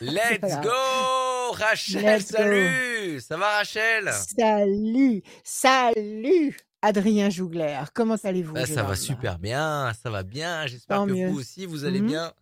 [0.00, 2.36] Let's go Rachel, Let's go.
[2.38, 4.10] salut Ça va Rachel?
[4.12, 7.80] Salut, salut, Adrien Jougler.
[7.94, 10.66] Comment allez-vous Bah, Ça va homme super bien, ça va bien.
[10.66, 11.28] J'espère que mieux.
[11.28, 12.06] vous aussi, vous allez Mhm.
[12.06, 12.32] bien.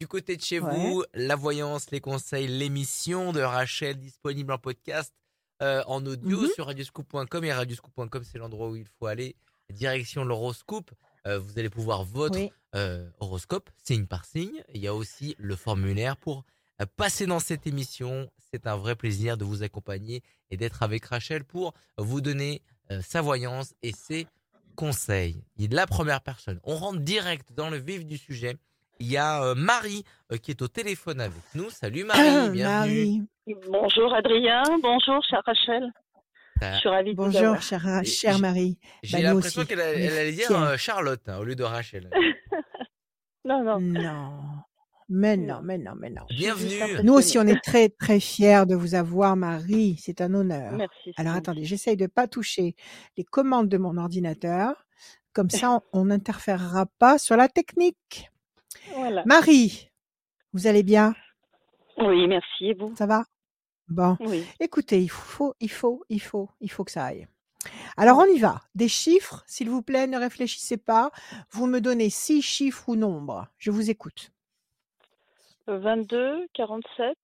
[0.00, 0.70] Du côté de chez Ouais.
[0.74, 5.12] vous, la voyance, les conseils, l'émission de Rachel disponible en podcast,
[5.62, 6.48] euh, en audio Mhm.
[6.54, 9.36] sur radioscoop.com et radioscoop.com c'est l'endroit où il faut aller.
[9.70, 10.90] Direction l'horoscope,
[11.26, 12.50] euh, vous allez pouvoir votre Oui.
[12.74, 14.62] euh, horoscope, signe par signe.
[14.74, 16.44] Il y a aussi le formulaire pour
[16.96, 18.30] passer dans cette émission.
[18.52, 23.00] C'est un vrai plaisir de vous accompagner et d'être avec Rachel pour vous donner euh,
[23.02, 24.26] sa voyance et ses
[24.76, 25.42] conseils.
[25.56, 26.60] Il est la première personne.
[26.64, 28.56] On rentre direct dans le vif du sujet.
[29.00, 31.70] Il y a euh, Marie euh, qui est au téléphone avec nous.
[31.70, 32.62] Salut Marie, bienvenue.
[32.62, 33.22] Marie,
[33.68, 35.90] Bonjour Adrien, bonjour chère Rachel.
[36.62, 37.60] Je suis ravie de vous bonjour, avoir.
[38.04, 38.78] chère, Marie.
[39.02, 42.08] J'ai Bah, l'impression qu'elle allait dire Charlotte hein, au lieu de Rachel.
[43.46, 43.78] Non, non.
[43.78, 44.32] Non,
[45.08, 45.62] mais non, Non.
[45.62, 46.22] mais non, mais non.
[46.30, 47.02] Bienvenue.
[47.02, 49.96] Nous aussi, on est très, très fiers de vous avoir, Marie.
[50.00, 50.72] C'est un honneur.
[50.72, 51.12] Merci.
[51.16, 52.74] Alors attendez, j'essaye de pas toucher
[53.16, 54.86] les commandes de mon ordinateur.
[55.32, 58.30] Comme ça, on on n'interférera pas sur la technique.
[58.94, 59.22] Voilà.
[59.26, 59.90] Marie,
[60.52, 61.14] vous allez bien?
[61.98, 62.66] Oui, merci.
[62.66, 62.94] Et vous?
[62.96, 63.24] Ça va?
[63.88, 64.16] Bon.
[64.20, 64.44] Oui.
[64.60, 67.26] Écoutez, il faut, il faut, il faut, il faut que ça aille.
[67.96, 68.60] Alors on y va.
[68.74, 71.10] Des chiffres, s'il vous plaît, ne réfléchissez pas.
[71.50, 73.48] Vous me donnez six chiffres ou nombres.
[73.58, 74.30] Je vous écoute.
[75.66, 77.16] 22, 47,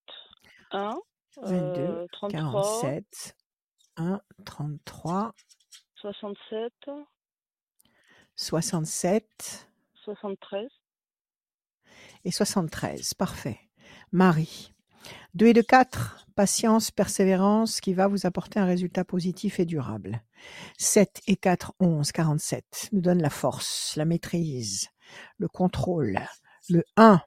[0.73, 0.95] 1,
[1.43, 3.37] 22, euh, 33, 47,
[3.97, 5.35] 1, 33,
[5.97, 6.73] 67,
[8.37, 9.69] 67
[10.05, 10.69] 73.
[12.25, 13.15] et 73.
[13.15, 13.61] Parfait.
[14.13, 14.73] Marie.
[15.35, 20.23] 2 et de 4, patience, persévérance qui va vous apporter un résultat positif et durable.
[20.79, 24.89] 7 et 4, 11, 47 nous donne la force, la maîtrise,
[25.39, 26.19] le contrôle.
[26.69, 27.21] Le 1,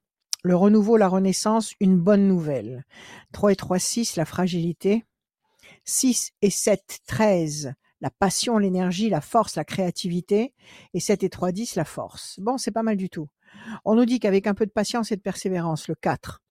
[0.44, 2.84] le renouveau, la renaissance, une bonne nouvelle.
[3.32, 5.06] 3 et 3, 6, la fragilité.
[5.86, 10.54] 6 et 7, 13, la passion, l'énergie, la force, la créativité.
[10.94, 12.40] Et 7 et 3, 10, la force.
[12.42, 13.30] Bon, c'est pas mal du tout.
[13.86, 16.42] On nous dit qu'avec un peu de patience et de persévérance, le 4,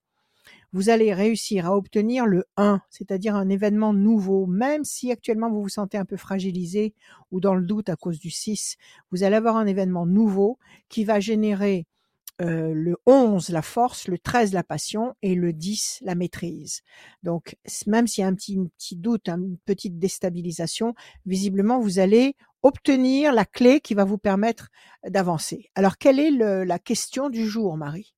[0.72, 5.60] vous allez réussir à obtenir le 1, c'est-à-dire un événement nouveau, même si actuellement vous
[5.60, 6.94] vous sentez un peu fragilisé
[7.30, 8.76] ou dans le doute à cause du 6,
[9.10, 11.86] vous allez avoir un événement nouveau qui va générer
[12.40, 16.82] euh, le 11, la force, le 13, la passion et le 10, la maîtrise.
[17.22, 17.56] Donc,
[17.86, 20.94] même s'il y a un petit, petit doute, hein, une petite déstabilisation,
[21.26, 24.68] visiblement, vous allez obtenir la clé qui va vous permettre
[25.06, 25.70] d'avancer.
[25.74, 28.14] Alors, quelle est le- la question du jour, Marie?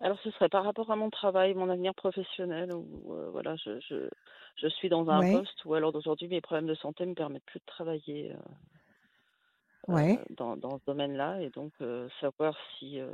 [0.00, 3.78] Alors, ce serait par rapport à mon travail, mon avenir professionnel, où euh, voilà, je,
[3.88, 4.08] je,
[4.56, 5.24] je suis dans un Ouais.
[5.24, 8.36] poste où, alors d'aujourd'hui, mes problèmes de santé me permettent plus de travailler euh,
[9.88, 10.18] Ouais.
[10.18, 13.10] euh, dans, dans ce domaine-là, et donc euh, savoir si, euh,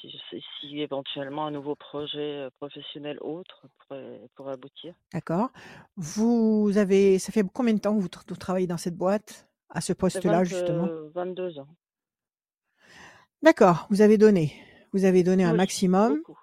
[0.00, 4.94] si, éventuellement un nouveau projet professionnel autre pourrait, pourrait aboutir.
[5.12, 5.50] D'accord.
[5.96, 9.48] Vous avez, ça fait combien de temps que vous, tra- vous travaillez dans cette boîte,
[9.70, 10.86] à ce poste-là, 20, justement?
[10.86, 11.68] euh, 22 ans.
[13.42, 14.52] D'accord, vous avez donné.
[14.92, 16.16] Vous avez donné un maximum.
[16.18, 16.38] beaucoup.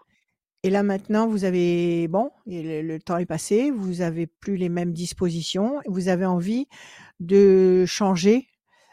[0.64, 4.68] Et là, maintenant, vous avez, bon, le, le temps est passé, vous avez plus les
[4.68, 6.68] mêmes dispositions, vous avez envie
[7.22, 8.47] de changer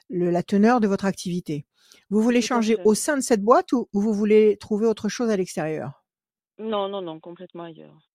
[0.08, 1.66] le- la teneur de votre activité.
[2.10, 5.30] Vous voulez changer au sein de cette boîte ou, ou vous voulez trouver autre chose
[5.30, 6.04] à l'extérieur?
[6.58, 8.10] Non, non, non, complètement ailleurs.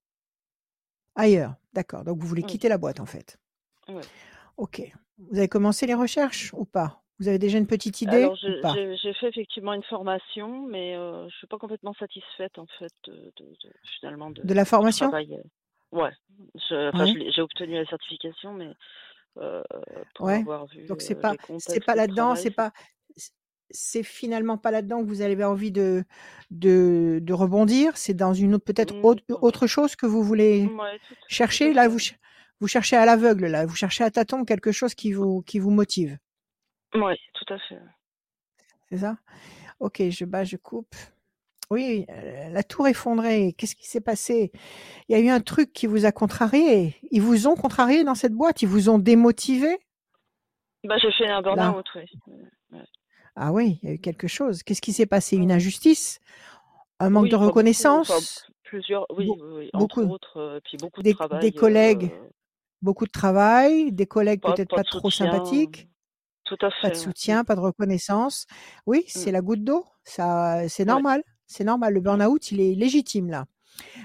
[1.16, 1.56] Ailleurs.
[1.72, 2.04] D'accord.
[2.04, 3.38] Donc, vous voulez Oui, quitter la boîte, en fait.
[3.90, 4.04] oui.
[4.58, 4.82] OK.
[5.18, 7.02] Vous avez commencé les recherches ou pas?
[7.20, 11.36] Vous avez déjà une petite idée Alors, j'ai fait effectivement une formation, mais euh, je
[11.36, 15.12] suis pas complètement satisfaite en fait de, de- de- finalement de, De la formation?
[15.14, 15.44] euh.
[15.92, 16.12] Ouais,
[16.72, 18.70] enfin, j'ai obtenu la certification, mais
[20.16, 20.40] pour Ouais.
[20.40, 22.72] avoir vu Donc c'est euh, pas c'est pas de là-dedans, c'est pas
[23.74, 26.04] c'est finalement pas là-dedans que vous avez envie de
[26.50, 27.96] de, de rebondir.
[27.98, 29.02] C'est dans une autre peut-être Mm,
[29.42, 31.74] autre, chose que vous voulez Ouais, tout, tout chercher?
[31.74, 32.18] Là, vous ch-
[32.60, 33.48] vous cherchez à l'aveugle.
[33.48, 36.18] Là, vous cherchez à tâtons quelque chose qui vous qui vous motive.
[36.94, 37.80] Ouais, tout à fait.
[38.90, 39.18] C'est ça?
[39.80, 40.96] Ok, je bats, je coupe.
[41.72, 43.56] Oui, euh, la tour effondrée.
[43.58, 44.52] Qu'est-ce qui s'est passé?
[45.08, 46.98] Il y a eu un truc qui vous a contrarié.
[47.12, 48.62] Ils vous ont contrarié dans cette boîte?
[48.62, 49.80] Ils vous ont démotivé?
[50.84, 52.06] Bah, j'ai fait un burn-out, oui.
[52.74, 52.80] Ouais.
[53.36, 54.64] Ah oui, il y a eu quelque chose.
[54.64, 55.38] Qu'est-ce qui s'est passé?
[55.38, 56.20] Une injustice?
[57.00, 58.46] Un manque Oui, de enfin, beaucoup, enfin, reconnaissance?
[58.64, 61.40] plusieurs, oui, Beau- oui, oui, beaucoup, entre autres, euh, puis beaucoup de des, travail.
[61.40, 62.30] des collègues, euh,
[62.82, 65.26] beaucoup de travail, des collègues pas, peut-être pas pas de trop soutien.
[65.26, 65.88] sympathiques,
[66.44, 66.90] Tout à pas fait.
[66.90, 67.02] de ouais.
[67.04, 68.46] soutien, pas de reconnaissance?
[68.86, 69.86] Oui, c'est Mm, la goutte d'eau.
[70.04, 71.24] Ça, c'est normal.
[71.52, 71.94] C'est normal.
[71.94, 73.46] Le burn-out, il est légitime là.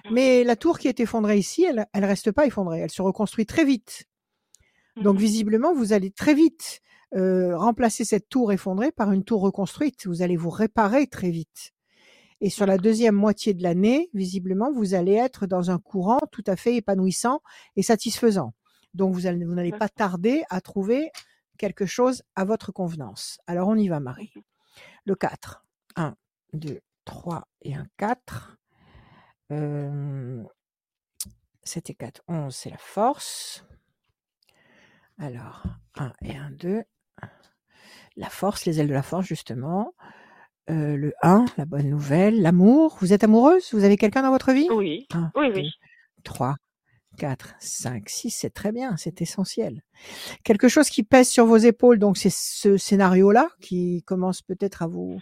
[0.05, 2.81] mm, Mais la tour qui est effondrée ici, elle, elle reste pas effondrée.
[2.81, 4.07] Elle se reconstruit très vite.
[4.97, 5.21] Donc mhm.
[5.21, 6.81] visiblement, vous allez très vite
[7.15, 10.07] euh, remplacer cette tour effondrée par une tour reconstruite.
[10.07, 11.73] Vous allez vous réparer très vite.
[12.41, 16.45] Et sur la deuxième moitié de l'année, visiblement, vous allez être dans un courant tout
[16.47, 17.41] à fait épanouissant
[17.77, 18.53] et satisfaisant.
[18.93, 21.11] Donc, vous allez- vous n'allez pas tarder à trouver
[21.59, 23.39] quelque chose à votre convenance.
[23.47, 24.33] Alors, on y va, Marie.
[25.07, 25.65] Le 4.
[25.97, 26.15] 1,
[26.53, 28.59] 2, 3 et un 4.
[29.53, 30.43] Euh,
[31.63, 33.65] 7 et 4, 11, c'est la force.
[35.19, 35.65] Alors,
[35.97, 36.83] 1 et 1, 2.
[38.17, 39.95] La force, les ailes de la force, justement.
[40.69, 42.43] Euh, le 1, la bonne nouvelle.
[42.43, 42.99] L'amour.
[43.01, 43.73] Vous êtes amoureuse?
[43.73, 44.69] Vous avez quelqu'un dans votre vie?
[44.71, 45.71] Oui, 1, oui, 2, oui.
[46.25, 46.57] 3,
[47.19, 49.83] 4, 5, 6, c'est très bien, c'est essentiel.
[50.45, 54.87] Quelque chose qui pèse sur vos épaules, donc c'est ce scénario-là qui commence peut-être à
[54.87, 55.19] vous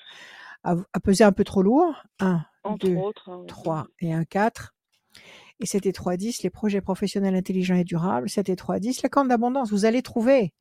[0.64, 1.94] à, à peser un peu trop lourd.
[2.20, 3.28] 1, Entre 2, autres.
[3.30, 3.46] hein, oui.
[3.46, 4.74] 3 et un 4.
[5.60, 8.28] Et c'était 3, 10, les projets professionnels intelligents et durables.
[8.28, 9.70] C'était 3, 10, la carte d'abondance.
[9.70, 10.52] Vous allez trouver.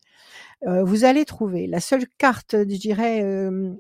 [0.67, 1.65] Euh, vous allez trouver.
[1.67, 3.73] La seule carte, je dirais, euh,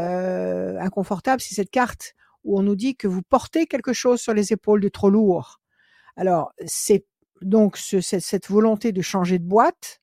[0.00, 4.34] euh, inconfortable, c'est cette carte où on nous dit que vous portez quelque chose sur
[4.34, 5.60] les épaules de trop lourd.
[6.16, 7.06] Alors, c'est
[7.40, 10.00] donc ce- cette, cette volonté de changer de boîte.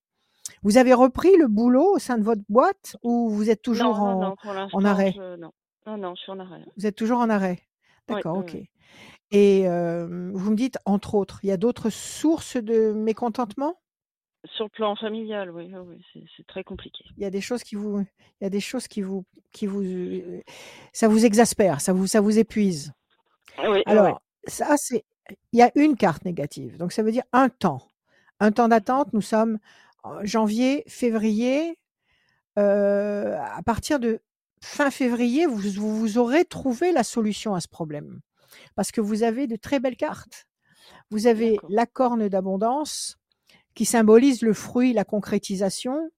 [0.64, 4.02] Vous avez repris le boulot au sein de votre boîte ou vous êtes toujours non,
[4.02, 4.36] en, non,
[4.74, 5.14] non, arrêt?
[5.16, 5.52] je- non.
[5.88, 6.64] non, je suis en arrêt.
[6.78, 7.60] vous êtes toujours en arrêt?
[8.08, 8.52] D'accord, oui, ok.
[8.54, 8.70] oui.
[9.32, 13.80] Et euh, vous me dites, entre autres, il y a d'autres sources de mécontentement?
[14.56, 17.06] Sur le plan familial, oui, oui, c'est très compliqué.
[17.16, 19.68] Il y a des choses qui vous, il y a des choses qui vous, qui
[19.68, 19.84] vous,
[20.94, 22.92] ça vous exaspère, ça vous, ça vous épuise.
[23.60, 23.84] Oui, oui, oui.
[23.86, 25.06] Alors, ça, c'est,
[25.52, 26.78] il y a une carte négative.
[26.78, 27.84] Donc, ça veut dire un temps.
[28.40, 29.14] Un temps d'attente.
[29.14, 29.60] Nous sommes
[30.24, 31.78] janvier, février.
[32.60, 34.20] Euh, à partir de
[34.62, 38.20] fin février, vous, vous, aurez trouvé la solution à ce problème.
[38.76, 40.48] Parce que vous avez de très belles cartes.
[41.10, 43.18] Vous avez la corne d'abondance
[43.74, 46.12] qui symbolise le fruit, la concrétisation.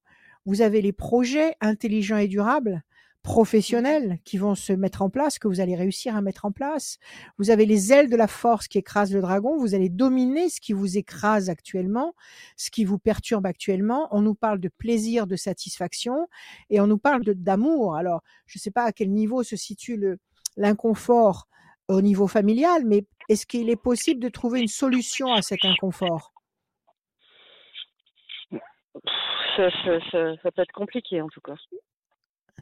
[0.44, 2.82] Vous avez les projets intelligents et durables,
[3.24, 6.98] professionnels qui vont se mettre en place, que vous allez réussir à mettre en place.
[7.38, 9.56] Vous avez les ailes de la force qui écrasent le dragon.
[9.56, 12.14] Vous allez dominer ce qui vous écrase actuellement,
[12.56, 14.08] ce qui vous perturbe actuellement.
[14.10, 16.28] On nous parle de plaisir, de satisfaction
[16.68, 17.96] et on nous parle d'amour.
[17.96, 20.18] Alors, je ne sais pas à quel niveau se situe
[20.58, 21.48] l'inconfort
[21.88, 26.32] au niveau familial, mais est-ce qu'il est possible de trouver une solution à cet inconfort?
[29.56, 29.70] Ça
[30.42, 31.54] peut être compliqué en tout cas.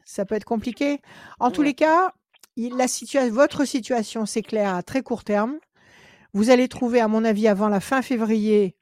[0.05, 0.99] Ça peut être compliqué.
[1.39, 2.11] En tous les cas,
[2.55, 5.57] il- la situa- votre situation s'éclaire à très court terme.
[6.33, 8.75] Vous allez trouver, à mon avis, avant la fin février,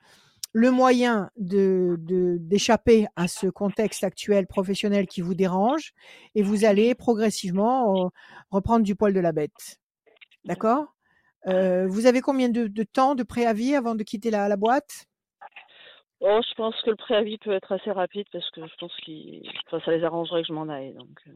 [0.54, 5.94] le moyen de de- d'échapper à ce contexte actuel professionnel qui vous dérange
[6.36, 8.10] et vous allez progressivement euh,
[8.50, 9.80] reprendre du poil de la bête.
[10.44, 10.96] D'accord?
[11.48, 15.06] Euh, Vous avez combien de, de temps de préavis avant de quitter la, la boîte?
[16.22, 19.12] Oh, je pense que le préavis peut être assez rapide parce que je pense que
[19.68, 20.94] enfin, ça les arrangerait que je m'en aille.
[20.94, 21.32] Donc, euh,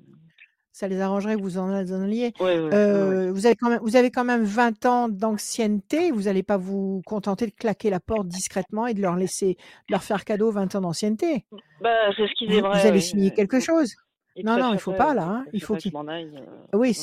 [0.72, 2.34] Ça les arrangerait que vous en, alliez.
[2.40, 6.12] Euh, vous, avez quand même, vous avez quand même 20 ans d'ancienneté.
[6.12, 9.56] Vous n'allez pas vous contenter de claquer la porte discrètement et de leur laisser
[9.90, 11.46] de leur faire cadeau 20 ans d'ancienneté.
[11.82, 13.96] Bah, c'est ce Vous, allez signer euh, quelque chose.
[14.44, 15.28] Non, non, il faut pas là.
[15.28, 15.46] oui, hein.
[15.54, 15.92] Il faut qu'il.
[15.92, 16.30] je m'en aille.
[16.36, 16.96] euh, Oui,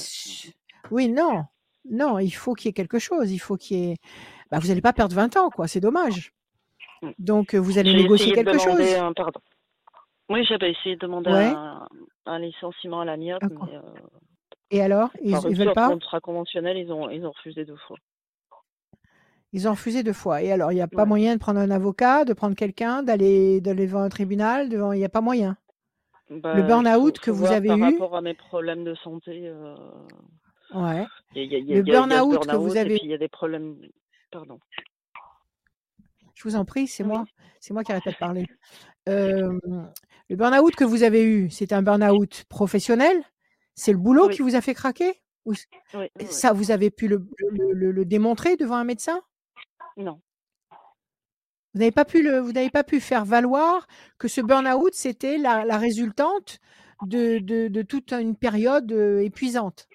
[0.93, 1.45] oui, non,
[1.91, 3.33] non, il faut qu'il y ait quelque chose.
[3.33, 3.97] Il faut qu'il y ait.
[4.53, 5.67] Bah, vous n'allez pas perdre 20 ans, quoi.
[5.67, 6.33] C'est dommage.
[7.19, 8.65] Donc, euh, vous allez négocier de quelque chose.
[8.75, 9.41] demander un pardon.
[10.29, 11.47] Oui, j'avais essayé de demander Ouais.
[11.55, 11.87] un,
[12.27, 13.05] un licenciement à
[13.41, 13.67] D'accord.
[13.71, 13.81] mais euh,
[14.71, 17.97] Et alors, ils, rupture veulent pas contrat conventionnel, ils ont ils ont refusé deux fois.
[19.53, 20.41] Ils ont refusé deux fois.
[20.43, 21.09] Et alors, il n'y a pas Ouais.
[21.09, 24.69] moyen de prendre un avocat, de prendre quelqu'un, d'aller d'aller devant un tribunal.
[24.71, 24.93] Devant...
[24.93, 25.57] Il n'y a pas moyen.
[26.31, 27.83] Bah, Le burn-out faut- que vous avez par eu.
[27.93, 29.43] rapport à mes problèmes de santé.
[29.49, 29.75] euh,
[30.73, 31.05] Ouais.
[31.35, 32.99] Il y a, il y a- Le y a- burn-out que vous burn-out avez.
[33.03, 33.77] il y a des problèmes.
[34.31, 34.59] Pardon.
[36.35, 37.09] Je vous en prie, c'est Oui.
[37.11, 37.25] moi.
[37.61, 38.47] C'est moi qui arrête pas de parler.
[39.09, 39.59] Euh,
[40.29, 43.23] le burn-out que vous avez eu, c'est un burn-out professionnel?
[43.75, 44.35] C'est le boulot Oui.
[44.35, 45.23] qui vous a fait craquer?
[45.45, 45.55] Ou
[45.95, 46.09] Oui.
[46.31, 49.21] Ça, vous avez pu le, le- le- le démontrer devant un médecin?
[49.97, 50.21] Non.
[51.75, 53.87] Vous n'avez pas pu le, vous n'avez pas pu faire valoir
[54.19, 56.59] que ce burn-out c'était la, la résultante
[57.07, 59.89] de, de, de toute une période épuisante?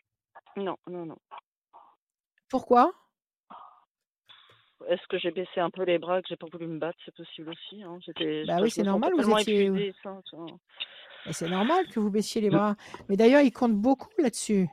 [0.55, 1.17] Non, non, non.
[2.49, 2.93] Pourquoi?
[4.89, 6.97] Est-ce que j'ai baissé un peu les bras, que j'ai pas voulu me battre?
[7.05, 7.83] C'est possible aussi.
[7.83, 7.97] Hein.
[8.05, 9.11] J'étais, Bah oui, c'est normal.
[9.17, 9.93] Vous étiez,
[11.31, 12.75] c'est normal que vous baissiez les bras.
[13.09, 14.67] Mais d'ailleurs, ils comptent beaucoup là-dessus.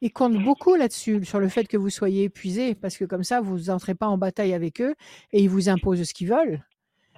[0.00, 3.40] Ils comptent beaucoup là-dessus, sur le fait que vous soyez épuisé, parce que comme ça,
[3.40, 4.94] vous n'entrez pas en bataille avec eux
[5.32, 6.64] et ils vous imposent ce qu'ils veulent.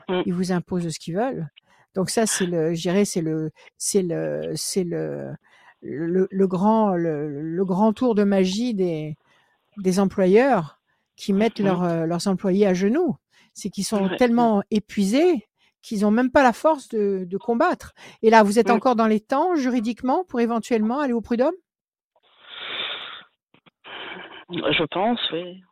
[0.09, 0.23] Mm.
[0.26, 1.49] Ils vous imposent ce qu'ils veulent.
[1.94, 5.32] Donc ça, c'est le, je dirais, c'est le, c'est le, c'est le,
[5.80, 9.16] le, le grand, le, le grand tour de magie des,
[9.78, 10.81] des employeurs
[11.16, 13.16] qui mettent leurs, euh, leurs employés à genoux.
[13.54, 14.16] C'est qu'ils sont Ouais.
[14.16, 15.47] tellement épuisés
[15.83, 17.92] qu'ils n'ont même pas la force de, de combattre.
[18.23, 21.54] Et là, vous êtes encore dans les temps juridiquement pour éventuellement aller au prud'homme?
[24.50, 25.62] Je pense, oui.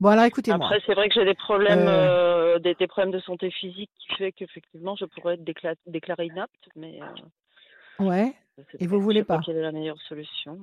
[0.00, 0.66] Bon, alors écoutez-moi.
[0.66, 3.90] Après, c'est vrai que j'ai des problèmes, Euh, euh, des, des problèmes de santé physique
[4.00, 8.34] qui fait qu'effectivement, je pourrais être décla- déclarée inapte, mais euh, Ouais.
[8.80, 9.36] Et pas, vous je voulez pas?
[9.36, 9.42] pas.
[9.44, 10.58] quelle est la meilleure solution.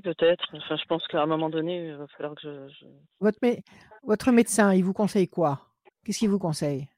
[0.00, 0.44] Peut-être.
[0.54, 2.86] Enfin, je pense qu'à un moment donné, il va falloir que je, je-
[3.20, 3.62] Votre, mé-
[4.02, 5.60] votre médecin, il vous conseille quoi?
[6.04, 6.88] Qu'est-ce qu'il vous conseille?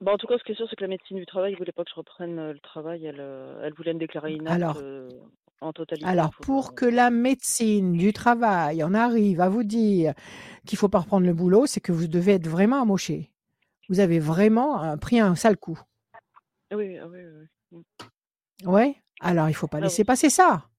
[0.00, 1.58] Bon, en tout cas, ce qui est sûr, c'est que la médecine du travail ne
[1.58, 3.04] voulait pas que je reprenne euh, le travail.
[3.04, 5.10] Elle, euh, elle voulait me déclarer inapte Alors, euh,
[5.60, 6.74] en totalité alors, pour.
[6.74, 10.14] que la médecine du travail en arrive à vous dire
[10.66, 13.30] qu'il faut pas reprendre le boulot, c'est que vous devez être vraiment amoché.
[13.90, 15.78] Vous avez vraiment euh, pris un sale coup.
[16.72, 17.46] Oui, ah oui, oui.
[17.72, 17.82] oui.
[18.64, 18.96] Ouais.
[19.20, 20.06] Alors, il faut pas Ah laisser oui.
[20.06, 20.69] passer ça.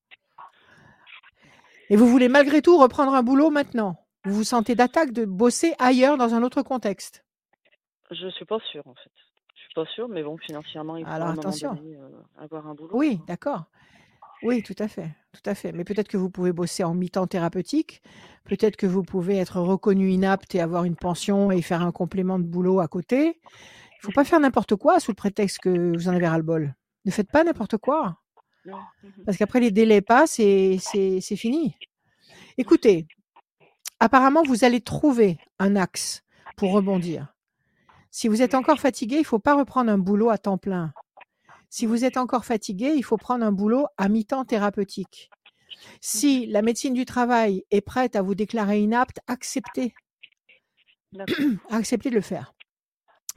[1.91, 3.97] Et vous voulez malgré tout reprendre un boulot maintenant.
[4.23, 7.25] Vous vous sentez d'attaque de bosser ailleurs dans un autre contexte.
[8.11, 9.11] Je suis pas sûre, en fait.
[9.55, 11.73] Je suis pas sûre, mais bon, financièrement, il faut Alors à un attention.
[11.73, 12.07] donné euh,
[12.37, 12.91] avoir un boulot.
[12.93, 13.65] Oui, d'accord.
[14.41, 15.73] Oui, tout à fait, tout à fait.
[15.73, 18.01] Mais peut-être que vous pouvez bosser en mi-temps thérapeutique.
[18.45, 22.39] Peut-être que vous pouvez être reconnu inapte et avoir une pension et faire un complément
[22.39, 23.41] de boulot à côté.
[23.97, 26.73] Il faut pas faire n'importe quoi sous le prétexte que vous en avez ras-le-bol.
[27.03, 28.20] Ne faites pas n'importe quoi.
[28.65, 28.75] Mhm.
[29.25, 31.75] Parce qu'après, les délais passent et c'est fini.
[32.57, 33.07] Écoutez,
[33.99, 36.23] apparemment, vous allez trouver un axe
[36.55, 37.33] pour rebondir.
[38.11, 40.93] Si vous êtes encore fatigué, il ne faut pas reprendre un boulot à temps plein.
[41.69, 45.29] Si vous êtes encore fatigué, il faut prendre un boulot à mi-temps thérapeutique.
[46.01, 49.93] Si la médecine du travail est prête à vous déclarer inapte, acceptez,
[51.69, 52.53] acceptez de le faire.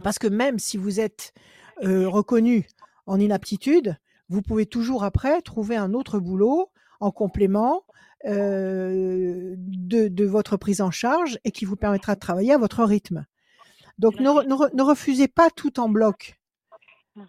[0.02, 1.32] Parce que même si vous êtes
[1.84, 2.66] euh, reconnu
[3.06, 3.96] en inaptitude,
[4.28, 7.84] vous pouvez toujours après trouver un autre boulot en complément
[8.26, 12.82] euh, de, de votre prise en charge et qui vous permettra de travailler à votre
[12.84, 13.26] rythme.
[13.98, 16.40] Donc ne, re- ne re- ne refusez pas tout en bloc.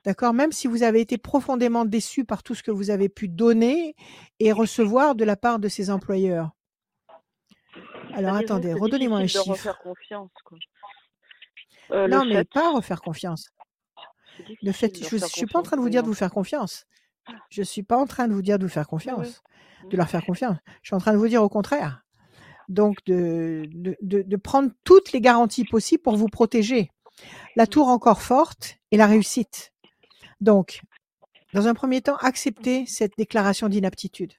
[0.03, 0.33] D'accord?
[0.33, 3.95] Même si vous avez été profondément déçu par tout ce que vous avez pu donner
[4.39, 6.51] et recevoir de la part de ces employeurs.
[8.13, 9.49] Alors attendez, redonnez-moi un chiffre.
[9.49, 10.57] refaire confiance, quoi.
[11.91, 13.49] Euh, Non, mais fait, pas refaire confiance.
[14.61, 16.51] Le fait, je ne suis pas en train de vous dire de vous faire entreprise.
[16.51, 16.85] confiance.
[17.49, 18.89] Je suis pas en train de vous dire de vous faire oui.
[18.89, 19.43] confiance,
[19.89, 20.57] de leur faire confiance.
[20.83, 22.03] Je suis en train de vous dire au contraire.
[22.67, 26.89] Donc de, de, de, de prendre toutes les garanties possibles pour vous protéger.
[27.55, 29.71] La tour encore forte et la réussite.
[30.41, 30.81] Donc,
[31.53, 34.33] dans un premier temps, acceptez cette déclaration d'inaptitude.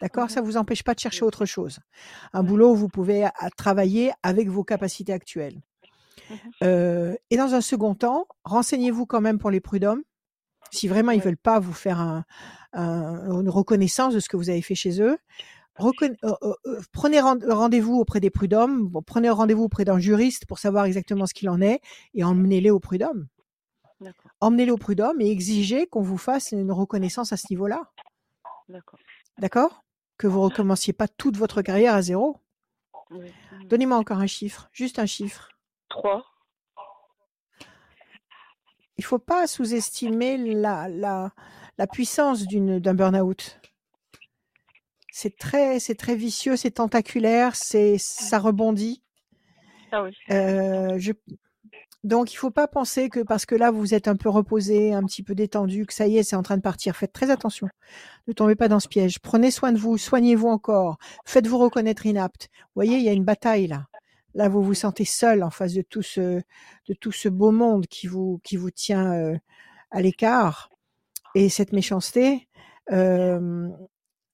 [0.00, 0.24] D'accord?
[0.24, 0.30] Mhm.
[0.30, 1.78] Ça vous empêche pas de chercher Bien autre chose.
[2.32, 5.60] Un boulot où vous pouvez travailler avec vos capacités actuelles.
[6.62, 10.02] Euh, et dans un second temps, renseignez-vous quand même pour les prud'hommes.
[10.70, 11.24] Si vraiment ils Ouais.
[11.24, 12.24] veulent pas vous faire un-
[12.72, 15.18] un- une reconnaissance de ce que vous avez fait chez eux,
[15.76, 19.98] reconna- euh, euh, euh, prenez rend- rendez-vous auprès des prud'hommes, bon, prenez rendez-vous auprès d'un
[19.98, 21.80] juriste pour savoir exactement ce qu'il en est
[22.14, 23.26] et emmenez-les au prud'homme.
[24.40, 27.90] Emmenez-les au prud'homme et exigez qu'on vous fasse une reconnaissance à ce niveau-là.
[29.38, 29.82] d'accord.
[30.16, 32.38] Que vous recommenciez pas toute votre carrière à zéro.
[33.10, 33.32] Oui.
[33.66, 35.48] Donnez-moi encore un chiffre, juste un chiffre.
[35.90, 36.24] Trois.
[38.96, 41.32] Il faut pas sous-estimer la, la,
[41.78, 43.60] la puissance d'une, d'un burn-out.
[45.12, 49.02] C'est très, c'est très vicieux, c'est tentaculaire, c'est, ça rebondit.
[49.90, 50.12] Ah oui.
[50.30, 51.12] Euh, je...
[52.04, 55.02] Donc, il faut pas penser que parce que là, vous êtes un peu reposé, un
[55.02, 56.96] petit peu détendu, que ça y est, c'est en train de partir.
[56.96, 57.68] Faites très attention.
[58.28, 59.18] Ne tombez pas dans ce piège.
[59.18, 60.96] Prenez soin de vous, soignez-vous encore.
[61.26, 62.48] Faites-vous reconnaître inapte.
[62.52, 63.86] Vous voyez, il y a une bataille là.
[64.34, 66.40] Là, vous vous sentez seul en face de tout ce,
[66.88, 69.36] de tout ce beau monde qui vous, qui vous tient euh,
[69.90, 70.70] à l'écart.
[71.34, 72.48] Et cette méchanceté,
[72.92, 73.68] euh,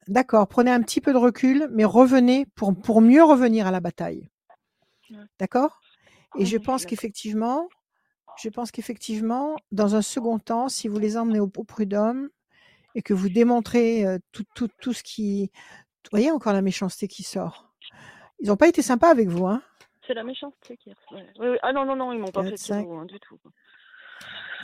[0.08, 3.80] d'accord, prenez un petit peu de recul, mais revenez pour, pour mieux revenir à la
[3.80, 4.28] bataille.
[5.38, 5.80] D'accord?
[6.38, 7.68] Et je pense qu'effectivement,
[8.38, 12.28] je pense qu'effectivement, dans un second temps, si vous les emmenez au, au prud'homme
[12.94, 15.50] et que vous démontrez euh, tout, tout, tout ce qui,
[16.04, 17.72] vous voyez encore la méchanceté qui sort.
[18.40, 19.62] Ils n'ont pas été sympas avec vous, hein?
[20.06, 20.90] C'est la méchanceté qui.
[21.12, 21.56] Oui, oui.
[21.62, 23.38] Ah non, non, non, ils m'ont pas fait de 4, 5, cadeau, hein, du tout.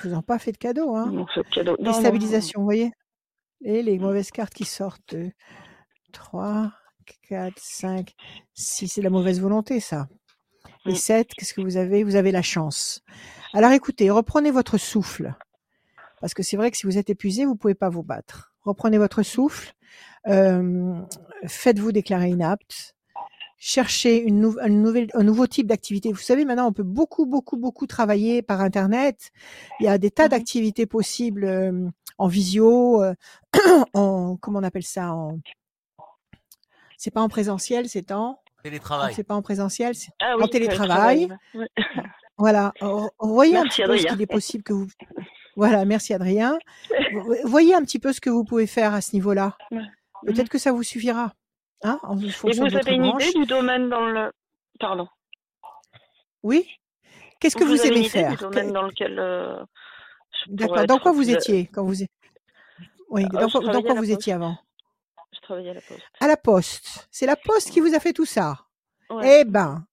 [0.04, 1.76] Ils vous ont pas fait de cadeau, Ils hein m'ont fait de cadeau.
[1.78, 1.90] Non.
[1.90, 2.92] Déstabilisation, vous voyez
[3.64, 5.14] Et les mauvaises cartes qui sortent.
[6.12, 6.72] 3,
[7.28, 8.12] 4, 5,
[8.54, 10.08] 6, c'est la mauvaise volonté, ça.
[10.86, 10.96] Et Mm.
[10.96, 12.02] 7, qu'est-ce que vous avez?
[12.04, 13.02] Vous avez la chance.
[13.54, 15.34] Alors écoutez, reprenez votre souffle.
[16.20, 18.52] Parce que c'est vrai que si vous êtes épuisé, vous pouvez pas vous battre.
[18.62, 19.72] Reprenez votre souffle.
[20.28, 21.00] euh,
[21.46, 22.94] Faites-vous déclarer inapte.
[23.64, 26.10] Cherchez une, nou- une nouvelle, un nouveau type d'activité.
[26.10, 29.30] Vous savez, maintenant, on peut beaucoup, beaucoup, beaucoup travailler par Internet.
[29.78, 30.30] Il y a des tas Mhm.
[30.30, 31.88] d'activités possibles euh,
[32.18, 33.14] en visio, euh,
[33.94, 35.38] en comment on appelle ça en
[36.96, 39.14] c'est pas en présentiel, c'est en Télétravail.
[39.14, 41.28] c'est pas en présentiel, c'est Ah en télétravail.
[41.54, 41.68] Ouais.
[42.38, 44.12] Voilà, Re- voyez un Merci petit peu ce Adrien.
[44.14, 44.88] qu'il est possible que vous
[45.56, 46.58] Voilà, merci Adrien.
[47.12, 49.56] Vo- Voyez un petit peu ce que vous pouvez faire à ce niveau-là.
[50.26, 51.34] Peut-être que ça vous suffira.
[51.82, 54.32] Hein, en Et vous avez une idée du domaine dans le...
[54.78, 55.08] Pardon.
[56.42, 56.68] Oui.
[57.40, 58.36] Qu'est-ce que Vous vous avez une aimez du faire?
[58.38, 59.64] domaine Que- dans lequel euh,
[60.48, 60.86] D'accord.
[60.86, 61.94] Dans quoi vous étiez quand vous
[63.10, 63.24] Oui.
[63.24, 64.56] Euh, Dans quoi, dans vous étiez avant?
[65.32, 66.02] Je travaillais à la poste.
[66.20, 67.08] À la poste.
[67.10, 68.58] C'est la poste qui vous a fait tout ça?
[69.10, 69.40] Ouais.
[69.40, 69.84] Eh ben.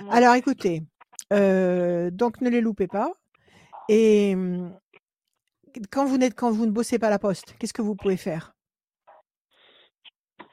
[0.00, 0.06] ouais.
[0.10, 0.82] Alors écoutez.
[1.32, 3.12] euh, donc ne les loupez pas.
[3.88, 4.74] Et hum,
[5.90, 8.16] quand vous n'êtes quand vous ne bossez pas à la poste, qu'est-ce que vous pouvez
[8.16, 8.54] faire?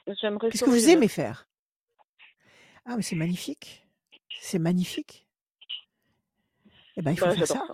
[0.05, 1.47] Qu'est-ce que vous aimez faire?
[2.85, 3.87] Ah mais c'est magnifique.
[4.39, 5.27] C'est magnifique.
[6.97, 7.65] Eh ben il faut Bah, faire ça.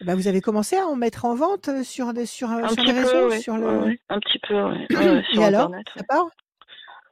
[0.00, 2.62] Eh ben, vous avez commencé à en mettre en vente euh, sur des sur, euh,
[2.64, 3.40] Un sur les peu, réseaux, oui.
[3.40, 3.96] sur le.
[4.08, 4.54] Un petit peu,
[5.32, 5.86] sur Et alors, Internet.
[5.96, 6.26] ça part?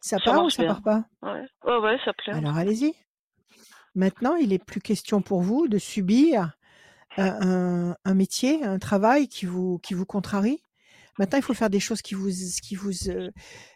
[0.01, 0.75] Ça Ça part ou ça bien.
[0.75, 1.05] part pas?
[1.23, 2.33] Ouais, ouais, ouais, ça plaît.
[2.33, 2.95] Alors allez-y.
[3.95, 6.57] Maintenant, il n'est plus question pour vous de subir
[7.17, 10.63] un, un- un métier, un travail qui vous qui vous contrarie?
[11.19, 12.31] Maintenant, il faut faire des choses qui vous
[12.63, 13.31] qui vous euh,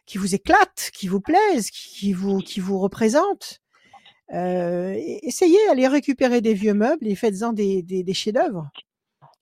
[0.07, 3.61] qui vous éclatent, qui vous plaisent, qui, qui vous qui vous représentent.
[4.33, 8.71] Euh, essayez, allez récupérer des vieux meubles et faites-en des, des, des chefs-d'œuvre.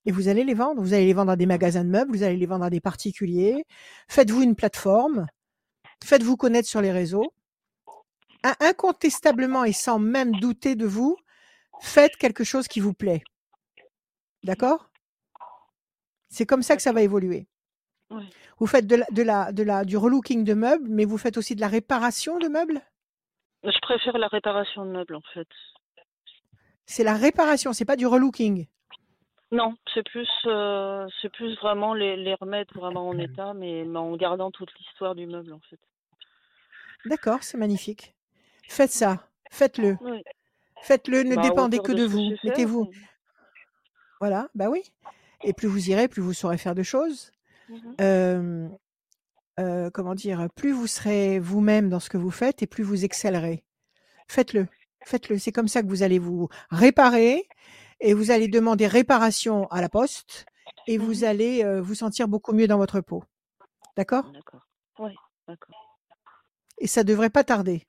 [0.04, 0.82] Et vous allez les vendre.
[0.82, 2.80] Vous allez les vendre à des magasins de meubles, vous allez les vendre à des
[2.80, 3.64] particuliers.
[4.08, 5.26] Faites-vous une plateforme.
[6.04, 7.32] Faites-vous connaître sur les réseaux.
[8.42, 11.16] In- Incontestablement et sans même douter de vous,
[11.80, 13.22] faites quelque chose qui vous plaît.
[14.42, 14.90] D'accord?
[16.28, 17.46] C'est comme ça que ça va évoluer.
[18.12, 18.24] Ouais.
[18.58, 21.36] Vous faites de la, de la, de la, du relooking de meubles, mais vous faites
[21.36, 22.80] aussi de la réparation de meubles?
[23.64, 25.48] Je préfère la réparation de meubles, en fait.
[26.84, 28.66] C'est la réparation, c'est pas du relooking?
[29.50, 33.98] Non, c'est plus, euh, c'est plus vraiment les, les remettre vraiment en état, mais, mais
[33.98, 35.78] en gardant toute l'histoire du meuble, en fait.
[37.04, 38.14] D'accord, c'est magnifique.
[38.68, 39.96] Faites ça, faites-le.
[40.00, 40.22] Oui.
[40.82, 42.32] Faites-le, ne Bah, dépendez que de que vous.
[42.44, 42.90] Mettez-vous.
[44.20, 44.82] Voilà, bah oui.
[45.44, 47.30] Et plus vous irez, plus vous saurez faire de choses.
[48.00, 48.68] Euh,
[49.60, 53.04] euh, comment dire, plus vous serez vous-même dans ce que vous faites et plus vous
[53.04, 53.64] excellerez.
[54.28, 54.66] Faites-le,
[55.04, 55.38] faites-le.
[55.38, 57.46] C'est comme ça que vous allez vous réparer
[58.00, 60.46] et vous allez demander réparation à la poste
[60.86, 61.24] et vous Mhm.
[61.24, 63.22] allez euh, vous sentir beaucoup mieux dans votre peau.
[63.96, 64.30] D'accord?
[64.32, 64.66] D'accord.
[64.98, 65.12] Oui,
[65.46, 65.74] d'accord.
[66.78, 67.84] Et ça devrait pas tarder.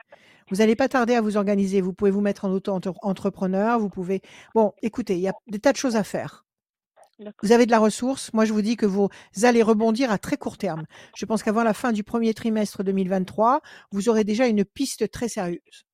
[0.50, 1.80] Vous n'allez pas tarder à vous organiser.
[1.82, 3.80] Vous pouvez vous mettre en auto-entrepreneur.
[3.80, 4.22] Vous pouvez.
[4.54, 6.46] Bon, écoutez, il y a des tas de choses à faire.
[7.41, 8.34] Vous avez de la ressource.
[8.34, 9.10] Moi, je vous dis que vous
[9.43, 10.86] allez rebondir à très court terme.
[11.15, 15.28] Je pense qu'avant la fin du premier trimestre 2023, vous aurez déjà une piste très
[15.30, 15.86] sérieuse.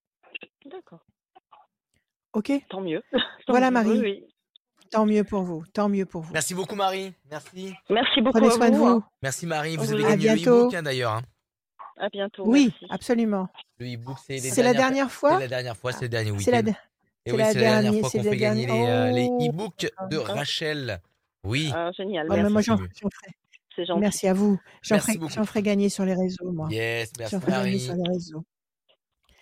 [0.66, 1.02] D'accord.
[2.34, 2.52] OK?
[2.70, 3.02] Tant mieux.
[3.12, 3.90] Tant Voilà, mieux, Marie.
[3.92, 4.24] Oui, oui.
[4.92, 5.64] Tant mieux pour vous.
[5.74, 6.34] Tant mieux pour vous.
[6.34, 7.14] Merci beaucoup Marie.
[7.30, 7.74] Merci.
[7.92, 8.86] Merci beaucoup Prenez à soin de vous.
[8.96, 9.04] vous.
[9.22, 9.78] Merci Marie.
[9.78, 10.04] Vous Oui.
[10.04, 10.62] avez À gagné le bientôt.
[10.62, 11.12] e-book hein, d'ailleurs.
[11.14, 11.22] hein.
[11.98, 12.44] À bientôt.
[12.48, 12.86] Oui, merci.
[12.90, 13.50] absolument.
[13.78, 16.32] Le e-book c'est les C'est la dernière C'est fois la dernière fois, c'est le dernier
[16.40, 16.72] C'est la, week-end.
[16.72, 16.76] de- Et
[17.26, 19.06] c'est oui, la c'est la dernière dernière- fois c'est qu'on la fait gagner les, euh,
[19.12, 20.24] les dernière- e-books de Oh.
[20.24, 21.02] Rachel.
[21.44, 21.72] Oui.
[21.74, 22.28] Ah, génial.
[22.30, 22.52] Merci.
[22.54, 22.90] moi, j'en mieux.
[23.02, 23.32] j'en ferai.
[23.76, 24.00] C'est gentil.
[24.02, 24.60] Merci à vous.
[24.82, 25.34] J'en Merci ferai, beaucoup.
[25.34, 26.68] j'en ferai gagner sur les réseaux, moi.
[26.72, 27.80] Yes, merci J'en ferai gagner Marie.
[27.80, 28.46] sur les réseaux.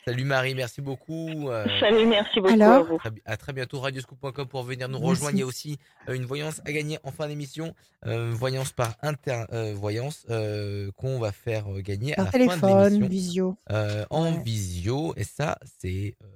[0.06, 1.50] Salut Marie, merci beaucoup.
[1.50, 2.98] euh, Salut, merci beaucoup Alors à vous.
[3.26, 5.10] à très bientôt, radioscoop.com pour venir nous Merci.
[5.10, 5.36] rejoindre.
[5.36, 7.74] Il y a aussi euh, une voyance à gagner en fin d'émission.
[8.06, 12.38] Euh, voyance par inter, euh, voyance euh, qu'on va faire gagner à Par la fin
[12.38, 13.58] de téléphone, l'émission visio.
[13.72, 14.44] euh, en Ouais.
[14.44, 15.14] visio.
[15.18, 16.28] Et ça, c'est euh,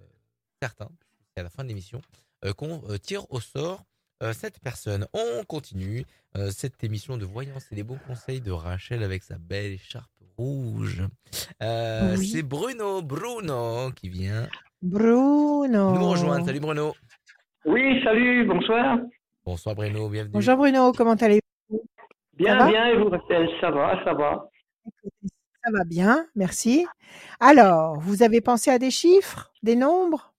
[0.62, 0.90] certain.
[1.34, 2.02] C'est à la fin de l'émission
[2.44, 3.86] euh, qu'on euh, tire au sort
[4.34, 5.06] cette personne.
[5.14, 6.06] On continue
[6.38, 10.10] euh, cette émission de voyance et des bons conseils de Rachel avec sa belle écharpe
[10.38, 11.04] rouge.
[11.62, 12.28] Euh, Oui.
[12.28, 14.48] C'est Bruno, Bruno qui vient
[14.82, 15.68] Bruno.
[15.68, 16.46] nous rejoindre.
[16.46, 16.94] Salut Bruno.
[17.66, 18.98] Oui, salut, bonsoir.
[19.46, 20.34] Bonsoir Bruno, bienvenue.
[20.34, 21.82] Bonjour Bruno, comment allez-vous?
[22.34, 23.48] Bien, bien, et vous, Rachel?
[23.60, 24.50] Ça va, ça va.
[25.64, 26.88] Ça va bien, merci.
[27.40, 30.31] Alors, vous avez pensé à des chiffres, des nombres?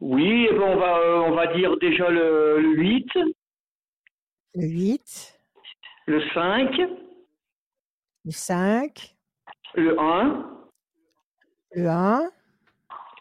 [0.00, 3.08] Oui, eh ben, on, va, euh, on va dire déjà le, le 8,
[4.54, 5.38] Le 8,
[6.06, 6.70] le 5,
[8.24, 9.16] le 5,
[9.74, 10.50] le 1,
[11.72, 12.30] le 1,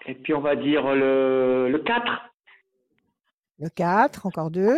[0.07, 2.03] et puis on va dire le, le 4,
[3.59, 4.77] le 4, encore deux.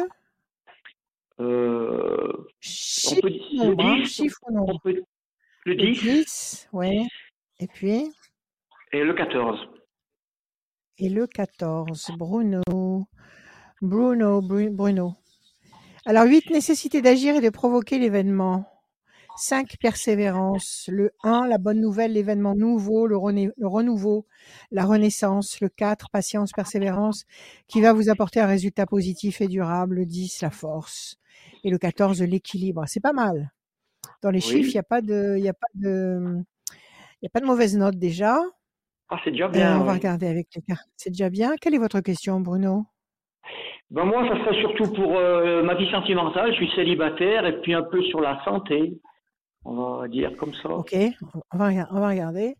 [1.39, 4.73] euh, on Chiffre peut nombre, hein, le 10, chiffre ou nombre.
[4.75, 4.93] on peut,
[5.65, 7.05] le Le 10 10, ouais.
[7.59, 8.13] Et puis,
[8.93, 9.67] et le 14.
[10.97, 12.61] Et le 14, Bruno.
[13.81, 15.15] Bruno, Bru- Bruno.
[16.05, 18.65] Alors, 8, nécessité d'agir et de provoquer l'événement.
[19.37, 20.89] 5, persévérance.
[20.91, 24.25] Le 1, la bonne nouvelle, l'événement nouveau, le, renouveau,
[24.71, 25.59] la renaissance.
[25.61, 27.25] Le 4, patience, persévérance,
[27.67, 29.95] qui va vous apporter un résultat positif et durable.
[29.97, 31.17] Le 10, la force.
[31.63, 32.85] Et le 14, l'équilibre.
[32.87, 33.51] C'est pas mal.
[34.23, 34.41] Dans les Oui.
[34.41, 36.39] chiffres, il n'y a pas de, il a pas de,
[37.21, 38.39] il y a pas de mauvaise note déjà.
[39.09, 39.79] Ah, c'est déjà Euh, bien.
[39.79, 39.97] on va oui.
[39.99, 40.87] regarder avec les cartes.
[40.97, 41.55] C'est déjà bien.
[41.61, 42.85] Quelle est votre question, Bruno?
[43.89, 46.51] Ben moi, ça serait surtout pour euh, ma vie sentimentale.
[46.51, 48.99] Je suis célibataire et puis un peu sur la santé.
[49.63, 50.69] On va dire comme ça.
[50.69, 50.93] Ok,
[51.53, 52.55] on va, rega- on va regarder.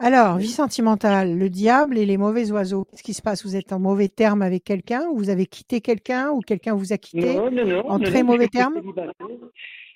[0.00, 2.84] Alors, vie sentimentale, le diable et les mauvais oiseaux.
[2.90, 3.44] Qu'est-ce qui se passe?
[3.46, 5.02] Vous êtes en mauvais terme avec quelqu'un?
[5.10, 6.30] Ou vous avez quitté quelqu'un?
[6.30, 7.36] Ou quelqu'un vous a quitté?
[7.36, 7.88] Non, non, non.
[7.90, 9.14] en très mauvais je suis célibataire.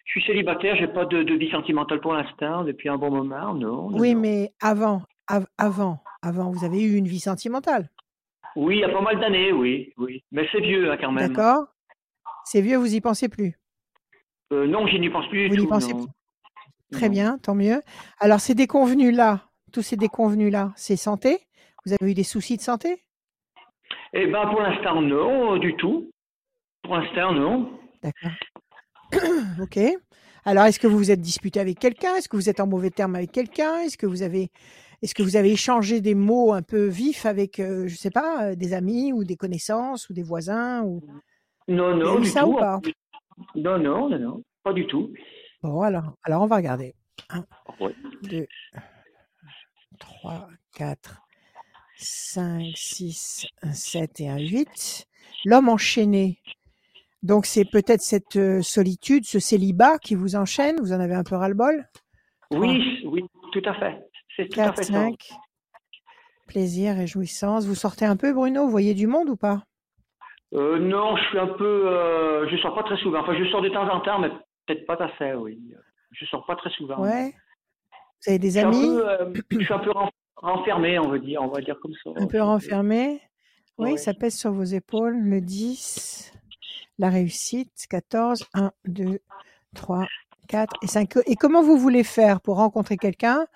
[0.05, 3.53] Je suis célibataire, j'ai pas de, de vie sentimentale pour l'instant, depuis un bon moment,
[3.55, 3.89] non.
[3.93, 7.91] Oui, mais avant, av- avant, avant, vous avez eu une vie sentimentale.
[8.57, 10.25] Oui, il y a pas mal d'années, oui, oui.
[10.33, 11.29] Mais c'est vieux, hein, quand même.
[11.29, 11.67] D'accord
[12.45, 13.59] C'est vieux, vous y pensez plus?
[14.53, 16.05] Euh, non, je n'y pense plus Vous n'y pensez non.
[16.05, 16.13] plus.
[16.91, 17.13] Très Non.
[17.13, 17.83] bien, tant mieux.
[18.19, 21.39] Alors, ces déconvenus-là, tous ces déconvenus-là, c'est santé?
[21.85, 23.05] Vous avez eu des soucis de santé?
[24.15, 26.11] Eh ben, pour l'instant, non, du tout.
[26.83, 27.79] Pour l'instant, non.
[28.03, 28.31] D'accord.
[29.63, 29.79] ok.
[30.45, 32.15] Alors, est-ce que vous vous êtes disputé avec quelqu'un?
[32.17, 33.81] Est-ce que vous êtes en mauvais terme avec quelqu'un?
[33.81, 34.49] Est-ce que vous avez,
[35.03, 38.49] est-ce que vous avez échangé des mots un peu vifs avec, euh, je sais pas,
[38.51, 41.03] euh, des amis ou des connaissances ou des voisins ou...
[41.69, 42.49] Non, non, du ça tout.
[42.53, 42.81] ou pas
[43.55, 45.13] Non, non, non, non, pas du tout.
[45.63, 46.95] Bon, alors, alors on va regarder.
[47.31, 47.45] 1,
[47.81, 47.95] Ouais.
[48.23, 48.47] 2,
[49.99, 51.23] 3, 4,
[51.97, 55.07] 5, 6, 7 et un 8.
[55.45, 56.39] L'homme enchaîné.
[57.23, 60.77] Donc, c'est peut-être cette euh, solitude, ce célibat qui vous enchaîne.
[60.81, 61.89] Vous en avez un peu ras-le-bol?
[62.53, 63.99] Oui, oui, tout à fait.
[64.39, 64.93] C'est tout à 4, fait ça.
[64.93, 65.29] 5.
[66.47, 67.67] Plaisir et jouissance.
[67.67, 68.65] Vous sortez un peu, Bruno?
[68.65, 69.63] Vous voyez du monde ou pas?
[70.55, 71.89] Euh, non, je suis un peu.
[71.89, 73.21] Euh, je sors pas très souvent.
[73.21, 74.31] Enfin, je sors de temps en temps, mais
[74.67, 75.61] peut-être pas fait, oui.
[76.13, 77.01] Je sors pas très souvent.
[77.03, 77.35] Ouais.
[78.25, 81.19] Vous avez des Je amis peu, euh, je suis un peu ren- renfermé, on va
[81.19, 82.11] dire, on va dire comme ça.
[82.17, 83.21] Un peu renfermés
[83.77, 83.97] Oui, Ouais.
[83.99, 85.19] ça pèse sur vos épaules.
[85.21, 86.33] Le 10,
[86.99, 89.19] la réussite, 14, 1, 2,
[89.75, 90.07] 3,
[90.49, 91.11] 4 et 5.
[91.27, 93.47] Et comment vous voulez faire pour rencontrer quelqu'un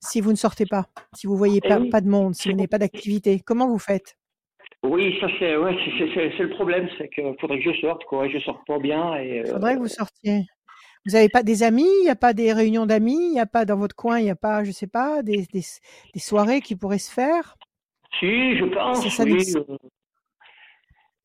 [0.00, 2.48] si vous ne sortez pas, si vous voyez Eh pas, oui, pas de monde, si
[2.48, 3.40] vous n'avez pas d'activité?
[3.44, 4.16] Comment vous faites?
[4.82, 8.28] Oui, ça c'est, ouais, le problème, c'est qu'il faudrait que je sorte, quoi.
[8.28, 9.18] Je sors pas bien.
[9.20, 10.42] Il euh, faudrait que vous sortiez.
[11.04, 11.88] Vous n'avez pas des amis?
[12.00, 13.18] Il n'y a pas des réunions d'amis?
[13.28, 15.46] Il n'y a pas dans votre coin, il n'y a pas, je sais pas, des,
[15.52, 15.62] des,
[16.14, 17.56] des soirées qui pourraient se faire?
[18.18, 19.52] Si, je pense, Ça, oui.
[19.56, 19.76] euh,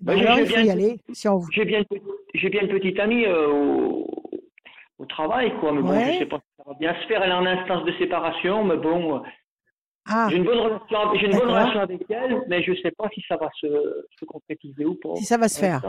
[0.01, 0.75] Ben Ben, j'ai- bien-.
[1.53, 1.83] Si bien,
[2.33, 4.07] une bien petite amie euh, au,
[5.01, 5.71] au travail, quoi.
[5.71, 6.13] Mais bon, Ouais.
[6.13, 7.23] je sais pas si ça va bien se faire.
[7.23, 9.19] Elle est en instance de séparation, mais bon, euh,
[10.07, 13.07] Ah, j'ai une bonne relation, j'ai une bonne relation avec elle, mais je sais pas
[13.13, 13.67] si ça va se,
[14.19, 15.15] se concrétiser ou pas.
[15.15, 15.87] si ça va se faire.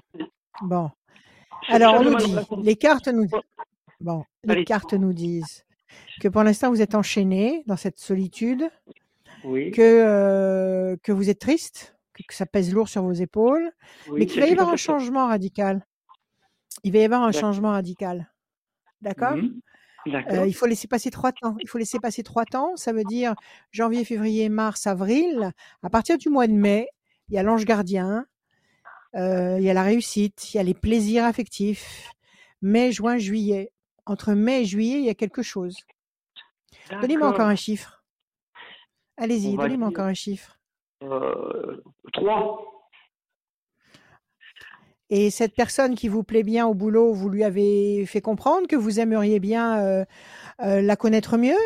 [0.62, 0.90] Bon.
[1.68, 3.27] Alors, on nous dit, les cartes nous,
[4.01, 4.64] bon, les Allez.
[4.64, 5.64] cartes nous disent
[6.20, 8.68] que pour l'instant vous êtes enchaîné dans cette solitude,
[9.44, 13.70] Oui, que euh, que vous êtes triste, que, que ça pèse lourd sur vos épaules,
[14.09, 15.85] oui, mais qu'il va y avoir un changement radical.
[16.85, 18.29] Il va y avoir un changement radical.
[19.02, 19.36] D'accord?
[20.06, 20.32] D'accord.
[20.32, 21.56] Euh, Il faut laisser passer trois temps.
[21.60, 22.74] Il faut laisser passer trois temps.
[22.76, 23.34] Ça veut dire
[23.70, 25.52] janvier, février, mars, avril.
[25.82, 26.88] À partir du mois de mai,
[27.28, 28.26] il y a l'ange gardien,
[29.14, 32.10] euh, il y a la réussite, il y a les plaisirs affectifs.
[32.62, 33.72] Mai, juin, juillet.
[34.06, 35.76] Entre mai et juillet, il y a quelque chose.
[36.90, 38.02] Donnez-moi encore un chiffre.
[39.16, 40.58] Allez-y, donnez-moi encore un chiffre.
[41.02, 42.71] Euh, trois.
[45.14, 48.77] Et cette personne qui vous plaît bien au boulot, vous lui avez fait comprendre que
[48.77, 50.05] vous aimeriez bien euh,
[50.62, 51.62] euh, la connaître mieux?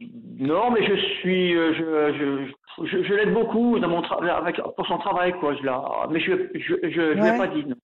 [0.00, 4.56] Non, mais je suis, euh, je, je, je, je l'aide beaucoup dans mon travail, avec
[4.56, 5.54] pour son travail, quoi.
[5.54, 7.38] Je la, mais je, je, je, Ouais.
[7.38, 7.76] pas dit non.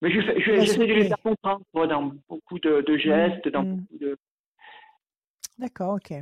[0.00, 3.62] Mais je, La j'essaie de lui faire comprendre, quoi, dans beaucoup de, de gestes, dans
[3.62, 3.76] mm.
[3.76, 4.16] beaucoup de.
[5.58, 6.14] D'accord, ok.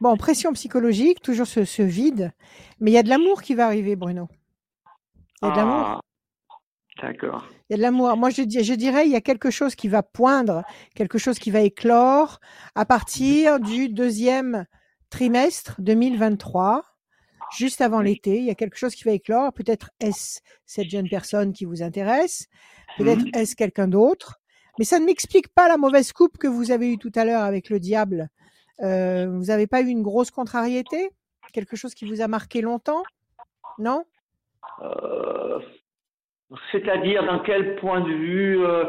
[0.00, 2.32] Bon, pression psychologique, toujours ce, ce vide,
[2.80, 4.26] mais il y a de l'amour qui va arriver, Bruno.
[5.42, 5.86] Il y a de l'amour.
[5.86, 6.00] Ah,
[7.02, 7.46] d'accord.
[7.68, 8.16] Il y a de l'amour.
[8.16, 10.62] Moi, je, je dirais, il y a quelque chose qui va poindre,
[10.94, 12.38] quelque chose qui va éclore
[12.74, 14.66] à partir du deuxième
[15.10, 16.84] trimestre 2023,
[17.56, 18.38] juste avant l'été.
[18.38, 19.52] Il y a quelque chose qui va éclore.
[19.52, 22.46] Peut-être est-ce cette jeune personne qui vous intéresse,
[22.98, 23.30] peut-être Mhm.
[23.34, 24.38] est-ce quelqu'un d'autre?
[24.78, 27.42] Mais ça ne m'explique pas la mauvaise coupe que vous avez eue tout à l'heure
[27.42, 28.28] avec le diable.
[28.80, 31.10] Euh, vous n'avez pas eu une grosse contrariété?
[31.52, 33.02] Quelque chose qui vous a marqué longtemps?
[33.78, 34.04] Non?
[36.70, 38.84] C'est-à-dire dans quel point de vue euh,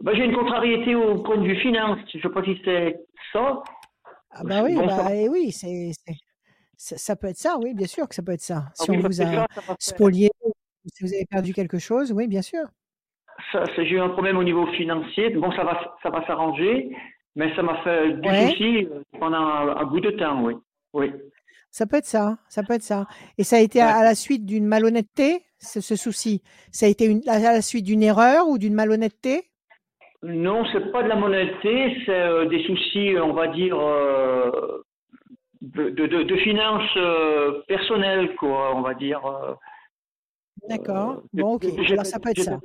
[0.00, 1.98] ben, J'ai une contrariété au point de vue finance.
[2.12, 2.96] Je ne sais pas si c'est
[3.32, 3.62] ça.
[4.30, 5.92] Ah bah oui, Bon, ça bah, eh oui, c'est,
[6.76, 8.64] ça, ça peut être ça, oui, bien sûr que ça peut être ça.
[8.66, 9.46] Ah Si oui, on vous a
[9.78, 10.28] spolié,
[10.92, 12.66] si vous avez perdu quelque chose, oui, bien sûr.
[13.76, 15.30] j'ai eu un problème au niveau financier.
[15.30, 16.94] Bon, ça va, ça va s'arranger,
[17.34, 18.50] mais ça m'a fait du Ouais.
[18.50, 20.54] souci euh, pendant un, un bout de temps, oui.
[20.92, 21.12] Oui.
[21.76, 23.06] Ça peut être ça, ça peut être ça.
[23.36, 26.42] Et ça a été à, à la suite d'une malhonnêteté, ce, ce souci?
[26.72, 29.50] Ça a été une, à la suite d'une erreur ou d'une malhonnêteté?
[30.22, 34.82] Non, c'est pas de la monnaie, c'est euh, des soucis, on va dire, euh,
[35.60, 39.20] de, de, de, de finances euh, personnelles, quoi, on va dire.
[39.26, 39.52] euh,
[40.70, 41.10] D'accord.
[41.10, 41.66] euh, Bon, ok.
[41.90, 42.58] Alors ça peut être ça.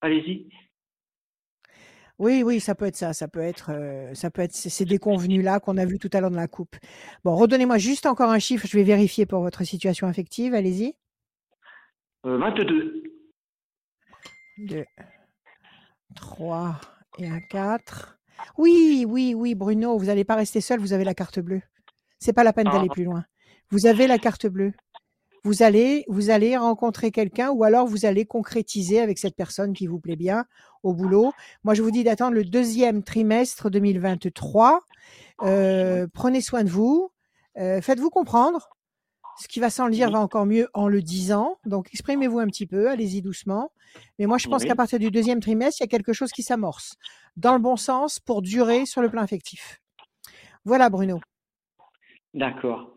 [0.00, 0.48] Allez-y.
[2.18, 3.12] Oui, oui, ça peut être ça.
[3.12, 6.30] Ça peut être, euh, ça peut être ces déconvenus-là qu'on a vu tout à l'heure
[6.30, 6.76] dans la coupe.
[7.24, 8.66] Bon, redonnez-moi juste encore un chiffre.
[8.66, 10.52] Je vais vérifier pour votre situation affective.
[10.54, 10.94] Allez-y.
[12.26, 13.02] Euh, 22.
[14.58, 14.84] 2,
[16.16, 16.80] 3
[17.18, 18.18] et un 4.
[18.56, 20.80] Oui, oui, oui, Bruno, vous n'allez pas rester seul.
[20.80, 21.62] Vous avez la carte bleue.
[22.18, 22.92] C'est pas la peine d'aller Ah.
[22.94, 23.24] plus loin.
[23.70, 24.72] Vous avez la carte bleue.
[25.44, 29.86] Vous allez, vous allez rencontrer quelqu'un ou alors vous allez concrétiser avec cette personne qui
[29.86, 30.44] vous plaît bien
[30.82, 31.32] au boulot.
[31.64, 34.80] Moi, je vous dis d'attendre le deuxième trimestre 2023.
[35.42, 37.10] Euh, prenez soin de vous.
[37.56, 38.68] Euh, Faites-vous comprendre.
[39.40, 41.58] Ce qui va sans le dire va encore mieux en le disant.
[41.64, 42.90] Donc, exprimez-vous un petit peu.
[42.90, 43.70] Allez-y doucement.
[44.18, 44.68] Mais moi, je pense Oui.
[44.68, 46.96] qu'à partir du deuxième trimestre, il y a quelque chose qui s'amorce
[47.36, 49.80] dans le bon sens pour durer sur le plan affectif.
[50.64, 51.20] Voilà, Bruno.
[52.34, 52.90] D'accord.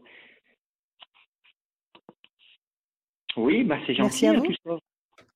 [3.37, 4.27] Oui, bah c'est Merci gentil.
[4.27, 4.45] à hein, vous.
[4.47, 4.77] tout ça.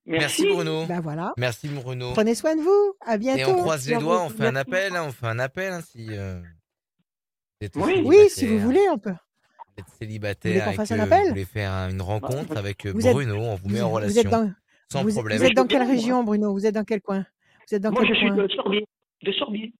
[0.07, 0.85] Merci Bruno.
[0.85, 1.33] Ben voilà.
[1.37, 2.13] Merci Bruno.
[2.13, 2.93] Prenez soin de vous.
[3.01, 3.39] À bientôt.
[3.41, 4.05] Et on croise les Merci.
[4.05, 4.69] doigts, on fait un Merci.
[4.69, 6.39] appel, hein, on fait un appel hein, si euh,
[7.73, 8.01] vous Oui.
[8.05, 9.09] Oui, si vous voulez, on peut.
[9.09, 9.15] vous
[9.77, 12.55] êtes Vous voulez célibataire qu'on et que un vous appel voulez faire un- une rencontre
[12.57, 14.51] avec euh, Vous êtes- Bruno, on vous met en Vous, vous relation êtes dans,
[14.91, 15.37] sans vous, problème.
[15.39, 16.53] vous êtes dans quelle région, Bruno?
[16.53, 17.25] Vous êtes dans quel coin?
[17.67, 18.85] Vous êtes dans Moi, je suis de Sorbier.
[19.23, 19.73] De Sorbier.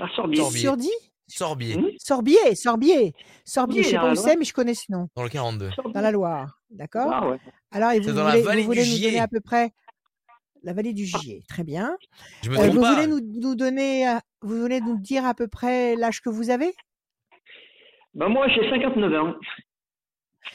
[0.00, 0.42] À Sorbier.
[0.42, 0.90] Sorbier.
[1.26, 3.14] Surdi Sorbier, Sorbier, Sorbier.
[3.44, 5.08] Sorbier, je sais dans pas la où c'est, mais je connais ce nom.
[5.16, 5.70] dans le 42.
[5.70, 5.92] Sorbier.
[5.92, 6.58] Dans la Loire.
[6.70, 7.10] D'accord?
[7.12, 7.38] Ah ouais.
[7.70, 9.06] Alors, et vous la voulez, vallée vous du voulez nous Gier.
[9.08, 9.70] donner à peu près
[10.62, 11.42] la vallée du Gier.
[11.48, 11.96] Très bien.
[12.42, 12.94] Je me Euh, vous pas.
[12.94, 16.50] voulez nous, nous donner, euh, vous voulez nous dire à peu près l'âge que vous
[16.50, 16.72] avez?
[18.14, 19.34] Bah moi, j'ai 59 ans.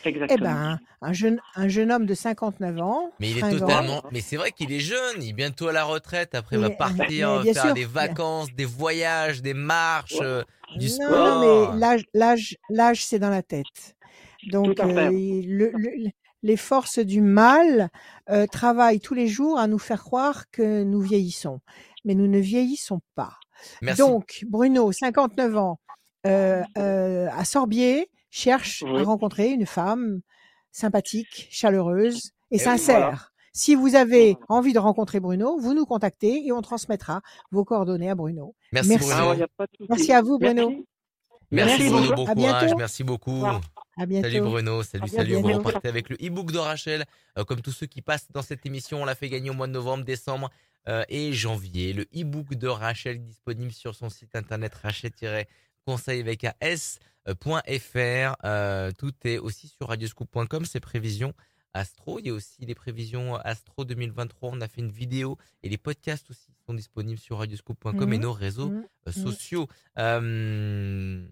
[0.05, 3.11] Eh ben, un jeune, un jeune homme de 59 ans.
[3.19, 3.59] Mais il est fringant.
[3.59, 4.03] totalement.
[4.11, 6.35] Mais c'est vrai qu'il est jeune, il est bientôt à la retraite.
[6.35, 7.73] Après, il va Mais- partir faire sûr.
[7.73, 10.25] des vacances, des voyages, des marches, Ouais.
[10.25, 10.43] euh,
[10.77, 11.41] du non, sport.
[11.41, 13.95] non, mais l'âge, l'âge, l'âge, c'est dans la tête.
[14.51, 16.09] Donc, euh, le- le-
[16.43, 17.89] les forces du mal
[18.29, 21.59] euh, travaillent tous les jours à nous faire croire que nous vieillissons,
[22.05, 23.33] mais nous ne vieillissons pas.
[23.81, 23.99] Merci.
[23.99, 25.79] Donc, Bruno, 59 ans,
[26.25, 28.99] euh, euh, à Sorbier, cherche Oui.
[28.99, 30.21] à rencontrer une femme
[30.71, 32.99] sympathique, chaleureuse et oui, sincère.
[32.99, 33.19] voilà.
[33.53, 34.45] Si vous avez Voilà.
[34.49, 38.55] envie de rencontrer Bruno, vous nous contactez et on transmettra vos coordonnées à Bruno.
[38.71, 39.07] Merci, merci.
[39.09, 39.45] Bruno.
[39.59, 39.65] Ah.
[39.89, 40.69] Merci à vous, Bruno.
[40.69, 40.85] Merci.
[41.51, 41.89] Merci, Merci.
[41.89, 42.77] Bruno, bon À courage, bientôt.
[42.77, 43.43] merci beaucoup.
[43.97, 44.27] À bientôt.
[44.29, 45.35] Salut Bruno, salut, À salut.
[45.37, 45.63] On va bientôt.
[45.67, 47.05] repartir avec le e-book de Rachel.
[47.39, 49.65] Euh, comme tous ceux qui passent dans cette émission, on l'a fait gagner au mois
[49.67, 50.51] de novembre, décembre
[50.87, 51.91] euh, et janvier.
[51.93, 56.53] Le e-book de Rachel est disponible sur son site internet rachel-conseil avec un
[57.25, 58.35] s.fr.
[58.43, 61.33] Euh, tout est aussi sur radioscoop.com, ses prévisions
[61.73, 62.19] astro.
[62.19, 64.49] Il y a aussi les prévisions astro 2023.
[64.53, 68.21] On a fait une vidéo et les podcasts aussi sont disponibles sur radioscoop.com et Mhm.
[68.23, 68.85] nos réseaux Mhm.
[69.07, 69.67] euh, sociaux.
[69.97, 71.25] Euh,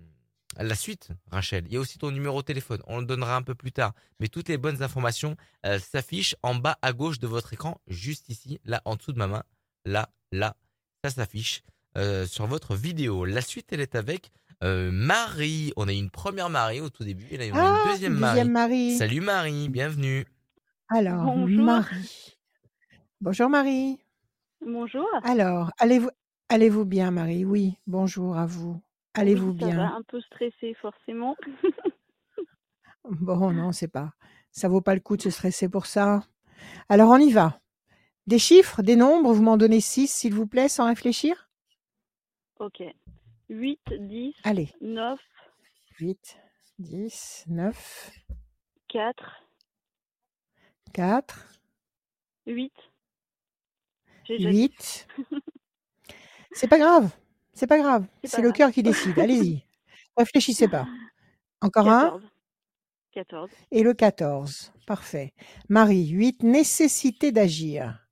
[0.60, 2.82] la suite, Rachel, il y a aussi ton numéro de téléphone.
[2.88, 3.94] On le donnera un peu plus tard.
[4.20, 8.30] Mais toutes les bonnes informations euh, s'affichent en bas à gauche de votre écran, juste
[8.30, 9.44] ici, là, en dessous de ma main.
[9.86, 10.56] Là, là,
[11.04, 11.64] ça s'affiche
[11.96, 13.26] euh, sur votre vidéo.
[13.26, 14.30] La suite, elle est avec
[14.64, 15.74] euh, Marie.
[15.78, 17.28] On a eu une première Marie au tout début.
[17.32, 18.50] Et là, on a Ah, une deuxième Marie.
[18.50, 18.98] Marie.
[18.98, 20.26] Salut Marie, bienvenue.
[20.90, 21.66] Alors, Bonjour.
[21.66, 22.38] Marie.
[23.22, 24.00] Bonjour Marie.
[24.66, 25.08] Bonjour.
[25.24, 26.10] Alors, allez-vous
[26.50, 27.46] allez-vous bien Marie?
[27.46, 28.82] Oui, bonjour à vous.
[29.14, 29.76] Allez-vous Oui, bien?
[29.78, 31.36] va, un peu stressée forcément.
[33.10, 34.12] Bon, non, c'est pas.
[34.52, 36.24] Ça vaut pas le coup de se stresser pour ça.
[36.90, 37.60] Alors, on y va.
[38.28, 41.50] Des chiffres, des nombres, vous m'en donnez six, s'il vous plaît, sans réfléchir?
[42.60, 42.84] Ok.
[43.50, 45.20] 8, 10, Allez, 9,
[46.00, 46.38] 8,
[46.80, 48.12] 10, 9,
[48.90, 49.44] 4,
[50.94, 51.48] 4,
[52.46, 52.74] 8.
[54.26, 54.58] J'ai déjà dit.
[54.58, 55.08] 8.
[56.52, 57.10] C'est pas grave,
[57.54, 58.06] c'est pas grave.
[58.24, 59.18] C'est le cœur qui décide.
[59.18, 59.64] Allez-y.
[60.18, 60.88] Réfléchissez pas.
[61.62, 62.24] Encore un 14.
[63.14, 63.52] 14.
[63.72, 64.74] et le 14.
[64.86, 65.34] Parfait.
[65.70, 68.07] Marie, 8, nécessité d'agir.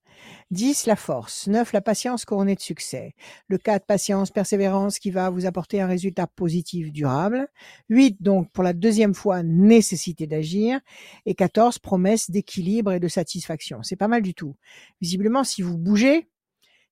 [0.52, 1.48] 10, la force.
[1.48, 3.16] 9, la patience couronnée de succès.
[3.48, 7.48] Le 4, patience, persévérance qui va vous apporter un résultat positif durable.
[7.90, 10.80] 8, donc, pour la deuxième fois, nécessité d'agir.
[11.26, 13.82] Et 14, promesse d'équilibre et de satisfaction.
[13.82, 14.56] C'est pas mal du tout.
[15.02, 16.30] Visiblement, si vous bougez,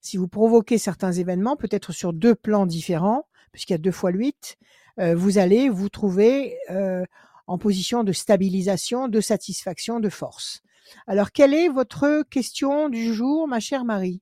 [0.02, 4.12] si vous provoquez certains événements, peut-être sur deux plans différents, puisqu'il y a deux fois
[4.12, 4.58] 8,
[5.00, 7.06] euh, vous allez vous trouver euh,
[7.48, 10.62] en position de stabilisation, de satisfaction, de force.
[11.08, 14.22] Alors, quelle est votre question du jour, ma chère Marie?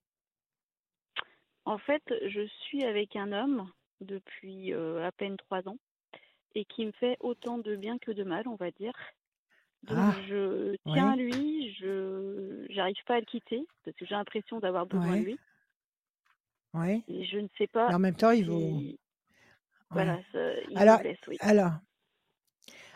[1.65, 3.69] En fait, je suis avec un homme
[4.01, 5.77] depuis euh, à peine 3 ans
[6.55, 8.93] et qui me fait autant de bien que de mal, on va dire.
[9.83, 14.15] Donc Ah, je tiens à lui, je j'arrive pas à le quitter parce que j'ai
[14.15, 15.19] l'impression d'avoir besoin Ouais.
[15.19, 15.39] de lui
[16.73, 17.03] Oui.
[17.07, 18.83] et je ne sais pas Mais en même temps, il vaut.
[18.89, 18.99] si
[19.93, 20.25] voilà, Ouais.
[20.31, 21.39] ça- il Alors, me blesse, oui.
[21.39, 21.71] alors,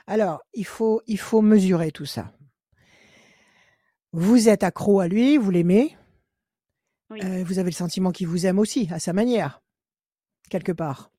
[0.07, 2.31] alors, il faut, il faut mesurer tout ça.
[4.17, 5.97] Vous êtes accro à lui, vous l'aimez,
[7.09, 7.19] Oui.
[7.21, 9.61] Euh, vous avez le sentiment qu'il vous aime aussi, à sa manière,
[10.49, 11.11] quelque part.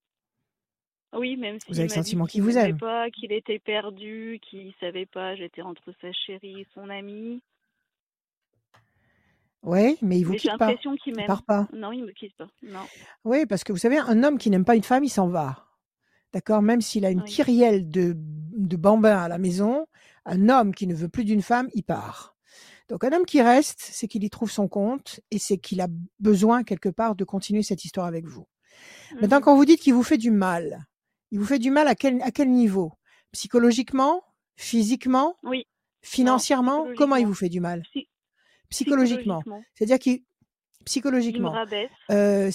[1.15, 2.79] Oui, même Vous s'il avez le sentiment qu'il vous aime.
[2.79, 7.43] pas, qu'il était perdu, qu'il savait pas, j'étais entre sa chérie et son ami.
[9.63, 10.67] Oui, mais il vous Mais j'ai quitte pas.
[10.69, 11.27] l'impression qu'il Il m'aime.
[11.27, 11.69] part pas.
[11.73, 12.49] Non, il me quitte pas.
[12.63, 12.87] Non.
[13.25, 15.67] Oui, parce que vous savez, un homme qui n'aime pas une femme, il s'en va.
[16.33, 16.63] D'accord?
[16.63, 17.29] Même s'il a une Oui.
[17.31, 19.87] kyrielle de, de bambins à la maison,
[20.25, 22.36] un homme qui ne veut plus d'une femme, il part.
[22.89, 25.89] Donc un homme qui reste, c'est qu'il y trouve son compte et c'est qu'il a
[26.21, 28.47] besoin quelque part de continuer cette histoire avec vous.
[29.21, 29.43] Maintenant, Mhm.
[29.43, 30.87] quand vous dites qu'il vous fait du mal,
[31.31, 32.93] il vous fait du mal à quel, à quel niveau?
[33.33, 34.23] Psychologiquement?
[34.57, 35.37] Physiquement?
[35.43, 35.59] Oui.
[35.59, 35.65] Non,
[36.03, 36.87] Financièrement?
[36.97, 37.83] Comment il vous fait du mal?
[37.93, 38.09] Psy-
[38.71, 39.43] Psychologiquement.
[39.75, 40.21] C'est-à-dire qu'il Il
[40.81, 41.91] me psychologiquement, rabaisse.
[42.13, 42.51] euh,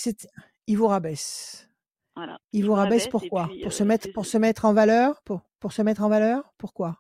[0.67, 1.67] il vous rabaisse.
[2.15, 2.39] Voilà.
[2.53, 3.47] Il Il vous rabaisse pourquoi?
[3.47, 5.21] puis Pour se euh, mettre c'est- pour se mettre en valeur?
[5.23, 6.53] Pour pour se mettre en valeur?
[6.57, 6.97] Pourquoi?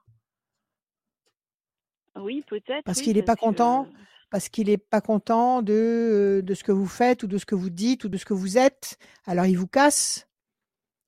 [2.15, 2.83] Oui, peut-être.
[2.83, 3.87] Parce oui, qu'il n'est pas que content
[4.29, 7.45] Parce qu'il n'est pas content de euh, de ce que vous faites ou de ce
[7.45, 8.97] que vous dites ou de ce que vous êtes.
[9.25, 10.27] Alors il vous casse.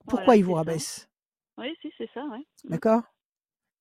[0.05, 0.57] Pourquoi voilà, il vous ça.
[0.57, 1.09] rabaisse?
[1.57, 2.45] Oui, si, c'est ça, ouais.
[2.65, 2.69] Mm.
[2.69, 3.03] D'accord?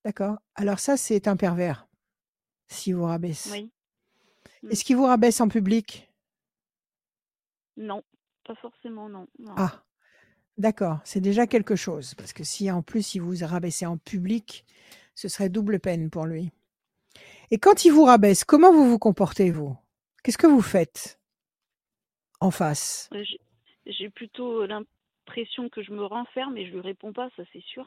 [0.04, 0.38] D'accord.
[0.54, 1.86] Alors ça c'est un pervers.
[2.68, 3.50] S'il vous rabaisse.
[3.52, 3.70] Oui.
[4.62, 4.70] Mm.
[4.70, 6.08] Est-ce qu'il vous rabaisse en public?
[7.76, 8.02] Non,
[8.44, 9.26] pas forcément, non.
[9.38, 9.54] non.
[9.56, 9.82] Ah.
[10.58, 14.66] D'accord, c'est déjà quelque chose parce que si en plus il vous rabaissait en public,
[15.14, 16.52] ce serait double peine pour lui.
[17.52, 19.76] Et quand il vous rabaisse, comment vous vous comportez vous?
[20.24, 21.20] Qu'est-ce que vous faites
[22.40, 23.10] en face?
[23.12, 23.22] Euh,
[23.84, 27.84] J'ai plutôt l'impression que je me renferme et je lui réponds pas, ça c'est sûr.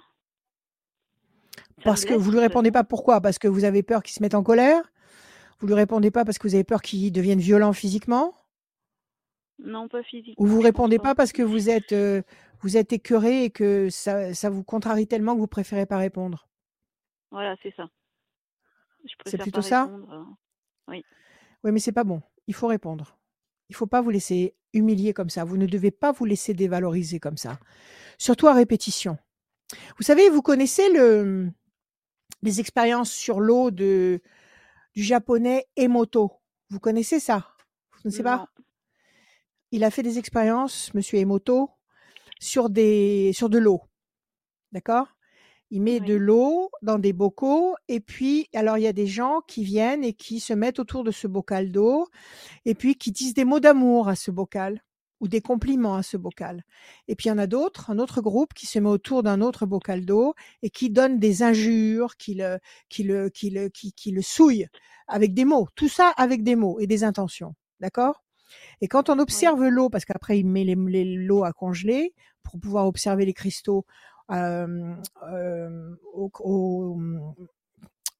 [1.84, 2.73] Ça Parce que vous lui répondez façon.
[2.73, 3.21] pas pourquoi?
[3.21, 4.84] Parce que vous avez peur qu'il se mette en colère?
[5.60, 8.36] Vous lui répondez pas parce que vous avez peur qu'il devienne violent physiquement?
[9.60, 10.45] Non, pas physiquement.
[10.45, 11.04] Ou vous pense répondez pas.
[11.10, 12.21] pas parce que vous êtes euh,
[12.62, 16.47] vous êtes écœuré et que ça, ça vous contrarie tellement que vous préférez pas répondre?
[17.32, 17.89] Voilà, c'est ça.
[19.06, 19.84] Je C'est plutôt pas ça?
[19.86, 20.13] répondre.
[20.89, 20.94] euh.
[21.63, 22.22] Oui, mais c'est pas bon.
[22.48, 23.18] Il faut répondre.
[23.70, 25.44] Il faut pas vous laisser humilier comme ça.
[25.44, 27.60] Vous ne devez pas vous laisser dévaloriser comme ça.
[28.20, 29.18] Surtout à répétition.
[29.98, 31.50] Vous savez, vous connaissez le,
[32.44, 34.22] les expériences sur l'eau de,
[34.94, 36.32] du japonais Emoto?
[36.70, 37.52] Vous connaissez ça?
[38.04, 38.24] Vous ne Non.
[38.24, 38.50] pas
[39.72, 41.72] Il a fait des expériences, monsieur Emoto,
[42.39, 43.82] sur, des, sur de l'eau.
[44.72, 45.08] D'accord?
[45.71, 49.41] Il met de l'eau dans des bocaux et puis, alors il y a des gens
[49.47, 52.08] qui viennent et qui se mettent autour de ce bocal d'eau
[52.65, 54.82] et puis qui disent des mots d'amour à ce bocal
[55.21, 56.63] ou des compliments à ce bocal.
[57.08, 59.41] Et puis il y en a d'autres, un autre groupe qui se met autour d'un
[59.41, 63.91] autre bocal d'eau et qui donne des injures, qui le, qui le, qui le, qui,
[63.93, 64.67] qui le souille
[65.08, 65.67] avec des mots.
[65.75, 67.56] Tout ça avec des mots et des intentions.
[67.80, 68.23] D'accord?
[68.82, 72.60] Et quand on observe l'eau, parce qu'après il met les, les- l'eau à congeler pour
[72.60, 73.86] pouvoir observer les cristaux
[74.30, 77.00] au, au-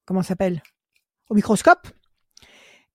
[0.04, 0.62] comment s'appelle?
[1.28, 1.88] Au microscope.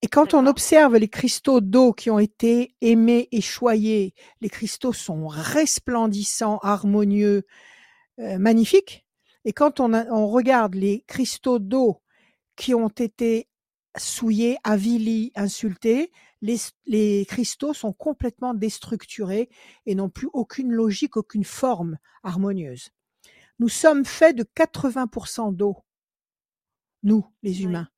[0.02, 4.94] Et quand on observe les cristaux d'eau qui ont été aimés et choyés, les cristaux
[4.94, 7.44] sont resplendissants, harmonieux,
[8.20, 9.06] euh, magnifiques.
[9.46, 12.02] Et quand on, a- on regarde les cristaux d'eau
[12.56, 13.48] qui ont été
[13.98, 19.50] souillés, avilis, insultés, les, les cristaux sont complètement déstructurés
[19.86, 22.90] et n'ont plus aucune logique, aucune forme harmonieuse.
[23.62, 25.78] Nous sommes faits de 80% d'eau.
[27.04, 27.64] Nous, les Oui.
[27.66, 27.90] humains.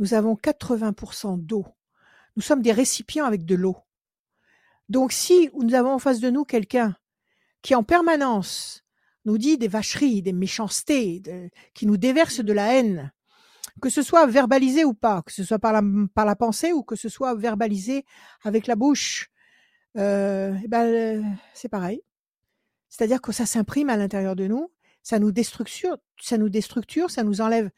[0.00, 1.64] Nous avons 80% d'eau.
[2.34, 3.76] Nous sommes des récipients avec de l'eau.
[4.88, 6.96] Donc si nous avons en face de nous quelqu'un
[7.62, 8.82] qui en permanence
[9.24, 13.12] nous dit des vacheries, des méchancetés, de- qui nous déverse de la haine,
[13.80, 15.82] que ce soit verbalisé ou pas, que ce soit par la,
[16.12, 18.04] par la pensée ou que ce soit verbalisé
[18.42, 19.30] avec la bouche,
[19.96, 21.22] euh, eh ben, euh,
[21.54, 22.02] c'est pareil.
[22.88, 27.22] C'est-à-dire que ça s'imprime à l'intérieur de nous, ça nous déstructure, ça nous déstructure, ça
[27.24, 27.70] nous enlève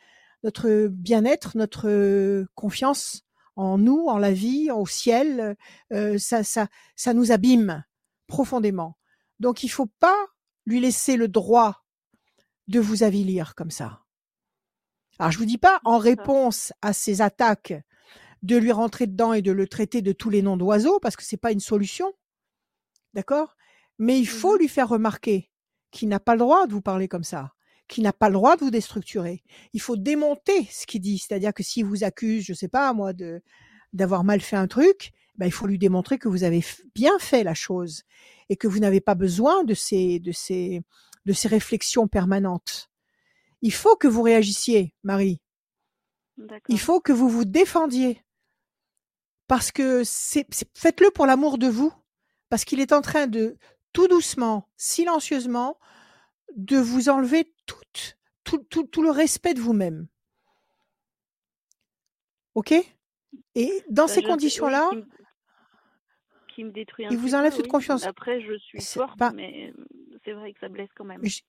[0.42, 3.22] notre bien-être, notre confiance
[3.56, 5.56] en nous, en la vie, au ciel.
[5.92, 7.84] euh, ça, ça, ça nous abîme
[8.26, 8.96] profondément.
[9.38, 10.16] Donc il faut pas
[10.66, 11.84] lui laisser le droit
[12.68, 14.00] de vous avilir comme ça.
[15.18, 17.74] Alors je vous dis pas en réponse à ces attaques
[18.42, 21.24] de lui rentrer dedans et de le traiter de tous les noms d'oiseaux parce que
[21.24, 22.14] c'est pas une solution.
[23.12, 23.56] D'accord?
[23.98, 24.60] Mais il faut Mhm.
[24.60, 25.49] lui faire remarquer
[25.90, 27.52] qu'il n'a pas le droit de vous parler comme ça,
[27.88, 29.42] qu'il n'a pas le droit de vous déstructurer.
[29.72, 33.12] Il faut démonter ce qu'il dit, c'est-à-dire que s'il vous accuse, je sais pas moi
[33.12, 33.42] de
[33.92, 36.64] d'avoir mal fait un truc, ben, il faut lui démontrer que vous avez
[36.94, 38.04] bien fait la chose
[38.48, 40.82] et que vous n'avez pas besoin de ces de ces
[41.26, 42.88] de ces réflexions permanentes.
[43.62, 45.40] Il faut que vous réagissiez, Marie.
[46.68, 48.22] Il faut que vous vous défendiez.
[49.48, 51.92] Parce que c'est- faites-le pour l'amour de vous.
[52.48, 53.58] Parce qu'il est en train de,
[53.92, 55.78] tout doucement, silencieusement,
[56.56, 60.06] de vous enlever toute, tout, tout, tout le respect de vous-même.
[62.54, 62.74] OK?
[63.54, 65.06] Et dans Ça, ces oui, conditions-là, qui me-
[66.54, 67.70] qui me détruit un Il vous enlève peu, toute oui.
[67.70, 68.04] confiance.
[68.04, 69.72] Après, je suis forte, pas mais
[70.24, 71.24] c'est vrai que ça blesse quand même.
[71.24, 71.40] je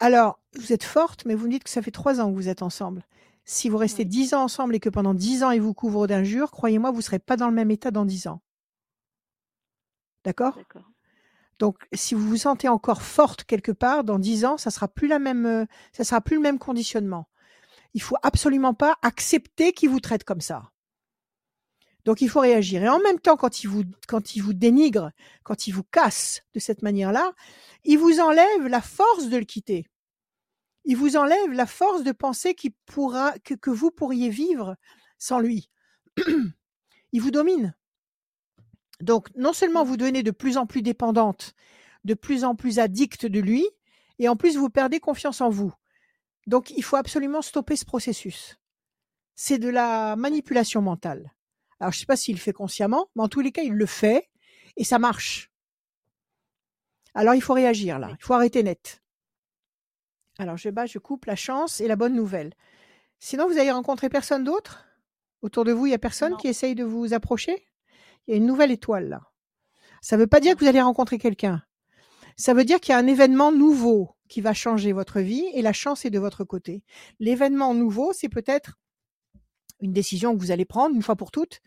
[0.00, 2.48] alors, vous êtes forte, mais vous me dites que ça fait 3 ans que vous
[2.48, 3.02] êtes ensemble.
[3.44, 4.08] Si vous restez Oui.
[4.08, 7.18] 10 ans ensemble et que pendant 10 ans, il vous couvre d'injures, croyez-moi, vous serez
[7.18, 8.40] pas dans le même état dans 10 ans.
[10.24, 10.54] D'accord?
[10.56, 10.88] D'accord.
[11.58, 15.08] Donc, si vous vous sentez encore forte quelque part, dans 10 ans, ça sera plus
[15.08, 17.28] la même, euh, ça sera plus le même conditionnement.
[17.94, 20.70] Il faut absolument pas accepter qu'il vous traite comme ça.
[22.04, 22.82] Donc, il faut réagir.
[22.82, 25.10] Et en même temps, quand il vous, quand vous dénigre,
[25.42, 27.32] quand il vous casse de cette manière-là,
[27.84, 29.86] il vous enlève la force de le quitter.
[30.84, 34.76] Il vous enlève la force de penser qu'il pourra, que vous pourriez vivre
[35.18, 35.68] sans lui.
[37.12, 37.74] il vous domine.
[39.00, 41.54] Donc, non seulement vous devenez de plus en plus dépendante,
[42.04, 43.66] de plus en plus addicte de lui,
[44.18, 45.72] et en plus vous perdez confiance en vous.
[46.46, 48.58] Donc, il faut absolument stopper ce processus.
[49.34, 51.32] C'est de la manipulation mentale.
[51.78, 53.74] Alors, je ne sais pas s'il le fait consciemment, mais en tous les cas, il
[53.74, 54.28] le fait
[54.76, 55.52] et ça marche.
[57.14, 58.10] Alors, il faut réagir là.
[58.18, 59.02] Il faut arrêter net.
[60.38, 62.52] Alors, je bats, je coupe la chance et la bonne nouvelle.
[63.20, 64.86] Sinon, vous avez rencontré personne d'autre?
[65.42, 66.36] Autour de vous, il n'y a personne Non.
[66.36, 67.68] qui essaye de vous approcher?
[68.28, 69.22] Il y a une nouvelle étoile là.
[70.02, 71.62] Ça ne veut pas dire que vous allez rencontrer quelqu'un.
[72.36, 75.62] Ça veut dire qu'il y a un événement nouveau qui va changer votre vie et
[75.62, 76.84] la chance est de votre côté.
[77.18, 78.78] L'événement nouveau, c'est peut-être
[79.80, 81.60] une décision que vous allez prendre une fois pour toutes,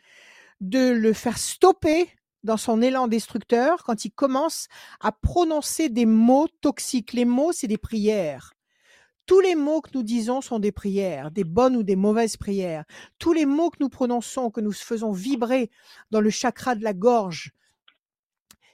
[0.62, 2.08] de le faire stopper
[2.44, 4.68] dans son élan destructeur quand il commence
[5.00, 7.14] à prononcer des mots toxiques.
[7.14, 8.54] Les mots, c'est des prières.
[9.32, 12.84] Tous les mots que nous disons sont des prières, des bonnes ou des mauvaises prières.
[13.18, 15.72] Tous les mots que nous prononçons, que nous faisons vibrer
[16.12, 17.54] dans le chakra de la gorge,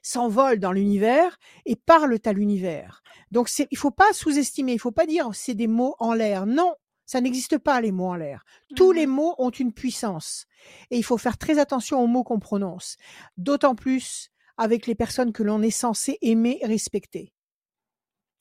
[0.01, 1.37] s'envolent dans l'univers
[1.67, 3.03] et parlent à l'univers.
[3.29, 6.47] Donc il faut pas sous-estimer, il faut pas dire c'est des mots en l'air.
[6.47, 6.73] Non,
[7.05, 8.43] ça n'existe pas les mots en l'air.
[8.75, 9.13] Tous les Mhm.
[9.13, 10.47] mots ont une puissance
[10.89, 12.97] et il faut faire très attention aux mots qu'on prononce.
[13.37, 17.31] D'autant plus avec les personnes que l'on est censé aimer et respecter.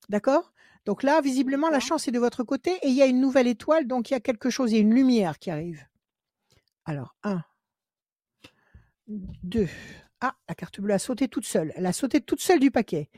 [0.08, 0.54] D'accord?
[0.86, 3.48] Donc là, visiblement, la chance est de votre côté et il y a une nouvelle
[3.48, 5.84] étoile, donc il y a quelque chose, il y a une lumière qui arrive.
[6.84, 7.42] Alors, un,
[9.08, 9.68] deux.
[10.20, 11.72] Ah, la carte bleue a sauté toute seule.
[11.76, 13.10] Elle a sauté toute seule du paquet.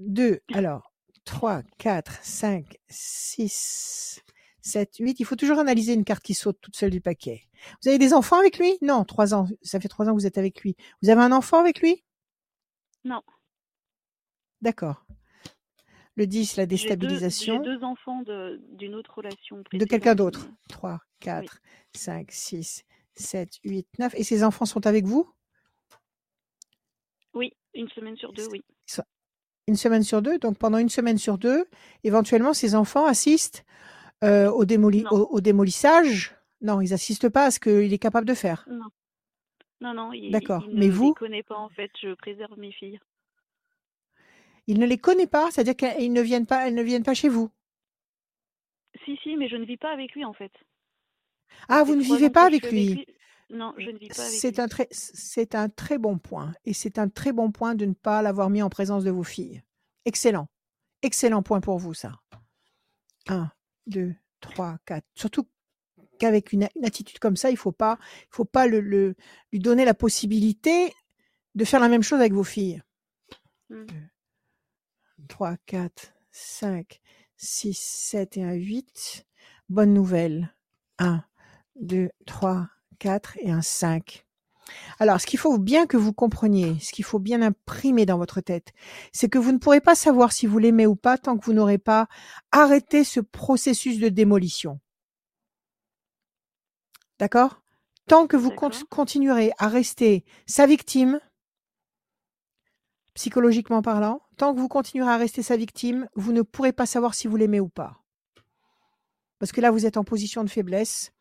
[0.00, 0.92] Deux, alors,
[1.24, 4.20] trois, quatre, cinq, six,
[4.60, 5.20] sept, huit.
[5.20, 7.42] Il faut toujours analyser une carte qui saute toute seule du paquet.
[7.82, 8.76] Vous avez des enfants avec lui?
[8.82, 9.46] Non, trois ans.
[9.62, 10.76] Ça fait trois ans que vous êtes avec lui.
[11.02, 12.04] Vous avez un enfant avec lui?
[13.04, 13.22] Non.
[14.62, 15.06] D'accord.
[16.16, 17.62] Le 10, la deux, déstabilisation.
[17.62, 19.88] j'ai deux enfants de- d'une autre relation De précédente.
[19.88, 20.46] quelqu'un d'autre.
[20.48, 21.60] mais- 3, 4,
[21.94, 24.14] 5, 6, 7, 8, 9.
[24.16, 25.30] Et ces enfants sont avec vous?
[27.34, 28.64] Oui, une semaine sur deux, oui.
[29.68, 30.38] Une semaine sur deux?
[30.38, 31.66] Donc pendant une semaine sur deux,
[32.04, 33.64] éventuellement, ces enfants assistent
[34.24, 35.10] euh, au, démoli- Non.
[35.10, 36.36] au, au démolissage?
[36.62, 38.64] Non, ils assistent pas à ce qu'il est capable de faire.
[38.70, 38.86] Non.
[39.82, 40.66] Non, non, il, D'accord.
[40.68, 41.12] ne Mais les vous?
[41.14, 41.90] connaît pas en fait.
[42.00, 42.98] Je préserve mes filles.
[44.66, 47.28] Il ne les connaît pas, c'est-à-dire qu'elles ne viennent pas, elles ne viennent pas chez
[47.28, 47.50] vous.
[49.04, 50.52] Si, si, mais je ne vis pas avec lui en fait.
[51.68, 53.06] Ah, vous ne vivez pas avec lui.
[53.50, 54.60] Non, je ne vis pas avec C'est lui.
[54.60, 56.52] un très, c'est un très bon point.
[56.64, 59.22] Et c'est un très bon point de ne pas l'avoir mis en présence de vos
[59.22, 59.62] filles.
[60.04, 60.48] Excellent.
[61.02, 62.20] Excellent point pour vous, ça.
[63.28, 63.50] Un,
[63.86, 65.06] deux, trois, quatre.
[65.14, 65.46] Surtout
[66.18, 69.14] qu'avec une, une attitude comme ça, il faut pas, il faut pas le, le-
[69.52, 70.92] lui donner la possibilité
[71.54, 72.82] de faire la même chose avec vos filles.
[73.70, 73.84] Mm.
[75.26, 77.00] 3, 4, 5,
[77.36, 79.26] 6, 7 et un 8.
[79.68, 80.54] Bonne nouvelle.
[80.98, 81.22] 1,
[81.80, 82.68] 2, 3,
[82.98, 84.26] 4 et un 5.
[84.98, 88.40] Alors, ce qu'il faut bien que vous compreniez, ce qu'il faut bien imprimer dans votre
[88.40, 88.72] tête,
[89.12, 91.52] c'est que vous ne pourrez pas savoir si vous l'aimez ou pas tant que vous
[91.52, 92.08] n'aurez pas
[92.50, 94.80] arrêté ce processus de démolition.
[97.18, 97.62] D'accord?
[98.08, 98.52] Tant que vous
[98.90, 101.20] continuerez à rester sa victime,
[103.16, 107.14] psychologiquement parlant, tant que vous continuerez à rester sa victime, vous ne pourrez pas savoir
[107.14, 108.04] si vous l'aimez ou pas.
[109.38, 111.12] Parce que là, vous êtes en position de faiblesse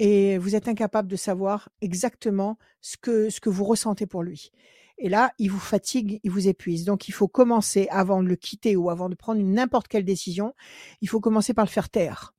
[0.00, 4.50] et vous êtes incapable de savoir exactement ce que, ce que vous ressentez pour lui.
[4.98, 6.84] Et là, il vous fatigue, il vous épuise.
[6.84, 10.04] Donc, il faut commencer, avant de le quitter ou avant de prendre une n'importe quelle
[10.04, 10.54] décision,
[11.00, 12.34] il faut commencer par le faire taire.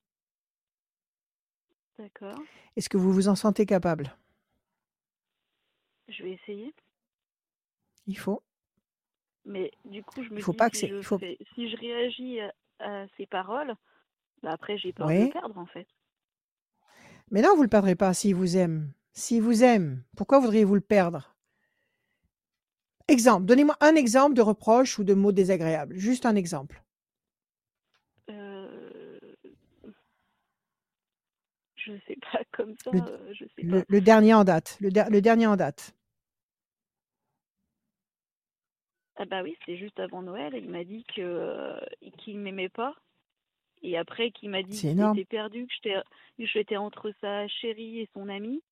[1.98, 2.38] D'accord.
[2.76, 4.18] Est-ce que vous vous en sentez capable?
[6.10, 6.74] Je vais essayer.
[8.08, 8.44] Il faut.
[9.46, 11.70] Mais du coup, je me faut dis pas que si je il faut- fais- si
[11.70, 13.76] je réagis à, à ses paroles,
[14.44, 15.88] bah après j'ai peur de le perdre en fait.
[17.32, 18.92] Mais non, vous le perdrez pas s'il vous aime.
[19.14, 21.36] S'il vous aime, pourquoi voudriez-vous le perdre?
[23.10, 25.98] Exemple, donnez-moi un exemple de reproche ou de mot désagréable.
[25.98, 26.82] Juste un exemple.
[28.30, 29.20] Euh...
[31.76, 33.86] Je sais pas comme ça, Le- euh, je sais Le, pas.
[33.88, 34.78] le dernier en date.
[34.80, 35.94] Le dernier en date.
[39.20, 40.54] Ah bah oui, c'était juste avant Noël.
[40.56, 41.80] Il m'a dit que euh,
[42.18, 42.96] qu'il m'aimait pas.
[43.82, 45.16] Et après, qu'il m'a dit C'est énorme.
[45.16, 45.94] que j'étais
[46.38, 48.64] que j'étais entre sa chérie et son ami.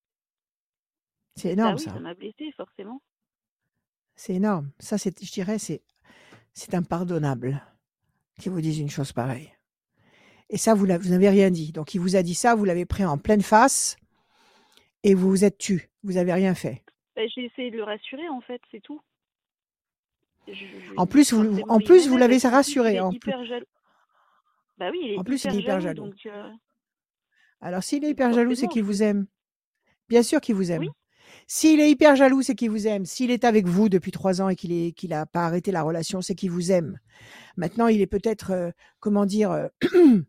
[1.35, 1.93] C'est Bah énorme, oui, ça.
[1.93, 3.01] ça m'a blessée, forcément.
[4.15, 4.71] C'est énorme.
[4.79, 5.83] Ça, c'est, je dirais, c'est,
[6.53, 7.61] c'est impardonnable
[8.39, 9.51] qu'il vous dise une chose pareille.
[10.49, 11.71] Et ça, vous, l'a- vous n'avez rien dit.
[11.73, 13.97] Donc, il vous a dit ça, vous l'avez pris en pleine face
[15.03, 15.89] et vous vous êtes tu.
[16.03, 16.83] Vous n'avez rien fait.
[17.15, 19.01] Bah, j'ai essayé de le rassurer, en fait, c'est tout.
[20.47, 22.95] Je- En plus, vous, en plus, l'avez rassuré.
[22.95, 23.65] est En plus, hyper jaloux.
[24.77, 26.09] Bah oui, il est en plus, il hyper est hyper jaloux, jaloux.
[26.11, 26.49] donc euh,
[27.61, 29.25] Alors, s'il est hyper jaloux, c'est qu'il vous aime.
[30.09, 30.81] Bien sûr qu'il vous aime.
[30.83, 30.89] oui,
[31.47, 33.05] S'il est hyper jaloux, c'est qu'il vous aime.
[33.05, 35.81] S'il est avec vous depuis trois ans et qu'il est, qu'il a pas arrêté la
[35.81, 36.99] relation, c'est qu'il vous aime.
[37.57, 39.67] Maintenant, il est peut-être, euh, comment dire, euh,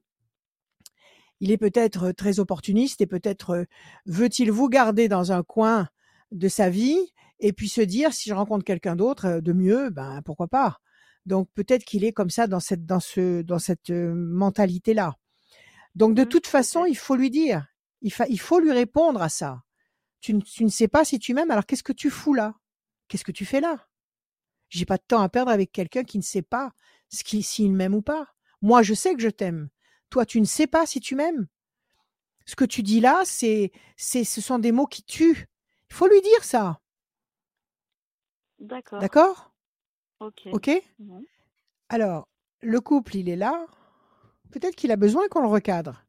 [1.41, 3.67] il est peut-être très opportuniste et peut-être
[4.07, 5.89] veut-il vous garder dans un coin
[6.33, 10.23] de sa vie et puis se dire si je rencontre quelqu'un d'autre de mieux, ben
[10.25, 10.79] pourquoi pas.
[11.27, 15.15] Donc peut-être qu'il est comme ça dans cette dans ce dans cette mentalité là.
[15.95, 17.67] Donc de Mmh, toute façon, il faut lui dire,
[18.03, 19.63] il, fa- il faut lui répondre à ça.
[20.21, 22.55] Tu, ne- tu ne sais pas si tu m'aimes, alors qu'est-ce que tu fous là?
[23.09, 23.87] Qu'est-ce que tu fais là?
[24.71, 26.73] J'ai pas de temps à perdre avec quelqu'un qui ne sait pas
[27.11, 28.29] ce qui, s'il m'aime ou pas.
[28.63, 29.69] Moi, je sais que je t'aime.
[30.11, 31.47] Toi, tu ne sais pas si tu m'aimes.
[32.47, 35.47] Ce que tu dis là, c'est, c'est, ce sont des mots qui tuent.
[35.91, 36.81] Il faut lui dire ça.
[38.61, 39.53] D'accord, D'accord?
[40.21, 40.49] Ok.
[40.53, 40.71] Ok.
[41.89, 42.29] Alors,
[42.61, 43.67] le couple, il est là.
[44.51, 46.05] Peut-être qu'il a besoin qu'on le recadre.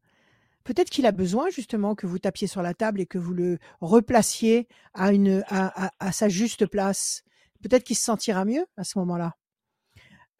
[0.64, 3.60] Peut-être qu'il a besoin justement que vous tapiez sur la table et que vous le
[3.82, 7.24] replaciez à, une, à, à- à sa juste place.
[7.62, 9.36] Peut-être qu'il se sentira mieux à ce moment-là.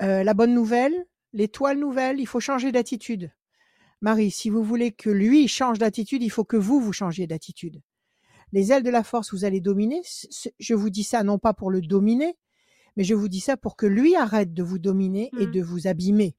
[0.02, 3.32] Euh, la bonne nouvelle, l'étoile nouvelle, il faut changer d'attitude.
[4.02, 7.82] Marie, si vous voulez que lui change d'attitude, il faut que vous, vous changiez d'attitude.
[8.52, 10.02] Les ailes de la force, vous allez dominer.
[10.60, 12.36] Je vous dis ça non pas pour le dominer,
[12.96, 15.52] mais je vous dis ça pour que lui arrête de vous dominer et Mmh.
[15.52, 16.36] de vous abîmer.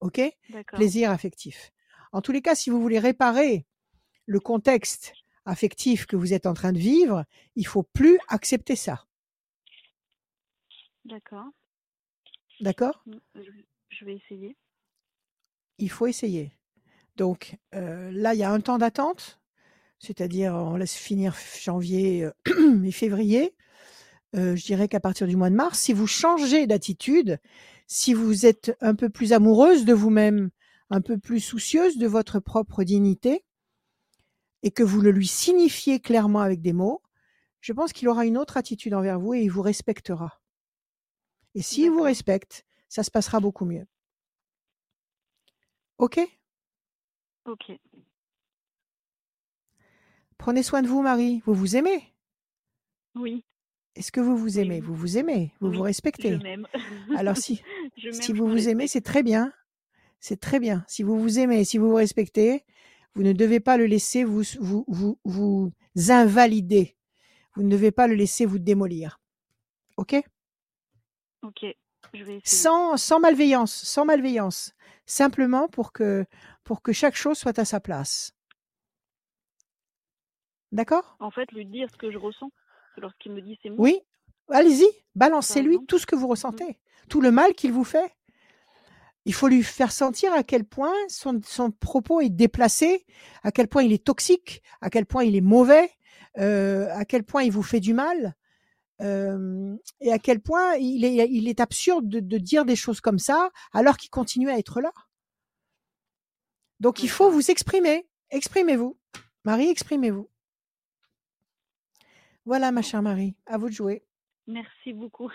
[0.00, 0.20] OK?
[0.76, 1.72] Plaisir affectif.
[2.12, 3.66] En tous les cas, si vous voulez réparer
[4.26, 5.12] le contexte
[5.44, 7.24] affectif que vous êtes en train de vivre,
[7.56, 9.06] il faut plus accepter ça.
[11.04, 11.46] d'accord.
[12.60, 13.02] D'accord?
[13.06, 13.50] Mm, Je,
[13.90, 14.56] je vais essayer.
[15.78, 16.52] Il faut essayer.
[17.16, 19.40] Donc euh, là, il y a un temps d'attente,
[19.98, 23.54] c'est-à-dire on laisse finir janvier euh, et février.
[24.36, 27.38] Euh, je dirais qu'à partir du mois de mars, si vous changez d'attitude,
[27.86, 30.50] si vous êtes un peu plus amoureuse de vous-même,
[30.90, 33.44] un peu plus soucieuse de votre propre dignité,
[34.62, 37.02] et que vous le lui signifiez clairement avec des mots,
[37.60, 40.40] je pense qu'il aura une autre attitude envers vous et il vous respectera.
[41.54, 43.86] Et s'il vous respecte, ça se passera beaucoup mieux.
[45.98, 46.20] OK?
[47.44, 47.72] Ok.
[50.38, 51.42] Prenez soin de vous, Marie.
[51.44, 52.14] Vous vous aimez
[53.14, 53.44] Oui,
[53.96, 54.76] Est-ce que vous vous aimez?
[54.80, 54.86] Oui.
[54.86, 56.66] Vous vous aimez Vous oui, vous je respectez m'aime.
[57.16, 57.62] Alors si,
[57.96, 59.52] je si vous je vous aimez, c'est très bien.
[60.20, 60.84] C'est très bien.
[60.88, 62.64] Si vous vous aimez, si vous vous respectez,
[63.14, 65.72] vous ne devez pas le laisser vous, vous, vous, vous
[66.08, 66.96] invalider.
[67.54, 69.20] Vous ne devez pas le laisser vous démolir.
[69.96, 70.14] OK?
[71.42, 71.64] Ok,
[72.14, 74.72] je vais sans, sans malveillance, sans malveillance.
[75.06, 76.24] Simplement pour que,
[76.64, 78.32] pour que chaque chose soit à sa place.
[80.72, 81.16] D'accord?
[81.20, 82.50] En fait, lui dire ce que je ressens
[82.96, 83.76] lorsqu'il me dit ces mots.
[83.78, 84.00] Oui
[84.50, 86.78] Allez-y, balancez-lui tout ce que vous ressentez,
[87.10, 88.14] tout le mal qu'il vous fait.
[89.26, 93.04] Il faut lui faire sentir à quel point son, son propos est déplacé,
[93.42, 95.90] à quel point il est toxique, à quel point il est mauvais,
[96.38, 98.34] euh, à quel point il vous fait du mal,
[99.02, 103.00] euh, et à quel point il est, il est absurde de, de dire des choses
[103.00, 104.92] comme ça alors qu'il continue à être là.
[106.80, 108.08] Donc il faut vous exprimer.
[108.30, 108.96] Exprimez-vous.
[109.44, 110.28] Marie, exprimez-vous.
[112.48, 114.02] Voilà, ma chère Marie, à vous de jouer.
[114.46, 115.30] Merci beaucoup.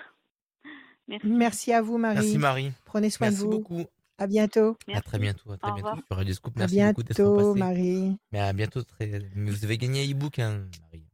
[1.08, 1.28] Merci.
[1.28, 2.16] Merci à vous, Marie.
[2.16, 2.72] Merci Marie.
[2.86, 3.52] Prenez soin Merci de vous.
[3.52, 3.86] beaucoup.
[4.18, 4.76] À bientôt.
[4.92, 5.44] À très Merci.
[5.46, 5.52] bientôt.
[5.52, 6.58] À très Au bientôt sur Radio Scoop.
[6.58, 7.60] À Merci beaucoup d'être bientôt, passé.
[7.60, 8.18] Marie.
[8.32, 8.82] Mais à bientôt.
[8.84, 9.22] Très...
[9.36, 11.06] Mais vous avez gagné un e-book, hein, Marie,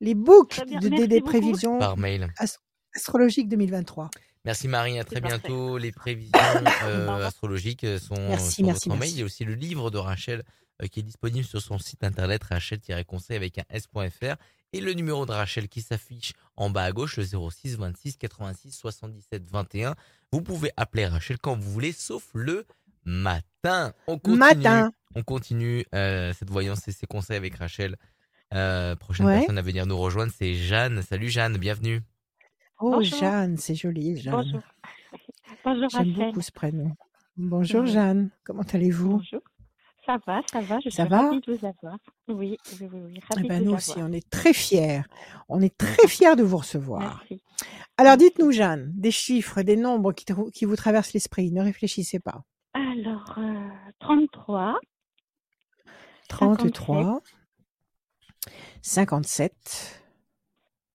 [0.00, 1.30] Les books Très de, des, Merci des beaucoup.
[1.32, 2.32] prévisions par mail.
[2.38, 2.60] ast-
[2.94, 4.10] astrologiques 2023.
[4.46, 5.38] Merci Marie, à très parfait.
[5.38, 5.76] bientôt.
[5.76, 6.32] Les prévisions
[6.84, 9.10] euh, astrologiques euh, sont Merci, sur merci, votre mail.
[9.10, 10.44] Il y a aussi le livre de Rachel
[10.82, 14.36] euh, qui est disponible sur son site internet rachel-conseil avec un s.fr
[14.72, 18.70] et le numéro de Rachel qui s'affiche en bas à gauche, le 06 26 86
[18.72, 19.94] 77 21.
[20.32, 22.66] Vous pouvez appeler Rachel quand vous voulez, sauf le
[23.04, 23.94] matin.
[24.06, 24.92] On continue, Matin.
[25.16, 27.96] On continue euh, cette voyance et ses conseils avec Rachel.
[29.00, 29.38] Prochaine Ouais.
[29.38, 31.02] personne à venir nous rejoindre, c'est Jeanne.
[31.02, 32.00] Salut Jeanne, bienvenue.
[32.78, 33.18] Oh, Bonjour.
[33.18, 34.34] Jeanne, c'est joli, Jeanne.
[34.34, 34.60] Bonjour.
[35.64, 36.92] Bonjour J'aime beaucoup ce prénom.
[37.36, 37.90] Bonjour, Oui.
[37.90, 38.30] Jeanne.
[38.44, 39.16] Comment allez-vous?
[39.16, 39.40] Bonjour.
[40.04, 40.78] Ça va, ça va.
[40.84, 41.22] Je Ça suis va?
[41.22, 41.98] ravie de vous avoir.
[42.28, 43.20] Oui, oui, oui, oui.
[43.36, 44.08] Eh ben, de Nous vous aussi, avoir.
[44.08, 45.02] on est très fiers.
[45.48, 47.24] On est très fiers de vous recevoir.
[47.28, 47.42] Merci.
[47.96, 51.50] Alors dites-nous, Jeanne, des chiffres, des nombres qui, vous traversent l'esprit.
[51.50, 52.42] Ne réfléchissez pas.
[52.74, 53.68] Alors, euh,
[54.00, 54.78] 33,
[56.28, 57.20] 33,
[58.82, 60.02] 57,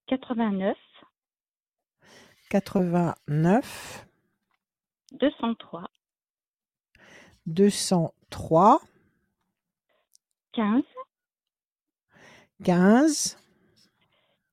[0.07, 0.77] 89,
[2.51, 4.05] 89,
[5.13, 5.89] 203,
[7.45, 8.81] 203,
[10.51, 10.83] 15
[12.61, 13.37] 15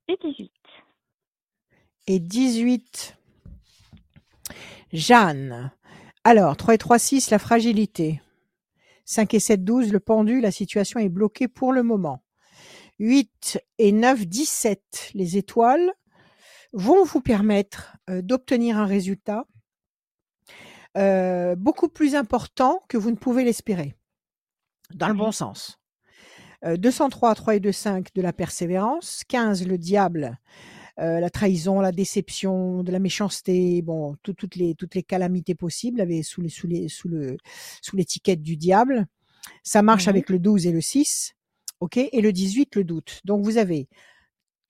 [0.07, 0.53] et 18.
[2.07, 3.17] et 18.
[4.93, 5.73] Jeanne.
[6.23, 8.23] Alors, 3 et 3, 6, la fragilité.
[9.07, 12.23] 5 et 7, 12, le pendu, la situation est bloquée pour le moment.
[13.01, 15.93] 8 et 9, 17, les étoiles
[16.73, 19.45] vont vous permettre euh, d'obtenir un résultat
[20.97, 23.95] euh, beaucoup plus important que vous ne pouvez l'espérer,
[24.95, 25.79] dans le bon sens.
[26.65, 30.39] Euh, 203, 3 et 2, 5 de la persévérance, 15 le diable,
[30.99, 35.55] euh, la trahison, la déception, de la méchanceté, bon, tout- toutes les toutes les calamités
[35.55, 37.37] possibles sous les sous les sous le
[37.81, 39.07] sous l'étiquette du diable.
[39.63, 40.11] Ça marche Mhm.
[40.11, 41.35] avec le 12 et le 6.
[41.81, 43.21] OK et le 18 le doute.
[43.25, 43.89] Donc vous avez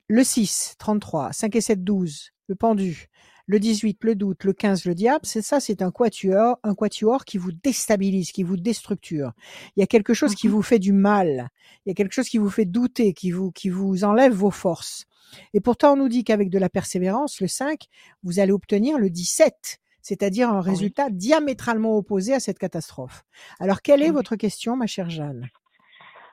[0.09, 3.07] le 6 33, 5 et 7 12, le pendu,
[3.47, 7.25] le 18 le doute, le 15 le diable, c'est ça, c'est un quatuor, un quatuor
[7.25, 9.33] qui vous déstabilise, qui vous déstructure.
[9.75, 10.53] Il y a quelque chose qui Mhm.
[10.53, 11.49] vous fait du mal,
[11.85, 14.51] il y a quelque chose qui vous fait douter, qui vous qui vous enlève vos
[14.51, 15.05] forces.
[15.53, 17.85] Et pourtant on nous dit qu'avec de la persévérance, le 5,
[18.23, 20.91] vous allez obtenir le 17, c'est-à-dire un Oui.
[20.91, 23.23] résultat diamétralement opposé à cette catastrophe.
[23.59, 24.11] Alors quelle est Oui.
[24.11, 25.49] votre question ma chère Jeanne?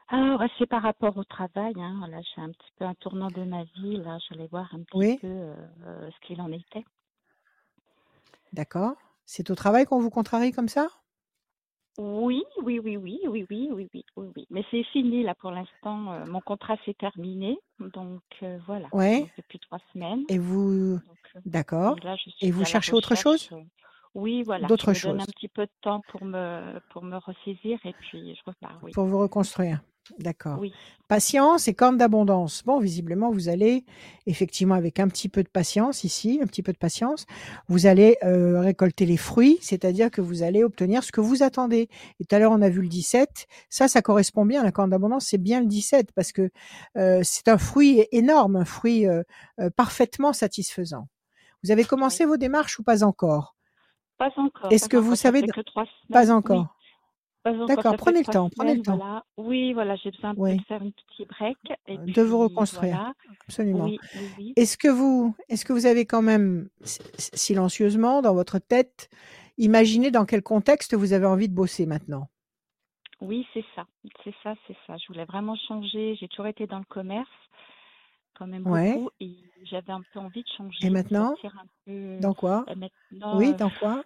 [0.09, 1.75] Alors, c'est par rapport au travail.
[1.77, 2.07] Hein.
[2.09, 3.97] Là, j'ai un petit peu un tournant de ma vie.
[3.97, 5.19] Là, j'allais voir un petit Oui.
[5.19, 6.85] peu euh, ce qu'il en était.
[8.53, 8.95] D'accord
[9.25, 10.89] C'est au travail qu'on vous contrarie comme ça?
[11.99, 14.47] Oui, oui, oui, oui, oui, oui, oui, oui, oui, oui.
[14.51, 16.13] Mais c'est fini là pour l'instant.
[16.13, 18.89] euh, mon contrat s'est terminé, donc euh, voilà.
[18.93, 19.21] Ouais.
[19.21, 20.25] Donc, depuis trois semaines.
[20.29, 21.01] Et vous
[21.47, 21.97] D'accord.
[22.43, 23.51] et vous cherchez autre chose?
[24.17, 24.67] Oui, voilà.
[24.67, 27.79] D'autres Je me donne un choses petit peu de temps pour me pour me ressaisir
[27.85, 28.79] et puis je repars.
[28.83, 29.81] Oui, pour vous reconstruire.
[30.19, 30.59] D'accord.
[30.61, 30.73] oui,
[31.09, 32.63] Patience et corne d'abondance.
[32.65, 33.85] Bon, visiblement, vous allez,
[34.27, 37.27] effectivement, avec un petit peu de patience ici, un petit peu de patience,
[37.69, 41.89] vous allez euh, récolter les fruits, c'est-à-dire que vous allez obtenir ce que vous attendez.
[42.21, 43.47] Et tout à l'heure, on a vu le 17.
[43.69, 44.63] Ça, ça correspond bien.
[44.63, 46.51] La corne d'abondance, c'est bien le 17 parce que
[46.97, 49.25] euh, c'est un fruit énorme, un fruit euh,
[49.61, 51.09] euh, parfaitement satisfaisant.
[51.65, 52.31] Vous avez commencé oui.
[52.31, 53.56] vos démarches ou pas encore?
[54.19, 54.73] Pas encore.
[54.73, 55.17] Est-ce pas que vous encore.
[55.19, 56.13] Savez fait de- que trois semaines.
[56.13, 56.73] Pas encore.
[57.69, 58.97] D'accord, prenez le temps, prenez le temps.
[58.97, 59.25] voilà.
[59.37, 60.57] Oui, voilà, j'ai besoin Oui.
[60.57, 61.57] de faire une petite break
[61.87, 62.97] et De vous reconstruire.
[62.97, 63.13] voilà.
[63.47, 63.85] Absolument.
[63.85, 64.53] Oui, oui, oui.
[64.57, 69.09] Est-ce que vous, est-ce que vous avez quand même silencieusement dans votre tête
[69.59, 72.29] imaginé dans quel contexte vous avez envie de bosser maintenant?
[73.21, 73.87] Oui, c'est ça,
[74.25, 74.97] c'est ça, c'est ça.
[74.99, 76.17] Je voulais vraiment changer.
[76.21, 77.29] J'ai toujours été dans le commerce,
[78.39, 78.93] quand même Ouais.
[78.93, 81.37] beaucoup, et j'avais un peu envie de Et changer, de maintenant?
[81.85, 82.21] peu.
[82.21, 82.65] Dans quoi?
[82.69, 84.05] euh, maintenant, Oui, euh, dans quoi?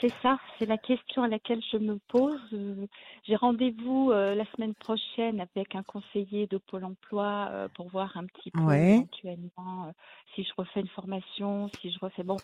[0.00, 2.40] c'est ça, c'est la question à laquelle je me pose.
[2.52, 2.86] Euh,
[3.24, 8.14] J'ai rendez-vous euh, la semaine prochaine avec un conseiller de Pôle Emploi euh, pour voir
[8.16, 8.98] un petit peu Ouais.
[8.98, 9.92] éventuellement euh,
[10.34, 12.24] si je refais une formation, si je refais.
[12.24, 12.42] Bon,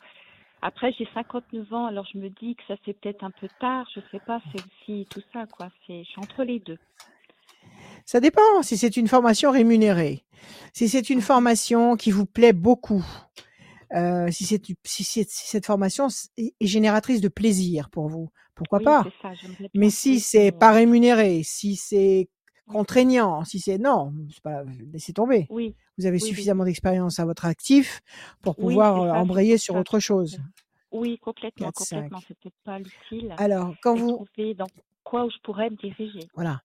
[0.62, 3.86] après j'ai 59 ans, alors je me dis que ça c'est peut-être un peu tard.
[3.94, 5.68] Je sais pas, c'est aussi tout ça quoi.
[5.86, 6.78] C'est, je suis entre les deux.
[8.06, 10.24] Ça dépend si c'est une formation rémunérée.
[10.72, 13.04] Si c'est une formation qui vous plaît beaucoup,
[13.94, 18.78] euh, si, c'est, si, c'est- si cette formation est génératrice de plaisir pour vous, pourquoi
[18.78, 19.02] Oui, pas?
[19.22, 19.32] ça.
[19.74, 22.28] Mais si c'est mais pas rémunéré, si c'est
[22.66, 25.46] contraignant, si c'est non, c'est pas laissez tomber.
[25.50, 28.00] oui, Vous avez oui, oui, suffisamment d'expérience à votre actif
[28.42, 29.18] pour pouvoir euh, ça.
[29.18, 30.38] Embrayer sur autre chose.
[30.90, 31.96] Oui, complètement, 4, 5.
[31.96, 32.20] complètement.
[32.28, 34.66] C'est peut-être pas l'utile Alors, quand vous, dans
[35.04, 36.28] quoi où je pourrais me diriger.
[36.34, 36.62] voilà,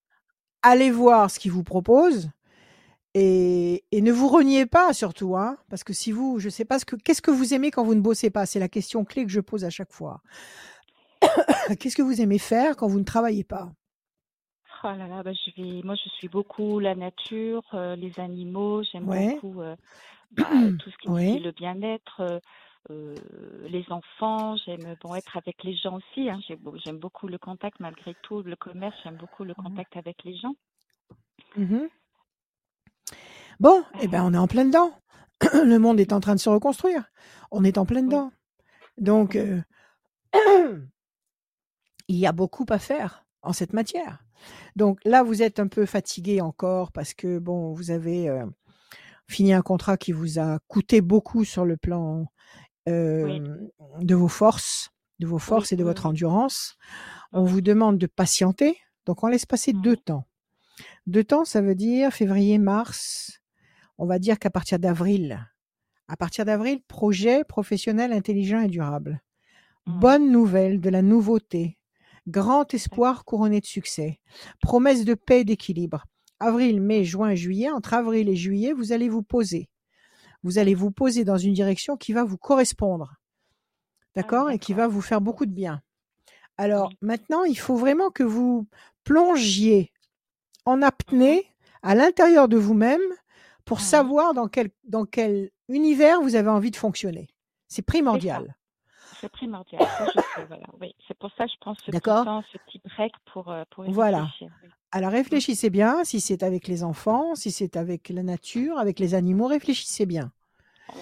[0.69, 2.29] allez voir ce qu'ils vous proposent
[3.13, 6.79] et, et ne vous reniez pas surtout, hein, parce que si vous, je sais pas
[6.79, 9.25] ce que, qu'est-ce que vous aimez quand vous ne bossez pas, c'est la question clé
[9.25, 10.21] que je pose à chaque fois.
[11.79, 13.71] qu'est-ce que vous aimez faire quand vous ne travaillez pas?
[14.83, 18.83] Oh là là, bah, je vais, moi je suis beaucoup la nature, euh, les animaux,
[18.83, 19.75] j'aime Ouais, beaucoup euh,
[20.31, 20.45] bah,
[20.79, 22.39] tout ce qui ouais, le bien-être, euh,
[22.89, 23.15] euh,
[23.67, 26.39] les enfants, j'aime bon être avec les gens aussi, hein,
[26.85, 30.55] j'aime beaucoup le contact malgré tout, le commerce, j'aime beaucoup le contact avec les gens.
[31.55, 31.89] mhm.
[33.59, 34.91] Bon, eh ben, on est en plein dedans.
[35.53, 37.11] Le monde est en train de se reconstruire.
[37.49, 38.31] On est en plein dedans.
[38.97, 39.61] Donc, euh,
[42.07, 44.23] il y a beaucoup à faire en cette matière.
[44.75, 48.45] Donc là, vous êtes un peu fatigué encore parce que bon, vous avez euh,
[49.27, 52.25] fini un contrat qui vous a coûté beaucoup sur le plan
[52.87, 53.41] oui,
[54.01, 56.77] de vos forces, de vos oui, forces et de votre endurance.
[57.31, 58.77] On vous demande de patienter.
[59.05, 60.27] Donc on laisse passer deux mhm, temps.
[61.07, 63.39] Deux temps, ça veut dire février, mars.
[63.97, 65.49] On va dire qu'à partir d'avril,
[66.09, 69.21] À partir d'avril, projet professionnel intelligent et durable.
[69.85, 69.99] Mmh.
[69.99, 71.77] Bonne nouvelle, de la nouveauté.
[72.27, 74.19] Grand espoir couronné de succès.
[74.61, 76.05] Promesse de paix et d'équilibre.
[76.39, 77.69] Avril, mai, juin, juillet.
[77.69, 79.69] Entre avril et juillet, vous allez vous poser.
[80.43, 83.15] Vous allez vous poser dans une direction qui va vous correspondre.
[84.15, 84.49] D'accord?
[84.51, 85.81] Et qui va vous faire beaucoup de bien.
[86.57, 86.97] Alors Oui.
[87.01, 88.67] maintenant, il faut vraiment que vous
[89.03, 89.91] plongiez
[90.65, 93.01] en Mmh apnée à l'intérieur de vous-même
[93.63, 93.83] pour Oui.
[93.83, 97.27] savoir dans quel, dans quel univers vous avez envie de fonctionner.
[97.67, 98.55] C'est primordial.
[99.21, 99.81] C'est primordial.
[99.81, 100.65] Ça, je sais, voilà.
[100.79, 100.95] Oui.
[101.07, 104.23] C'est pour ça que je prends ce temps, ce petit break pour, euh, pour Voilà.
[104.23, 104.51] réfléchir.
[104.91, 109.13] Alors réfléchissez bien, si c'est avec les enfants, si c'est avec la nature, avec les
[109.15, 110.31] animaux, réfléchissez bien.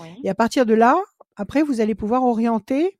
[0.01, 0.09] Oui.
[0.23, 0.97] Et à partir de là,
[1.35, 2.97] après, vous allez pouvoir orienter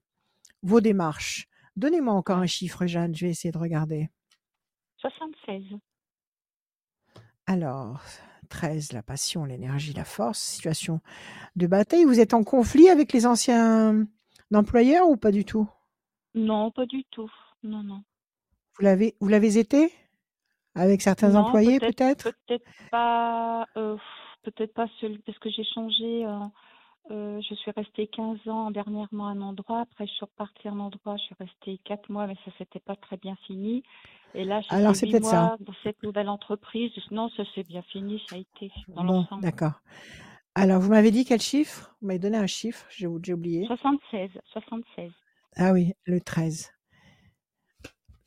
[0.62, 1.48] vos démarches.
[1.76, 4.10] Donnez-moi encore un chiffre, Jeanne, je vais essayer de regarder.
[4.98, 5.64] 76.
[7.48, 8.02] Alors,
[8.50, 11.02] 13, la passion, l'énergie, la force, situation
[11.56, 12.06] de bataille.
[12.06, 14.06] Vous êtes en conflit avec les anciens
[14.54, 15.68] employeurs ou pas du tout?
[16.36, 17.32] Non, pas du tout.
[17.64, 18.04] Non, non.
[18.78, 19.92] Vous l'avez été?
[20.76, 22.34] Avec certains Non, employés peut-être peut-être?
[22.92, 23.98] pas euh,
[24.44, 26.40] peut-être pas celui parce que j'ai changé euh,
[27.12, 30.72] euh, je suis restée 15 ans dernièrement à un endroit, après je suis repartie à
[30.72, 33.84] un endroit, je suis restée 4 mois mais ça s'était pas très bien fini.
[34.36, 35.54] Et là j'ai Alors fait c'est 8 peut-être ça.
[35.60, 36.92] dans cette nouvelle entreprise.
[37.12, 39.42] Non, ça s'est bien fini, ça a été dans Bon, l'ensemble.
[39.42, 39.82] d'accord.
[40.56, 41.96] Alors, vous m'avez dit quel chiffre?
[42.02, 43.70] Vous m'avez donné un chiffre, j'ai j'ai oublié.
[43.70, 45.14] 76, 76.
[45.58, 46.72] Ah oui, le 13.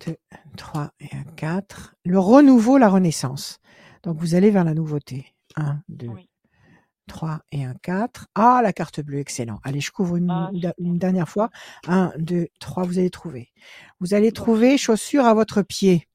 [0.06, 0.16] 2,
[0.56, 1.94] 3 et un 4.
[2.04, 3.58] Le renouveau, la renaissance.
[4.02, 5.34] Donc, vous allez vers la nouveauté.
[5.56, 6.28] 1, 2, Oui.
[7.08, 8.26] 3 et un 4.
[8.34, 9.60] Ah, la carte bleue, excellent.
[9.64, 11.50] Allez, je couvre une, Ah, une dernière fois.
[11.86, 13.50] 1, 2, 3, vous allez trouver.
[14.00, 16.06] Vous allez trouver chaussures à votre pied.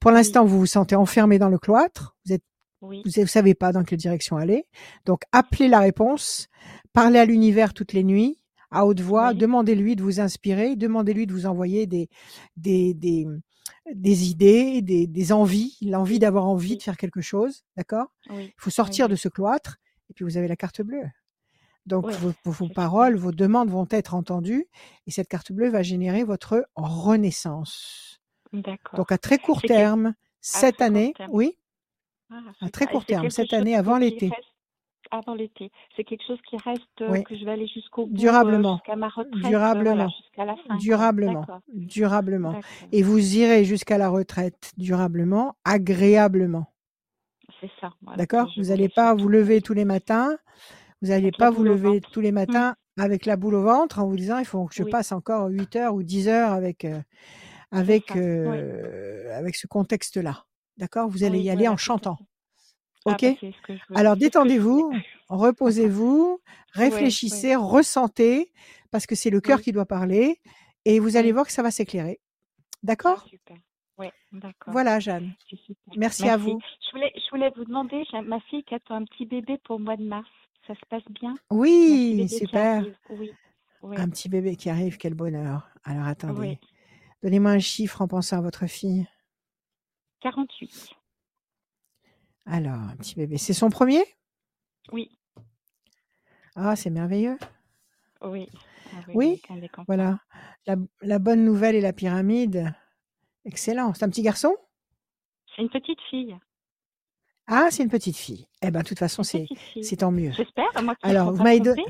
[0.00, 0.16] Pour Oui.
[0.16, 2.16] l'instant, vous vous sentez enfermé dans le cloître.
[2.26, 2.42] Vous êtes
[2.82, 3.02] Oui.
[3.04, 4.64] vous ne savez pas dans quelle direction aller.
[5.06, 6.48] Donc, appelez la réponse,
[6.92, 8.42] parlez à l'univers toutes les nuits,
[8.76, 9.36] à haute voix, Oui.
[9.36, 12.08] demandez-lui de vous inspirer, demandez-lui de vous envoyer des,
[12.56, 13.26] des, des,
[13.94, 16.76] des idées, des, des envies, l'envie d'avoir envie Oui.
[16.78, 18.06] de faire quelque chose, d'accord?
[18.30, 18.46] Oui.
[18.46, 19.76] Il faut sortir de ce cloître,
[20.10, 21.06] et puis vous avez la carte bleue.
[21.86, 24.66] Donc, vos, vos- paroles, vos demandes vont être entendues,
[25.06, 28.20] et cette carte bleue va générer votre renaissance.
[28.52, 28.96] D'accord.
[28.98, 31.30] Donc, à très court terme, cette année, terme.
[31.32, 31.58] oui,
[32.30, 34.28] Ah, à très court terme, quelque cette année avant l'été.
[34.30, 34.48] reste
[35.10, 35.70] avant l'été.
[35.96, 37.22] C'est quelque chose qui reste, euh, Oui.
[37.24, 38.76] que je vais aller jusqu'au bout, euh, Durablement.
[38.76, 39.94] jusqu'à ma retraite, euh, Durablement.
[39.94, 40.76] voilà, jusqu'à la fin.
[40.76, 41.46] Durablement.
[41.72, 42.60] Durablement.
[42.92, 46.66] Et vous irez jusqu'à la retraite durablement, agréablement.
[47.60, 47.90] C'est ça.
[48.02, 50.36] voilà, D'accord Vous n'allez pas vous lever tous les matins.
[51.02, 52.10] Vous n'allez pas vous boule au lever ventre.
[52.10, 54.82] tous les matins avec la boule au ventre en vous disant il faut que je
[54.82, 54.90] Oui.
[54.90, 57.00] passe encore 8 heures ou 10 heures avec, euh,
[57.70, 58.12] avec.
[58.14, 58.22] Oui.
[59.32, 60.44] avec ce contexte-là.
[60.78, 61.08] D'accord?
[61.08, 62.16] Vous allez y aller en chantant.
[63.06, 63.24] Ah, OK
[63.68, 63.74] bah.
[63.94, 64.92] Alors détendez-vous,
[65.28, 66.40] reposez-vous,
[66.72, 68.52] réfléchissez, ressentez,
[68.90, 69.64] parce que c'est le cœur Oui.
[69.64, 70.40] qui doit parler,
[70.84, 72.18] et vous allez voir que ça va s'éclairer.
[72.20, 73.26] Ah, D'accord?
[73.28, 73.56] super.
[73.98, 74.72] Oui, d'accord.
[74.72, 75.32] Voilà, Jeanne.
[75.96, 76.58] Merci à vous.
[76.86, 79.84] Je voulais, je voulais vous demander, ma fille qui attend un petit bébé pour le
[79.84, 80.28] mois de mars.
[80.66, 81.34] Ça se passe bien?
[81.50, 82.84] Oui, super.
[83.10, 83.30] Oui.
[83.82, 83.96] Oui.
[83.98, 85.68] Un petit bébé qui arrive, quel bonheur.
[85.84, 86.10] Alors Oui.
[86.10, 86.58] attendez,
[87.22, 89.06] donnez-moi un chiffre en pensant à votre fille.
[90.20, 90.90] 48.
[92.46, 94.02] Alors, un petit bébé, c'est son premier?
[94.92, 95.18] Oui.
[96.54, 97.38] Ah, c'est merveilleux.
[98.22, 98.48] Oui.
[98.94, 99.42] Ah oui,
[99.88, 100.20] voilà.
[100.66, 102.72] La, la bonne nouvelle et la pyramide.
[103.44, 103.92] Excellent.
[103.94, 104.56] C'est un petit garçon?
[105.54, 106.36] C'est une petite fille.
[107.48, 108.48] Ah, c'est une petite fille.
[108.62, 109.46] Eh ben, de toute façon, C'est
[109.98, 110.30] tant mieux.
[110.32, 111.84] J'espère, moi qui ne Alors, vous m'avez donné...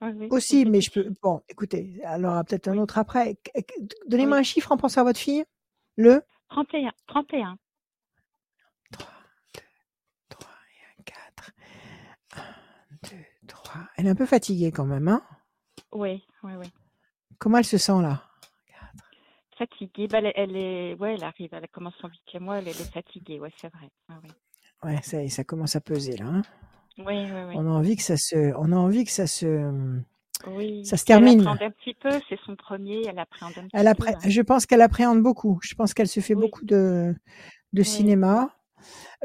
[0.00, 1.12] Oui, Aussi, mais je peux...
[1.22, 3.36] Bon, écoutez, alors peut-être un autre après.
[4.06, 4.40] Donnez-moi Oui.
[4.40, 5.44] un chiffre en pensant à votre fille.
[5.96, 6.22] Le?
[6.50, 6.92] 31.
[7.08, 7.56] 31.
[8.92, 9.10] 3,
[10.28, 11.50] 3 et un 4.
[12.36, 12.42] 1,
[13.04, 13.80] 2, 3.
[13.96, 15.22] Elle est un peu fatiguée quand même, hein?
[15.92, 16.66] Oui, oui, oui.
[17.38, 18.22] Comment elle se sent là?
[19.56, 20.06] Fatiguée.
[20.08, 22.92] Bah, elle, elle est, ouais, elle arrive, elle commence son huitième mois, elle, elle est
[22.92, 23.88] fatiguée, ouais, c'est vrai.
[24.08, 24.30] Ah, oui.
[24.84, 26.26] Ouais, ça, ça commence à peser là.
[26.26, 26.42] hein?
[26.98, 27.54] Oui, oui, oui.
[27.56, 29.46] on a envie que ça se, on a envie que ça se,
[30.46, 30.84] Oui.
[30.84, 31.40] ça se Puis elle termine.
[31.40, 34.04] appréhende un petit peu, c'est son premier, elle appréhende un Elle petit peu.
[34.04, 34.28] appré- hein.
[34.28, 35.58] Je pense qu'elle appréhende beaucoup.
[35.62, 37.14] Je pense qu'elle se fait Oui, beaucoup de,
[37.72, 38.50] de oui, cinéma.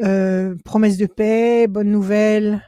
[0.02, 2.64] Euh, promesse de paix, bonne nouvelle,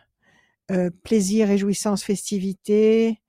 [0.71, 3.21] euh, plaisir, réjouissance, festivité,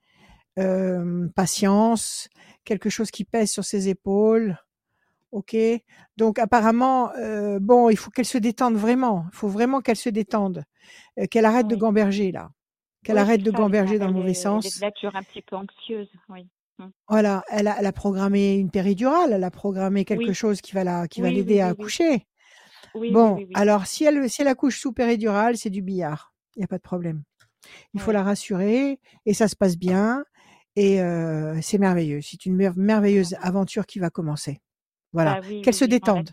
[0.58, 2.28] euh, patience,
[2.64, 4.58] quelque chose qui pèse sur ses épaules.
[5.32, 5.56] Ok?
[6.16, 9.26] Donc apparemment, euh, bon, il faut qu'elle se détende vraiment.
[9.32, 10.64] Il faut vraiment qu'elle se détende,
[11.30, 12.50] qu'elle arrête de gamberger là,
[13.04, 14.80] qu'elle Oui, arrête de ça, gamberger dans le mauvais est, elle est sens.
[14.80, 16.48] nature un petit peu anxieuse, oui.
[16.78, 16.86] Mm.
[17.08, 20.72] Voilà, elle a, elle a programmé une péridurale, elle a programmé quelque Oui, chose qui
[20.72, 22.26] va la, qui va oui, oui, l'aider à accoucher.
[22.94, 26.32] Bon, alors si elle, si elle accouche sous péridurale, c'est du billard.
[26.56, 27.22] Il n'y a pas de problème.
[27.94, 30.24] Il faut la rassurer et ça se passe bien
[30.76, 30.98] et
[31.62, 32.20] c'est merveilleux.
[32.22, 34.60] C'est une mer merveilleuse aventure qui va commencer.
[35.12, 36.30] Voilà, Bah oui, qu'elle oui, se oui, détende.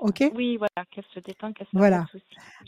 [0.00, 0.24] OK?
[0.34, 2.06] Oui, voilà, qu'elle se détende, qu'elle se Voilà.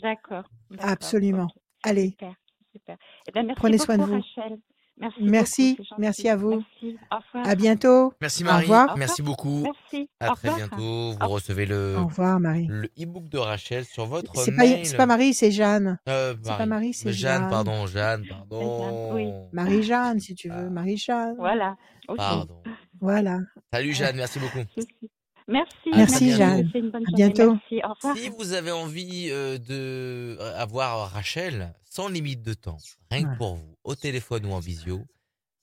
[0.01, 0.45] D'accord,
[0.79, 1.47] Absolument.
[1.83, 2.11] Allez.
[2.11, 2.35] Super,
[2.71, 2.97] super.
[3.27, 4.13] Eh ben, merci Prenez soin de vous.
[4.13, 4.59] Rachel.
[4.99, 6.49] Merci beaucoup, Merci, c'est merci à vous.
[6.81, 7.47] Merci, au revoir.
[7.47, 8.13] À bientôt.
[8.19, 8.93] Merci Au Marie, revoir.
[8.93, 9.37] Au merci revoir.
[9.37, 9.63] beaucoup.
[9.63, 10.77] Merci, À au très bientôt.
[11.13, 12.67] Vous Au recevez Au le revoir Marie.
[12.69, 15.17] le e-book de Rachel sur votre C'est pas c'est pas mail.
[15.17, 15.99] Marie, c'est Jeanne.
[16.09, 16.67] Euh, C'est pas Marie.
[16.69, 17.49] Marie, c'est Jeanne, Jeanne.
[17.49, 19.25] pardon, Jeanne, Jeanne, oui.
[19.25, 19.49] pardon.
[19.53, 20.61] Marie-Jeanne, si tu Ah.
[20.63, 20.69] veux.
[20.69, 21.35] Marie-Jeanne.
[21.37, 21.77] Voilà,
[22.09, 22.17] aussi.
[22.17, 22.61] Pardon.
[22.99, 23.39] Voilà.
[23.71, 24.59] Salut Jeanne, merci beaucoup.
[25.49, 26.37] Merci, Merci, bientôt.
[26.37, 26.71] Jeanne.
[26.75, 27.51] Une bonne À bientôt.
[27.53, 28.17] Merci, au revoir.
[28.17, 32.77] Si vous avez envie euh, de euh, avoir Rachel sans limite de temps,
[33.11, 33.37] rien que Ouais.
[33.37, 35.03] pour vous, au téléphone ou en visio,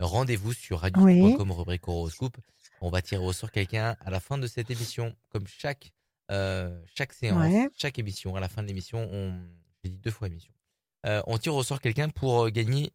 [0.01, 1.20] rendez-vous sur Oui.
[1.22, 2.37] radio.com rubrique horoscope.
[2.80, 5.93] On va tirer au sort quelqu'un à la fin de cette émission, comme chaque
[6.32, 7.68] euh, chaque séance, Ouais.
[7.76, 8.34] chaque émission.
[8.34, 9.32] À la fin de l'émission, on
[9.84, 10.53] j'ai dit deux fois émission.
[11.07, 12.91] Euh, on tire au sort quelqu'un pour gagner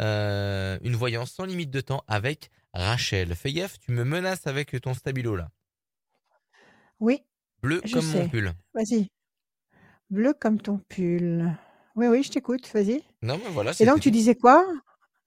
[0.00, 3.34] euh, une voyance sans limite de temps avec Rachel.
[3.34, 5.50] Fais gaffe, tu me menaces avec ton stabilo là,
[7.00, 7.20] Oui,
[7.62, 8.28] bleu je comme mon sais.
[8.28, 8.52] pull.
[8.74, 9.08] Vas-y.
[10.10, 11.56] Bleu comme ton pull.
[11.96, 12.68] Oui, oui, je t'écoute.
[12.72, 13.02] Vas-y.
[13.22, 13.70] Non mais voilà.
[13.70, 14.14] Et c'était donc, tu tout.
[14.16, 14.64] disais quoi?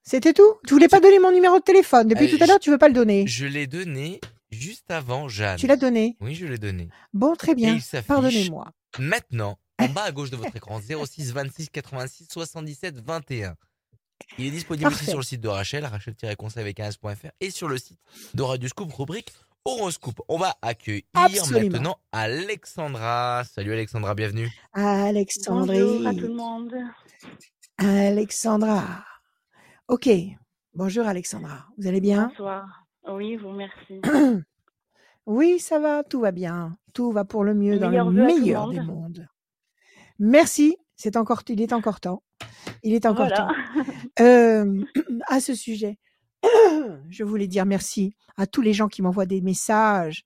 [0.04, 0.56] C'était tout?
[0.66, 2.08] Tu voulais pas donner mon numéro de téléphone?
[2.08, 3.28] Depuis Euh, tout à l'heure, tu veux pas le donner.
[3.28, 5.58] Je l'ai donné juste avant Jeanne.
[5.58, 6.16] Tu l'as donné?
[6.22, 6.90] Oui, je l'ai donné.
[7.14, 7.74] Bon, très Et bien.
[7.76, 8.72] il s'affiche Pardonnez-moi.
[8.98, 13.56] maintenant en bas à gauche de votre écran 06 26 86 77 21.
[14.38, 15.12] Il est disponible aussi Parfait.
[15.12, 18.00] sur le site de Rachel, rachel-conseil avec 15.fr et sur le site
[18.34, 19.32] de Radio Scoop, rubrique
[19.66, 20.22] Horoscope.
[20.28, 21.72] On va accueillir Absolument.
[21.72, 23.44] maintenant Alexandra.
[23.44, 24.50] Salut Alexandra, bienvenue.
[24.74, 25.80] Alexandrie.
[25.80, 26.76] Bonjour à tout le monde.
[27.78, 29.04] Alexandra.
[29.88, 30.10] Ok.
[30.74, 31.66] Bonjour Alexandra.
[31.78, 32.28] Vous allez bien?
[32.30, 32.86] Bonsoir.
[33.10, 34.02] Oui, vous merci.
[35.26, 36.76] Oui, ça va, tout va bien.
[36.92, 38.88] Tout va pour le mieux dans le meilleur des monde.
[38.88, 39.28] mondes.
[40.18, 40.76] Merci.
[40.96, 42.24] C'est encore, il est encore temps.
[42.82, 43.36] Il est encore Voilà.
[43.38, 43.84] temps.
[44.22, 44.84] Euh,
[45.28, 46.00] à ce sujet,
[47.10, 50.26] je voulais dire merci à tous les gens qui m'envoient des messages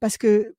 [0.00, 0.54] parce que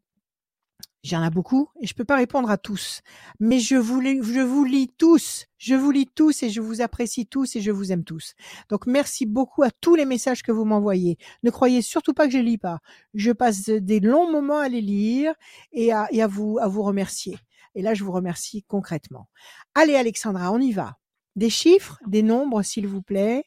[1.04, 3.02] j'en ai beaucoup et je peux pas répondre à tous.
[3.40, 5.46] Mais je vous, lis tous.
[5.58, 8.34] Je vous lis tous et je vous apprécie tous et je vous aime tous.
[8.70, 11.18] Donc merci beaucoup à tous les messages que vous m'envoyez.
[11.44, 12.80] Ne croyez surtout pas que je les lis pas.
[13.14, 15.34] Je passe des longs moments à les lire
[15.72, 17.38] et et à vous, à vous remercier.
[17.76, 19.28] Et là, je vous remercie concrètement.
[19.76, 20.98] Allez, Alexandra, on y va.
[21.36, 23.44] Des chiffres, des nombres, s'il vous plaît.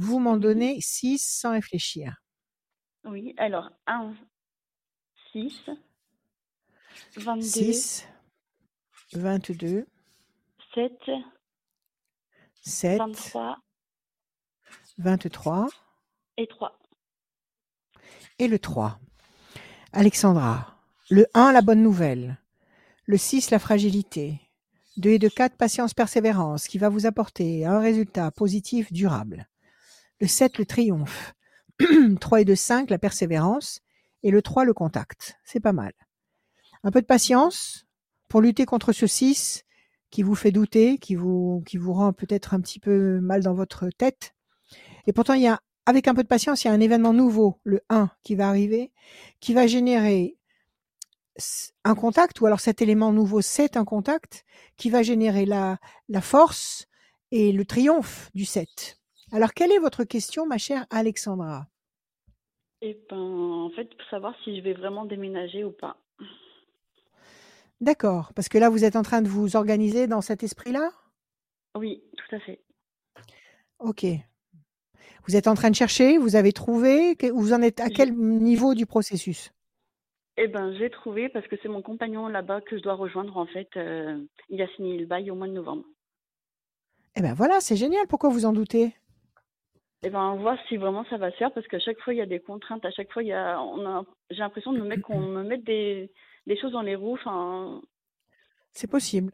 [0.00, 2.22] Vous m'en donnez six sans réfléchir.
[3.04, 4.14] Oui, alors 1,
[5.32, 5.70] 6,
[7.16, 8.08] 22, 6,
[9.14, 9.86] 22,
[10.72, 10.92] 7,
[12.62, 13.58] 7, 23
[14.98, 15.66] 23
[16.36, 16.78] et 3.
[18.38, 19.00] et le 3.
[19.92, 20.78] Alexandra,
[21.10, 22.38] le 1, la bonne nouvelle.
[23.06, 24.40] Le 6, la fragilité.
[24.98, 29.48] 2 et 2, 4, patience, persévérance, qui va vous apporter un résultat positif durable.
[30.20, 31.34] Le 7, le triomphe.
[32.20, 33.80] 3 et 2, 5, la persévérance.
[34.22, 35.38] Et le 3, le contact.
[35.44, 35.92] C'est pas mal.
[36.82, 37.86] Un peu de patience
[38.28, 39.64] pour lutter contre ce 6
[40.10, 43.54] qui vous fait douter, qui vous, qui vous rend peut-être un petit peu mal dans
[43.54, 44.34] votre tête.
[45.06, 47.12] Et pourtant, il y a, avec un peu de patience, il y a un événement
[47.12, 48.92] nouveau, le 1, qui va arriver,
[49.40, 50.36] qui va générer
[51.84, 54.44] un contact, ou alors cet élément nouveau, c'est un contact,
[54.76, 56.86] qui va générer la, la force
[57.30, 58.97] et le triomphe du 7.
[59.30, 61.66] Alors, quelle est votre question, ma chère Alexandra?
[62.80, 65.98] Et ben, en fait, pour savoir si je vais vraiment déménager ou pas.
[67.80, 70.90] D'accord, parce que là, vous êtes en train de vous organiser dans cet esprit-là?
[71.76, 72.62] Oui, tout à fait.
[73.78, 74.06] Ok.
[75.26, 78.74] Vous êtes en train de chercher, vous avez trouvé, vous en êtes à quel niveau
[78.74, 79.52] du processus?
[80.38, 83.46] Eh ben, j'ai trouvé parce que c'est mon compagnon là-bas que je dois rejoindre en
[83.46, 83.68] fait.
[83.76, 85.84] euh, il a signé le bail au mois de novembre.
[87.16, 88.94] Eh ben voilà, c'est génial, pourquoi vous en doutez?
[90.04, 92.14] Eh ben, on va voir si vraiment ça va se faire parce qu'à chaque fois
[92.14, 94.72] il y a des contraintes, à chaque fois il y a, on a, j'ai l'impression
[94.72, 96.12] de me mettre qu'on me mette des,
[96.46, 97.14] des choses dans les roues.
[97.14, 97.80] Enfin,
[98.72, 99.32] C'est possible.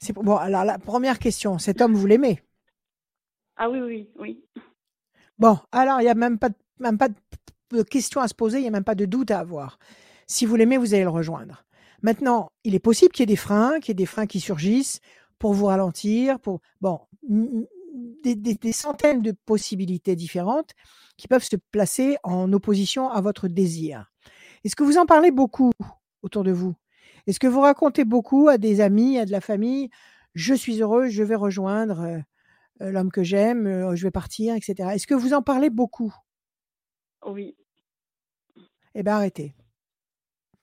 [0.00, 0.36] C'est bon.
[0.36, 2.42] Alors la première question, cet homme vous l'aimez?
[3.56, 4.44] Ah oui, oui, oui.
[5.38, 8.58] Bon, alors il y a même pas de, même pas de question à se poser,
[8.58, 9.78] il y a même pas de doute à avoir.
[10.26, 11.64] Si vous l'aimez, vous allez le rejoindre.
[12.02, 14.40] Maintenant, il est possible qu'il y ait des freins, qu'il y ait des freins qui
[14.40, 15.00] surgissent
[15.38, 17.00] pour vous ralentir, pour bon,
[18.22, 20.70] des, des- des centaines de possibilités différentes
[21.16, 24.10] qui peuvent se placer en opposition à votre désir.
[24.64, 25.72] Est-ce que vous en parlez beaucoup
[26.22, 26.74] autour de vous?
[27.26, 29.90] Est-ce que vous racontez beaucoup à des amis, à de la famille
[30.34, 32.18] Je suis heureux, je vais rejoindre euh,
[32.82, 34.94] euh, l'homme que j'aime, euh, je vais partir, etc.
[34.94, 36.14] Est-ce que vous en parlez beaucoup?
[37.26, 37.56] Oui,
[38.94, 39.54] Eh bien, arrêtez.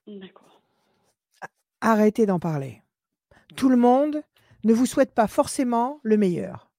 [0.06, 0.62] d'accord.
[1.80, 2.82] Arrêtez d'en parler.
[3.56, 4.22] Tout le monde
[4.64, 6.69] ne vous souhaite pas forcément le meilleur.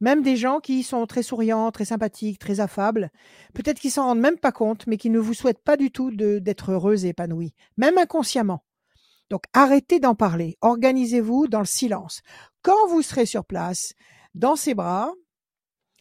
[0.00, 3.10] Même des gens qui sont très souriants, très sympathiques, très affables,
[3.54, 6.10] peut-être qu'ils s'en rendent même pas compte, mais qui ne vous souhaitent pas du tout
[6.12, 8.62] d'être heureux et épanouis, même inconsciemment.
[9.30, 12.22] Donc arrêtez d'en parler, organisez-vous dans le silence.
[12.62, 13.94] Quand vous serez sur place,
[14.34, 15.12] dans ses bras,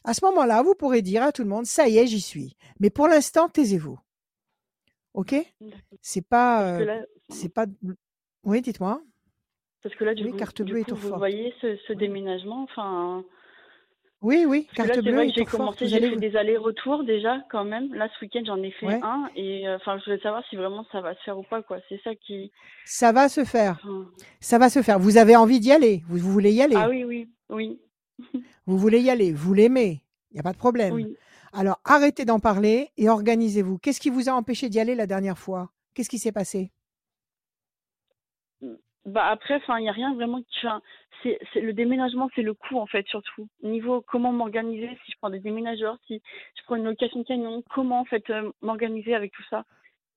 [0.04, 2.56] à ce moment-là, vous pourrez dire à tout le monde, ça y est, j'y suis.
[2.80, 4.00] Mais pour l'instant, taisez-vous.
[5.14, 5.36] OK?
[6.02, 7.66] C'est pas, euh, c'est pas.
[8.44, 9.02] Oui, dites-moi.
[9.84, 12.64] parce que là, du Oui, coup, carte bleue coup, tour vous voyez ce, ce déménagement,
[12.64, 13.24] enfin,
[14.22, 17.04] Oui, oui, parce que carte là, c'est bleue j'ai commencé, j'ai fait vous- des allers-retours
[17.04, 17.94] déjà, quand même.
[17.94, 19.00] Là, ce week-end, j'en ai fait Ouais.
[19.04, 21.62] un, et euh, enfin, je voulais savoir si vraiment ça va se faire ou pas,
[21.62, 21.78] quoi.
[21.88, 22.52] C'est ça qui,
[22.84, 23.80] Ça va se faire.
[24.40, 24.98] Ça va se faire.
[24.98, 26.02] Vous avez envie d'y aller.
[26.08, 26.76] Vous, vous voulez y aller.
[26.76, 27.80] ah oui, oui, oui,
[28.66, 29.32] Vous voulez y aller.
[29.34, 30.02] Vous l'aimez.
[30.32, 30.94] Il n'y a pas de problème.
[30.94, 31.16] oui.
[31.54, 33.78] Alors arrêtez d'en parler et organisez-vous.
[33.78, 35.72] Qu'est-ce qui vous a empêché d'y aller la dernière fois?
[35.94, 36.72] Qu'est-ce qui s'est passé?
[39.08, 40.68] Bah après, enfin, il n'y a rien vraiment qui,
[41.24, 43.48] c'est, c'est le déménagement, c'est le coût en fait surtout.
[43.64, 46.22] Niveau comment m'organiser, si je prends des déménageurs, si
[46.56, 49.64] je prends une location de camion, comment en fait euh, m'organiser avec tout ça?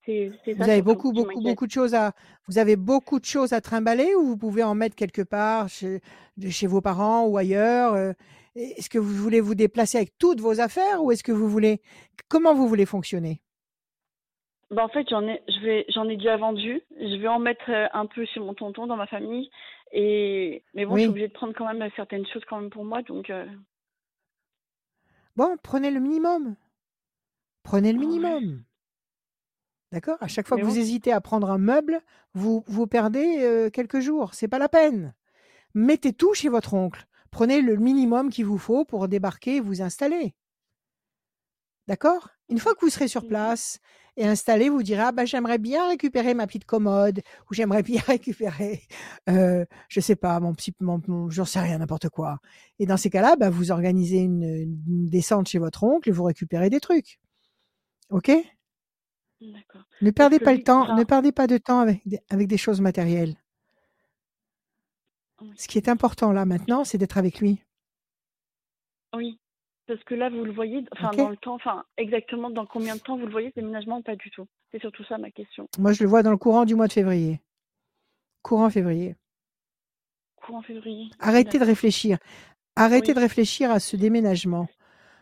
[0.04, 2.12] C'est, c'est Vous ça avez beaucoup, beaucoup, beaucoup de choses à.
[2.48, 6.66] Vous avez beaucoup de choses à trimballer ou vous pouvez en mettre quelque part chez
[6.66, 8.12] vos parents ou ailleurs euh,
[8.56, 11.80] Est-ce que vous voulez vous déplacer avec toutes vos affaires ou est-ce que vous voulez
[12.28, 13.40] Comment vous voulez fonctionner?
[14.70, 16.80] Bah en fait, j'en ai, je vais, j'en ai déjà vendu.
[16.98, 19.50] Je vais en mettre euh, un peu chez mon tonton dans ma famille.
[19.92, 22.70] Et mais bon, je suis obligée de prendre quand même euh, certaines choses quand même
[22.70, 23.02] pour moi.
[23.02, 23.46] Donc euh,
[25.36, 26.56] Bon, prenez le minimum.
[27.64, 28.06] Prenez le ouais.
[28.06, 28.62] minimum.
[29.92, 30.18] D'accord?
[30.20, 32.00] À chaque fois Mais que vous bon, hésitez à prendre un meuble,
[32.34, 34.34] vous, vous perdez euh, quelques jours.
[34.34, 35.14] C'est pas la peine.
[35.74, 37.06] Mettez tout chez votre oncle.
[37.30, 40.34] Prenez le minimum qu'il vous faut pour débarquer et vous installer.
[41.90, 42.30] D'accord?
[42.50, 43.28] Une fois que vous serez sur Mhm.
[43.28, 43.80] place
[44.16, 47.20] et installé, vous direz ah bah j'aimerais bien récupérer ma petite commode
[47.50, 48.82] ou j'aimerais bien récupérer,
[49.30, 52.38] euh, je sais pas, mon petit, mon, mon- j'en sais rien, n'importe quoi.
[52.80, 56.24] Et dans ces cas-là, bah, vous organisez une, une descente chez votre oncle et vous
[56.24, 57.20] récupérez des trucs.
[58.10, 58.30] Ok?
[59.40, 59.86] D'accord.
[60.02, 62.80] Ne perdez pas le temps, ne perdez pas de temps avec des, avec des choses
[62.82, 63.36] matérielles.
[65.42, 65.52] oui.
[65.56, 67.62] Ce qui est important là maintenant, c'est d'être avec lui.
[69.14, 69.39] Oui,
[69.90, 73.00] parce que là, vous le voyez, enfin, dans le temps, enfin, exactement dans combien de
[73.00, 74.46] temps vous le voyez, ce déménagement, ou pas du tout?
[74.70, 75.66] C'est surtout ça ma question.
[75.80, 77.40] Moi, je le vois dans le courant du mois de février.
[78.42, 79.16] Courant février.
[80.36, 81.10] Courant février.
[81.18, 82.18] Arrêtez de réfléchir.
[82.76, 84.68] Arrêtez Oui, de réfléchir à ce déménagement.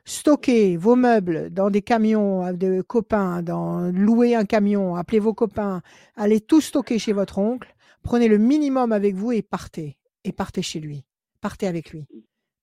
[0.04, 5.32] Stockez vos meubles dans des camions euh, de copains, dans louer un camion, appelez vos
[5.32, 5.80] copains,
[6.14, 9.96] allez tout stocker chez votre oncle, prenez le minimum avec vous et partez.
[10.24, 11.04] Et partez chez lui.
[11.40, 12.06] Partez avec lui.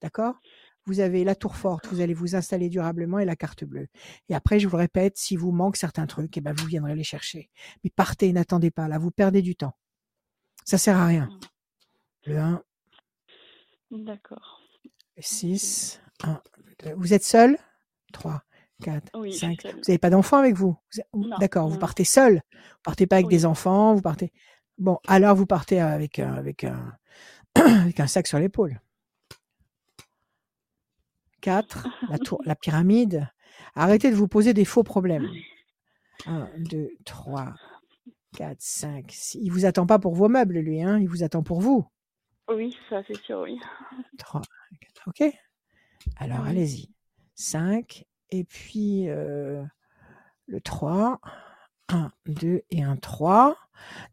[0.01, 0.35] D'accord?
[0.87, 3.87] Vous avez la tour forte, vous allez vous installer durablement et la carte bleue.
[4.29, 6.95] Et après, je vous le répète, si vous manque certains trucs, eh ben vous viendrez
[6.95, 7.49] les chercher.
[7.83, 9.75] Mais partez, n'attendez pas, là, vous perdez du temps.
[10.63, 11.29] Ça sert à rien.
[12.25, 12.63] Le 1,
[13.91, 14.61] D'accord.
[15.15, 16.41] le 6, 1,
[16.83, 16.93] 2.
[16.97, 17.57] Vous êtes seul?
[18.13, 18.43] 3,
[18.83, 19.61] 4, Oui, je suis 5.
[19.61, 19.71] seule.
[19.73, 20.75] Vous n'avez pas d'enfants avec vous?
[21.39, 22.41] D'accord, vous partez seul.
[22.51, 23.33] Vous partez pas avec Oui.
[23.33, 24.31] des enfants, vous partez.
[24.77, 26.95] Bon, alors vous partez avec un, avec un,
[27.55, 28.79] avec un sac sur l'épaule.
[31.45, 33.29] 4, la, tour, la pyramide.
[33.75, 35.29] Arrêtez de vous poser des faux problèmes.
[36.25, 37.53] 1, 2, 3,
[38.35, 39.37] 4, 5, 6.
[39.41, 40.97] Il vous attend pas pour vos meubles, lui, hein.
[40.99, 41.85] Il vous attend pour vous.
[42.49, 43.59] Oui, ça, c'est sûr, oui.
[44.17, 44.41] 3,
[44.81, 45.07] 4.
[45.07, 45.33] OK
[46.17, 46.49] Alors, Oui.
[46.49, 46.89] allez-y.
[47.35, 49.63] 5, et puis euh,
[50.47, 51.19] le 3.
[51.89, 53.55] 1, 2 et un 3.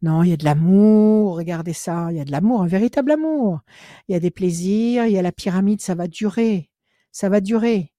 [0.03, 3.09] Non, il y a de l'amour, regardez ça, il y a de l'amour, un véritable
[3.11, 3.61] amour.
[4.07, 6.69] Il y a des plaisirs, il y a la pyramide, ça va durer.
[7.13, 7.93] Ça va durer.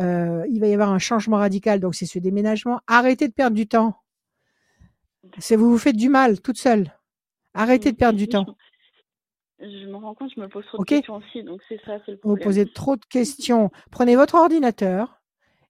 [0.00, 2.80] Euh, il va y avoir un changement radical, donc c'est ce déménagement.
[2.86, 3.96] Arrêtez de perdre du temps.
[5.38, 6.90] C'est vous vous faites du mal toute seule.
[7.52, 8.46] Arrêtez de perdre du temps.
[9.58, 12.12] Je me rends compte, je me pose trop de questions aussi, donc c'est ça, c'est
[12.12, 12.44] le Vous problème.
[12.46, 13.70] posez trop de questions.
[13.90, 15.20] Prenez votre ordinateur.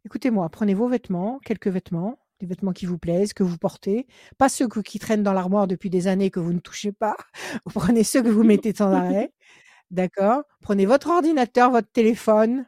[0.04, 4.06] Écoutez-moi, prenez vos vêtements, quelques vêtements, des vêtements qui vous plaisent, que vous portez,
[4.38, 7.16] pas ceux que- qui traînent dans l'armoire depuis des années que vous ne touchez pas.
[7.66, 9.32] Vous prenez ceux que vous mettez sans arrêt.
[9.90, 10.42] D'accord?
[10.62, 12.66] Prenez votre ordinateur, votre téléphone.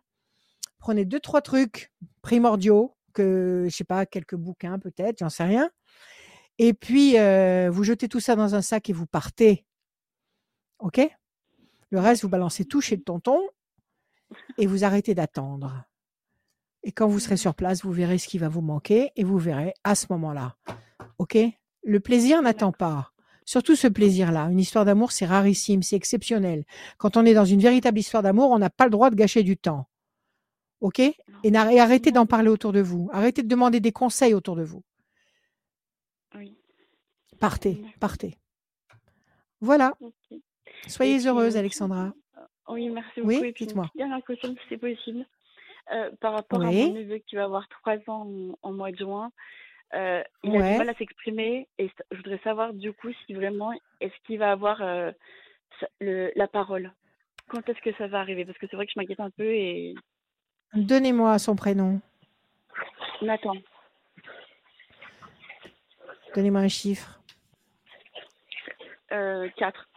[0.83, 5.71] Prenez deux, trois trucs primordiaux, que, je sais pas, quelques bouquins peut-être, j'en sais rien.
[6.59, 9.65] Et puis, euh, vous jetez tout ça dans un sac et vous partez.
[10.81, 11.01] OK?
[11.91, 13.39] Le reste, vous balancez tout chez le tonton
[14.59, 15.85] et vous arrêtez d'attendre.
[16.83, 19.39] Et quand vous serez sur place, vous verrez ce qui va vous manquer et vous
[19.39, 20.57] verrez à ce moment-là.
[21.19, 21.39] OK?
[21.85, 23.13] Le plaisir n'attend pas.
[23.45, 24.49] Surtout ce plaisir-là.
[24.51, 26.65] Une histoire d'amour, c'est rarissime, c'est exceptionnel.
[26.99, 29.45] Quand on est dans une véritable histoire d'amour, on n'a pas le droit de gâcher
[29.45, 29.87] du temps.
[30.83, 31.01] OK?
[31.01, 33.09] Et, arrêtez d'en parler autour de vous.
[33.13, 34.83] Arrêtez de demander des conseils autour de vous.
[36.35, 36.57] Oui,
[37.41, 38.37] Partez, partez.
[39.61, 39.95] Voilà.
[40.89, 42.13] Soyez puis, heureuse, Alexandra.
[42.69, 43.41] Oui, merci beaucoup.
[43.41, 43.91] Oui, dites-moi.
[43.95, 45.27] dernière question, si c'est possible.
[45.93, 48.29] Euh, par rapport à mon neveu qui va avoir trois ans
[48.63, 49.33] en, en mois de juin,
[49.95, 53.73] euh, il a du mal à s'exprimer et je voudrais savoir du coup si vraiment
[54.01, 55.11] est-ce qu'il va avoir euh,
[56.01, 56.93] le, la parole?
[57.49, 58.45] Quand est-ce que ça va arriver?
[58.45, 59.95] Parce que c'est vrai que je m'inquiète un peu et
[60.75, 62.01] Donnez-moi son prénom.
[63.21, 63.53] Nathan,
[66.35, 67.21] Donnez-moi un chiffre.
[69.13, 69.89] euh, 4.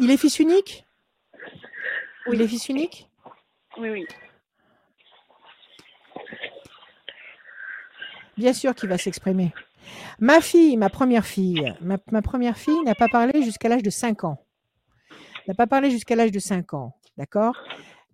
[0.00, 0.84] Il est fils unique?
[2.26, 2.34] Oui.
[2.36, 3.08] Il est fils unique?
[3.78, 4.06] Oui, oui.
[8.36, 9.52] Bien sûr qu'il va s'exprimer.
[10.18, 13.90] Ma fille, ma première fille, ma, ma première fille n'a pas parlé jusqu'à l'âge de
[13.90, 14.44] 5 ans.
[15.46, 16.96] N'a pas parlé jusqu'à l'âge de 5 ans.
[17.16, 17.56] D'accord?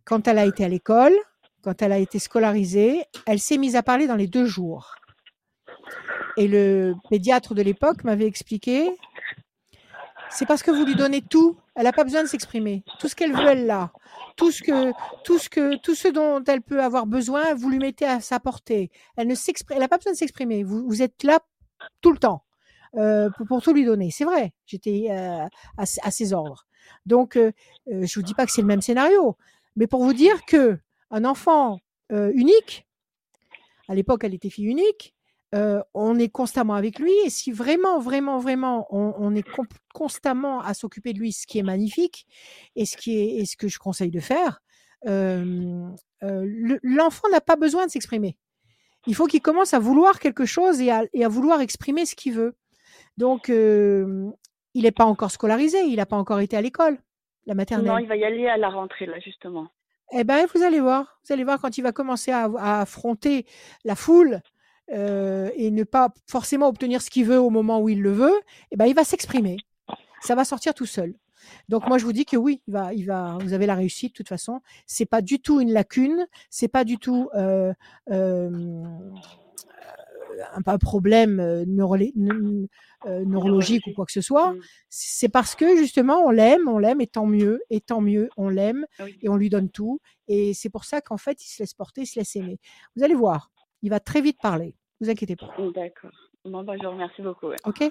[0.07, 1.15] Quand elle a été à l'école,
[1.63, 4.95] quand elle a été scolarisée, elle s'est mise à parler dans les deux jours.
[6.37, 8.91] Et le pédiatre de l'époque m'avait expliqué
[10.29, 11.57] c'est parce que vous lui donnez tout.
[11.75, 12.83] Elle n'a pas besoin de s'exprimer.
[12.99, 13.93] Tout ce qu'elle veut, elle l'a.
[14.37, 18.41] Tout ce que, tout ce dont elle peut avoir besoin, vous lui mettez à sa
[18.41, 18.91] portée.
[19.17, 20.63] Elle n'a pas besoin de s'exprimer.
[20.65, 21.39] Vous, êtes là
[22.01, 22.45] tout le temps
[22.97, 24.11] euh, pour, tout lui donner.
[24.11, 24.53] C'est vrai.
[24.67, 25.47] J'étais euh,
[25.79, 26.67] à ses ordres.
[27.05, 27.53] Donc, euh,
[27.93, 29.37] euh, je vous dis pas que c'est le même scénario,
[29.77, 30.79] mais pour vous dire que
[31.11, 31.79] un enfant
[32.12, 32.87] euh, unique,
[33.89, 35.14] à l'époque, elle était fille unique.
[35.55, 39.45] euh, on est constamment avec lui et si vraiment, vraiment, vraiment, on, est
[39.95, 42.27] constamment à s'occuper de lui, ce qui est magnifique
[42.74, 44.61] et ce qui est ce que je conseille de faire,
[45.07, 45.89] euh,
[46.22, 48.37] le- l'enfant n'a pas besoin de s'exprimer.
[49.07, 52.16] Il faut qu'il commence à vouloir quelque chose et à, et à vouloir exprimer ce
[52.16, 52.57] qu'il veut.
[53.16, 56.99] Donc, il n'est pas encore scolarisé, il n'a pas encore été à l'école,
[57.47, 57.87] la maternelle.
[57.87, 59.69] Non, il va y aller à la rentrée là justement.
[60.13, 63.45] Eh ben, vous allez voir, vous allez voir quand il va commencer à, à affronter
[63.85, 64.41] la foule
[64.93, 68.41] euh, et ne pas forcément obtenir ce qu'il veut au moment où il le veut,
[68.71, 69.57] eh ben, il va s'exprimer.
[70.21, 71.15] Ça va sortir tout seul.
[71.69, 74.13] Donc moi je vous dis que oui, il va, il va, vous avez la réussite
[74.13, 74.61] de toute façon.
[74.87, 77.73] C'est pas du tout une lacune, c'est pas du tout euh,
[78.11, 78.81] euh,
[80.55, 84.53] un, un problème euh, euh, neurologique ou quoi que ce soit.
[84.53, 84.61] Mm.
[84.89, 88.49] C'est parce que justement on l'aime, on l'aime et tant mieux, et tant mieux, on
[88.49, 89.18] l'aime Oui.
[89.22, 90.01] et on lui donne tout.
[90.28, 92.59] Et c'est pour ça qu'en fait, il se laisse porter, il se laisse aimer.
[92.97, 93.51] Vous allez voir,
[93.82, 94.74] il va très vite parler.
[95.01, 95.55] Vous inquiétez pas.
[95.74, 96.11] D'accord.
[96.45, 97.49] Bon, bah, je vous remercie beaucoup.
[97.49, 97.57] ouais.
[97.64, 97.84] Ok?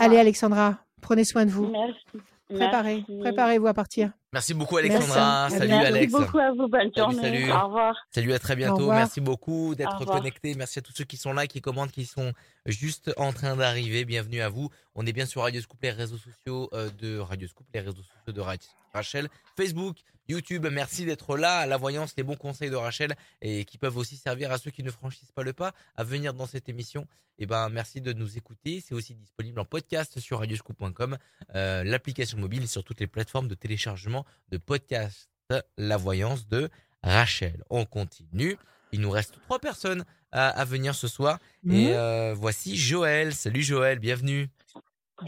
[0.00, 0.16] Allez.
[0.18, 1.66] Alexandra, prenez soin de vous.
[1.68, 2.00] Merci.
[2.48, 4.12] Préparez, préparez-vous à partir.
[4.36, 4.76] Merci beaucoup.
[4.76, 5.48] Alexandra.
[5.48, 5.72] Salut.
[5.72, 6.12] Alex.
[6.12, 6.68] Merci beaucoup à vous.
[6.68, 7.22] Bonne Salut, journée.
[7.22, 7.50] salut.
[7.52, 7.96] Au revoir.
[8.10, 8.90] Salut, à très bientôt.
[8.90, 10.54] Merci beaucoup Au d'être connectés.
[10.54, 12.34] Merci à tous ceux qui sont là, qui commentent, qui sont
[12.66, 14.04] juste en train d'arriver.
[14.04, 14.68] Bienvenue à vous.
[14.94, 17.94] On est bien sur Radio Scoop, les réseaux sociaux euh, de Radio Scoop, les réseaux
[18.02, 18.56] sociaux de Ra-
[18.92, 19.96] Rachel, Facebook,
[20.28, 20.66] YouTube.
[20.70, 21.66] Merci d'être là.
[21.66, 24.82] La voyance, les bons conseils de Rachel et qui peuvent aussi servir à ceux qui
[24.82, 27.06] ne franchissent pas le pas à venir dans cette émission.
[27.38, 28.82] Et ben, merci de nous écouter.
[28.86, 31.18] C'est aussi disponible en podcast sur radioscoop.com,
[31.54, 35.28] euh, l'application mobile et sur toutes les plateformes de téléchargement de podcasts.
[35.76, 36.68] La voyance de
[37.02, 37.62] Rachel.
[37.70, 38.56] On continue.
[38.92, 41.38] Il nous reste trois personnes à, à venir ce soir.
[41.68, 41.92] Et Mhm.
[41.92, 43.34] euh, voici Joël.
[43.34, 44.48] Salut Joël, bienvenue.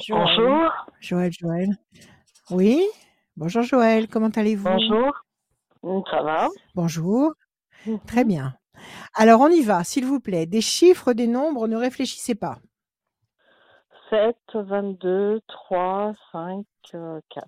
[0.05, 0.25] Joël.
[0.25, 1.69] Bonjour, Joël, Joël.
[2.51, 2.85] Oui
[3.39, 4.65] Bonjour Joël, comment allez-vous?
[4.69, 5.13] Bonjour.
[5.85, 6.49] Mm, Ça va?
[6.75, 7.35] Bonjour.
[8.09, 8.57] Très bien.
[9.15, 10.45] Alors on y va, s'il vous plaît.
[10.45, 12.59] Des chiffres, des nombres, ne réfléchissez pas.
[14.11, 17.47] 7, 22, 3, 5, euh, 4.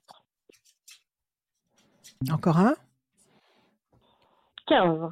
[2.30, 2.76] Encore un?
[4.68, 5.10] 15.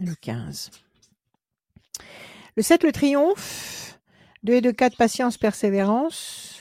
[0.00, 0.70] Le 15.
[2.56, 4.00] Le 7, le triomphe.
[4.42, 6.59] 2 et 2, 4, patience, persévérance,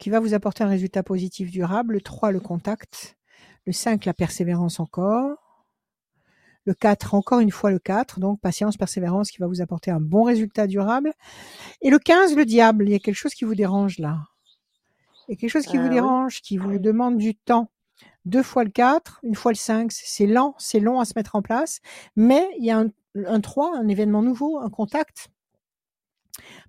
[0.00, 1.94] qui va vous apporter un résultat positif durable.
[1.94, 3.16] Le 3, le contact.
[3.66, 5.36] Le 5, la persévérance encore.
[6.64, 10.00] Le 4, encore une fois le 4, donc patience, persévérance, qui va vous apporter un
[10.00, 11.12] bon résultat durable.
[11.82, 12.88] Et le 15, le diable.
[12.88, 14.18] Il y a quelque chose qui vous dérange là.
[15.28, 15.94] Il y a quelque chose qui Euh, vous oui.
[15.94, 17.70] dérange, qui vous demande du temps.
[18.24, 21.36] Deux fois le 4, une fois le 5, c'est lent, c'est long à se mettre
[21.36, 21.80] en place,
[22.16, 22.88] mais il y a un,
[23.26, 25.30] un 3, un événement nouveau, un contact,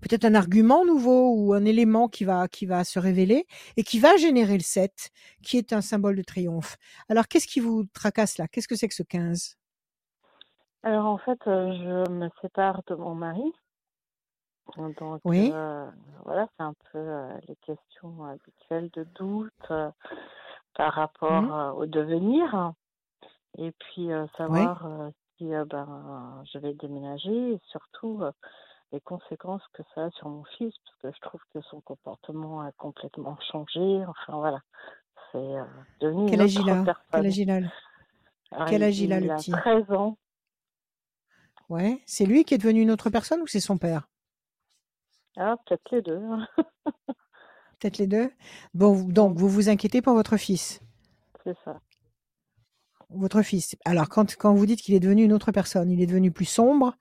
[0.01, 3.45] peut-être un argument nouveau ou un élément qui va, qui va se révéler
[3.77, 5.09] et qui va générer le 7,
[5.43, 6.77] qui est un symbole de triomphe.
[7.09, 8.47] Alors, qu'est-ce qui vous tracasse là?
[8.47, 9.57] Qu'est-ce que c'est que ce 15
[10.83, 13.53] Alors en fait, euh, je me sépare de mon mari.
[14.99, 15.51] Donc Oui.
[15.51, 15.89] euh,
[16.23, 19.89] voilà, c'est un peu euh, les questions habituelles de doute euh,
[20.75, 22.73] par rapport euh, au devenir.
[23.57, 24.87] Et puis savoir
[25.37, 28.21] si ben, je vais déménager et surtout
[28.91, 32.61] les conséquences que ça a sur mon fils, parce que je trouve que son comportement
[32.61, 34.03] a complètement changé.
[34.05, 34.61] Enfin voilà,
[35.31, 35.63] c'est euh,
[35.99, 37.03] devenu Quel une autre personne.
[37.11, 37.59] Quel âge il a
[38.67, 39.51] quel âge il a, le petit?
[39.51, 40.17] 13 ans.
[41.69, 44.09] Ouais, c'est lui qui est devenu une autre personne ou c'est son père?
[45.37, 46.21] Ah, peut-être les deux.
[47.79, 48.31] Peut-être les deux?
[48.75, 50.81] Bon, donc vous vous inquiétez pour votre fils?
[51.43, 51.79] C'est ça.
[53.09, 53.75] Votre fils.
[53.85, 56.45] Alors quand quand vous dites qu'il est devenu une autre personne, il est devenu plus
[56.45, 56.95] sombre,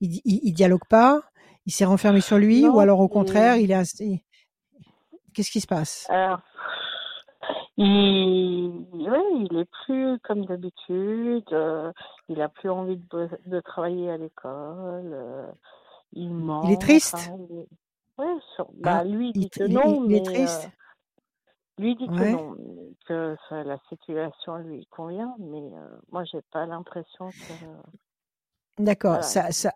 [0.00, 1.22] il, il, il dialogue pas,
[1.66, 4.24] il s'est renfermé sur lui, ou alors au contraire, il est.
[5.34, 6.06] Qu'est-ce qui se passe?
[6.08, 6.40] Alors,
[7.76, 11.44] il, ouais, il est plus comme d'habitude.
[11.52, 11.92] euh,
[12.28, 15.12] il a plus envie de, travailler à l'école.
[15.12, 15.50] euh,
[16.12, 16.62] il ment.
[16.64, 17.14] Il est triste?
[17.14, 17.68] enfin, il est-
[18.18, 20.64] ouais, sur- bah, lui il, dit que non, il est mais triste?
[21.78, 22.56] euh, lui dit que non,
[23.06, 25.34] que ça- la situation lui convient.
[25.38, 27.52] Mais euh, moi, j'ai pas l'impression que
[28.78, 29.10] D'accord.
[29.12, 29.22] voilà.
[29.22, 29.72] Ça, ça,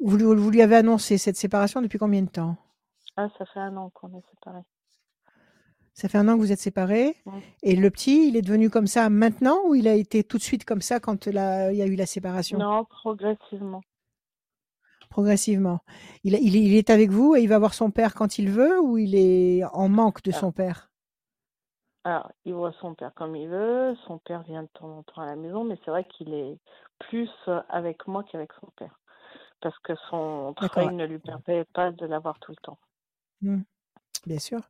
[0.00, 2.56] vous, lui- vous lui avez annoncé cette séparation depuis combien de temps?
[3.16, 4.62] Ah, ça fait un an qu'on est séparés.
[5.94, 7.14] Ça fait un an que vous êtes séparés.
[7.62, 10.42] Et le petit, il est devenu comme ça maintenant ou il a été tout de
[10.42, 12.58] suite comme ça quand la- il y a eu la séparation?
[12.58, 13.82] Non, progressivement.
[15.10, 15.80] Progressivement.
[16.24, 18.80] Il, il, il est avec vous et il va voir son père quand il veut
[18.80, 20.38] ou il est en manque de Ah.
[20.38, 20.90] son père?
[22.04, 25.22] Alors, il voit son père comme il veut, son père vient de temps en temps
[25.22, 26.56] à la maison, mais c'est vrai qu'il est
[27.00, 27.28] plus
[27.68, 29.00] avec moi qu'avec son père.
[29.60, 32.78] Parce que son travail ne lui permet pas de l'avoir tout le temps.
[33.42, 33.60] Hmm,
[34.26, 34.60] Bien sûr.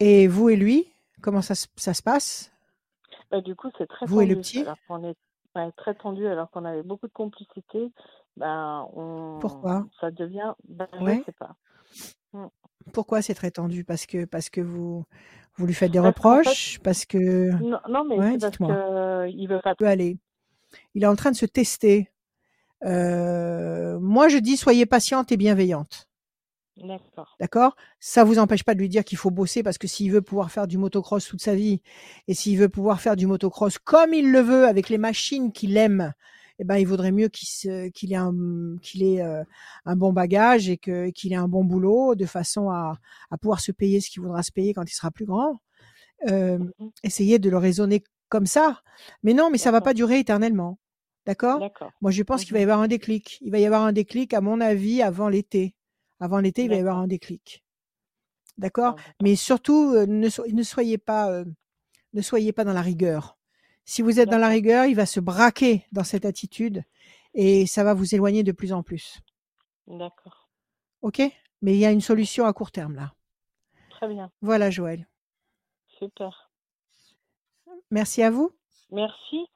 [0.00, 0.88] Et vous et lui,
[1.22, 2.52] comment ça, se- ça se passe?
[3.30, 4.64] Bah, du coup, c'est très Vous et le petit?
[4.64, 5.16] Alors qu'on est
[5.56, 7.92] ouais, très tendu, alors qu'on avait beaucoup de complicité,
[8.36, 8.88] ben,
[9.38, 9.76] Pourquoi?
[9.76, 11.26] on, ça devient, ben, je Ouais.
[11.26, 11.56] sais pas.
[12.32, 12.46] Hmm.
[12.92, 13.84] Pourquoi c'est très tendu?
[13.84, 15.04] Parce que parce que vous
[15.56, 16.78] vous lui faites des Parce qu'en fait, reproches?
[16.82, 18.68] Parce que non, non, mais ouais, parce dites-moi.
[18.72, 19.74] que il veut pas.
[19.74, 20.18] peut aller.
[20.94, 22.10] Il est en train de se tester.
[22.84, 26.08] Euh, moi, je dis soyez patiente et bienveillante.
[26.76, 27.36] D'accord.
[27.38, 27.76] D'accord?
[28.00, 30.50] Ça vous empêche pas de lui dire qu'il faut bosser parce que s'il veut pouvoir
[30.50, 31.82] faire du motocross toute sa vie
[32.28, 35.76] et s'il veut pouvoir faire du motocross comme il le veut avec les machines qu'il
[35.76, 36.14] aime,
[36.62, 39.42] eh ben il vaudrait mieux qu'il ait un qu'il ait euh,
[39.84, 42.98] un bon bagage et que qu'il ait un bon boulot de façon à,
[43.30, 45.60] à pouvoir se payer ce qu'il voudra se payer quand il sera plus grand.
[46.30, 46.90] Euh, Mhm.
[47.02, 48.80] essayez de le raisonner comme ça.
[49.24, 49.84] Mais non, mais ça va D'accord.
[49.86, 50.78] pas durer éternellement.
[51.26, 51.58] D'accord?
[52.00, 53.38] Moi, je pense qu'il va y avoir un déclic.
[53.42, 55.74] Il va y avoir un déclic, à mon avis, avant l'été.
[56.20, 57.64] Avant l'été, il va y avoir un déclic.
[58.58, 58.96] D'accord.
[59.22, 61.44] Mais surtout, euh, ne, so- ne soyez pas, euh,
[62.12, 63.36] ne soyez pas dans la rigueur.
[63.84, 66.84] Si vous êtes dans la rigueur, il va se braquer dans cette attitude
[67.34, 69.20] et ça va vous éloigner de plus en plus.
[69.86, 70.48] D'accord.
[71.02, 71.18] OK?
[71.62, 73.12] Mais il y a une solution à court terme là.
[73.90, 74.30] Très bien.
[74.40, 75.08] Voilà, Joël.
[75.98, 76.50] Super.
[77.90, 78.50] Merci à vous.
[78.90, 79.46] Merci.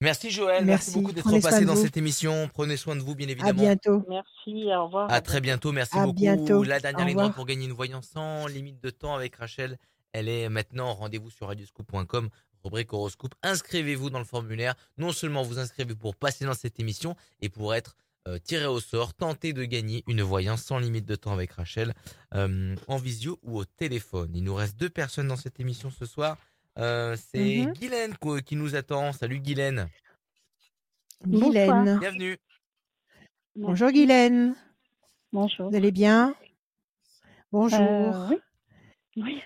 [0.00, 1.00] Merci Joël, merci, Merci.
[1.00, 1.82] beaucoup d'être Prenez soin passé de dans vous.
[1.82, 2.48] cette émission.
[2.52, 3.60] Prenez soin de vous, bien À évidemment.
[3.62, 4.04] bientôt.
[4.08, 4.66] Merci.
[4.74, 5.10] Au revoir.
[5.10, 6.14] À très bientôt, merci À beaucoup.
[6.16, 6.62] bientôt.
[6.62, 9.78] La dernière ligne pour gagner une voyance sans limite de temps avec Rachel,
[10.12, 10.92] elle est maintenant.
[10.94, 12.28] Rendez-vous sur radioscoop.com,
[12.64, 13.34] rubrique horoscope.
[13.42, 14.74] Inscrivez-vous dans le formulaire.
[14.98, 17.96] Non seulement vous inscrivez pour passer dans cette émission et pour être
[18.26, 21.92] euh, tiré au sort, tenter de gagner une voyance sans limite de temps avec Rachel
[22.34, 24.30] euh, en visio ou au téléphone.
[24.34, 26.38] Il nous reste deux personnes dans cette émission ce soir.
[26.78, 27.72] Euh, C'est Mhm.
[27.74, 29.12] Guylaine qui nous attend.
[29.12, 29.88] Salut Guylaine.
[31.24, 31.50] Bonsoir.
[31.50, 31.98] Guylaine.
[32.00, 32.38] Bienvenue.
[33.56, 34.54] Bonjour Guylaine.
[35.32, 35.70] Bonjour.
[35.70, 36.34] Vous allez bien?
[37.52, 37.78] Bonjour.
[37.80, 38.36] Euh, oui.
[39.16, 39.42] Oui.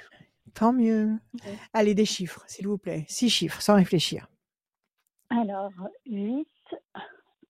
[0.58, 1.12] Tant mieux.
[1.44, 1.56] Ouais.
[1.72, 3.04] Allez, des chiffres, s'il vous plaît.
[3.06, 4.26] Six chiffres, sans réfléchir.
[5.30, 5.70] Alors,
[6.06, 6.48] 8,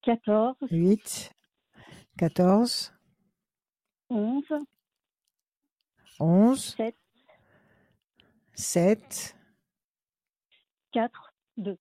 [0.03, 1.33] 14, 8,
[2.19, 2.93] 14,
[4.11, 4.45] 11,
[6.21, 6.95] 11, 7,
[8.53, 9.37] 7,
[10.93, 11.79] 4, 2.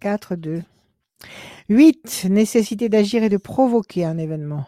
[0.00, 0.62] 4, 2.
[1.68, 4.64] 8, nécessité d'agir et de provoquer un événement.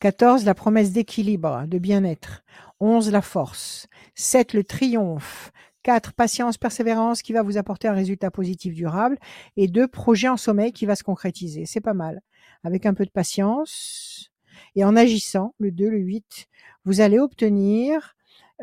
[0.00, 2.44] 14, la promesse d'équilibre, de bien-être.
[2.80, 3.86] 11, la force.
[4.14, 5.52] 7, le triomphe.
[5.82, 9.18] 4, patience, persévérance qui va vous apporter un résultat positif durable.
[9.56, 11.66] Et 2, projet en sommeil qui va se concrétiser.
[11.66, 12.20] C'est pas mal.
[12.64, 14.30] Avec un peu de patience
[14.74, 16.46] et en agissant, le 2, le 8,
[16.84, 18.14] vous allez obtenir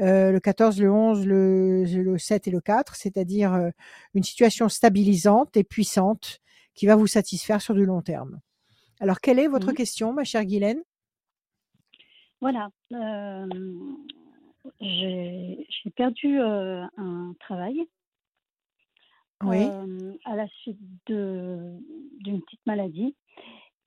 [0.01, 3.69] euh, le 14, le 11, le, le 7 et le 4, c'est-à-dire euh,
[4.13, 6.39] une situation stabilisante et puissante
[6.73, 8.39] qui va vous satisfaire sur du long terme.
[9.01, 10.81] Alors, quelle est votre question, ma chère Guylaine?
[12.41, 12.69] Voilà.
[12.93, 13.47] euh,
[14.79, 17.85] J'ai j'ai perdu euh, un travail
[19.43, 23.15] Oui, euh, à la suite d'une petite maladie.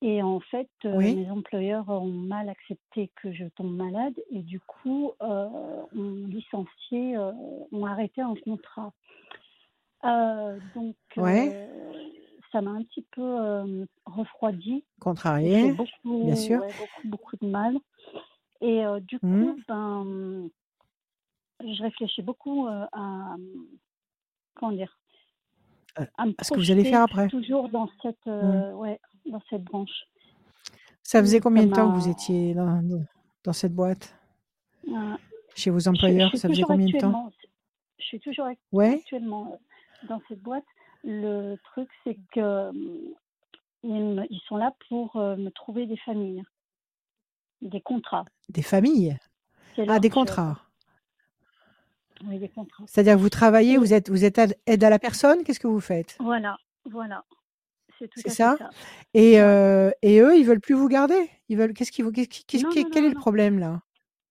[0.01, 1.15] Et en fait, Oui.
[1.15, 5.87] mes employeurs ont mal accepté que je tombe malade et du coup, ont
[6.27, 8.91] licencié, ont arrêté un contrat.
[10.03, 11.69] Donc, Ouais.
[12.51, 14.83] ça m'a un petit peu euh, refroidi.
[14.99, 16.59] Contrarié, beaucoup, bien sûr.
[16.59, 17.77] ouais, beaucoup, beaucoup de mal.
[18.63, 19.55] Et euh, du Mhm.
[19.55, 20.49] coup, ben,
[21.59, 23.35] je réfléchis beaucoup euh, à,
[24.55, 24.97] comment dire,
[25.99, 27.27] Euh, à me à ce que vous allez faire après.
[27.27, 30.07] toujours dans cette, euh, ouais, dans cette branche.
[31.03, 34.15] Ça faisait combien de temps que vous étiez dans, cette boîte?
[34.87, 35.17] Euh,
[35.55, 37.31] chez vos Je, je employeurs Ça faisait combien de temps?
[37.99, 38.95] je suis toujours Ouais.
[38.95, 39.59] actuellement
[40.07, 40.65] dans cette boîte.
[41.03, 42.71] Le truc, c'est que
[43.83, 46.43] ils, sont là pour me trouver des familles,
[47.61, 48.25] des contrats.
[48.49, 49.17] Des familles
[49.87, 50.59] Ah, des contrats.
[52.25, 52.85] Oui, des contrats.
[52.87, 55.79] C'est-à-dire que vous travaillez, vous êtes, vous êtes aide à la personne, qu'est-ce que vous
[55.79, 56.17] faites?
[56.19, 57.23] Voilà, voilà.
[57.99, 58.55] C'est tout C'est à fait ça?
[58.57, 58.69] ça.
[59.13, 59.41] et, Ouais.
[59.41, 61.29] euh, et eux, ils veulent plus vous garder?
[61.49, 62.21] Ils veulent Qu'est-ce vous, Non,
[62.53, 63.81] non, quel non, est le problème là?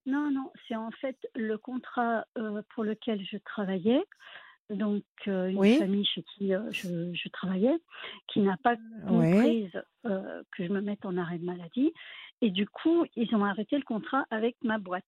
[0.07, 4.03] Non, non, c'est en fait le contrat euh, pour lequel je travaillais,
[4.71, 5.77] donc euh, une Oui.
[5.79, 7.77] famille chez qui je, je travaillais,
[8.29, 8.77] qui n'a pas
[9.07, 9.71] comprise
[10.03, 11.93] que je me mette en arrêt de maladie.
[12.43, 15.05] Et du coup, ils ont arrêté le contrat avec ma boîte.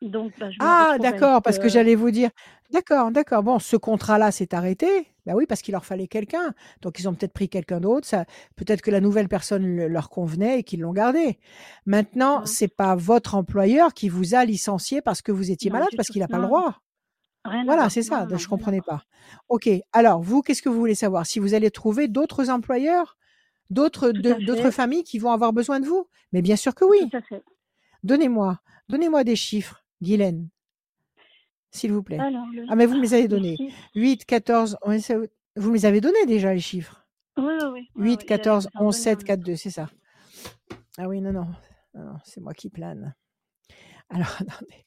[0.00, 2.30] Donc, bah, je Ah, d'accord, parce que euh, j'allais vous dire.
[2.70, 3.42] D'accord, d'accord.
[3.42, 4.86] Bon, ce contrat-là s'est arrêté.
[5.26, 6.54] Bah oui, parce qu'il leur fallait quelqu'un.
[6.80, 8.06] Donc, ils ont peut-être pris quelqu'un d'autre.
[8.06, 8.24] Ça,
[8.56, 11.38] peut-être que la nouvelle personne le- leur convenait et qu'ils l'ont gardé.
[11.84, 15.76] Maintenant, non, c'est pas votre employeur qui vous a licencié parce que vous étiez non,
[15.76, 16.80] malade, parce qu'il n'a pas le droit.
[17.44, 18.20] rien Voilà, c'est ça.
[18.20, 19.02] Non, donc Je comprenais pas.
[19.50, 19.68] Ok.
[19.92, 21.26] Alors, vous, qu'est-ce que vous voulez savoir?
[21.26, 23.18] Si vous allez trouver d'autres employeurs,
[23.70, 27.10] d'autres, familles qui vont avoir besoin de vous Mais bien sûr que oui.
[28.02, 30.48] Donnez-moi, donnez-moi des chiffres, Guylaine,
[31.70, 32.18] s'il vous plaît.
[32.18, 33.56] Alors, le, Ah, mais vous me les avez donnés.
[33.56, 33.76] chiffres.
[33.94, 35.16] 8, 14, ouais, ça-
[35.56, 37.06] vous me les avez donnés déjà, les chiffres.
[37.36, 37.80] Oui, oui, oui.
[37.80, 39.46] 8, Ouais, ouais, j'allais 14, vous en 11, donner 7, un 4, autre.
[39.46, 39.90] 2, c'est ça.
[40.98, 41.46] Ah oui, non, non,
[41.94, 43.14] non, non, c'est moi qui plane.
[44.08, 44.86] Alors, attendez.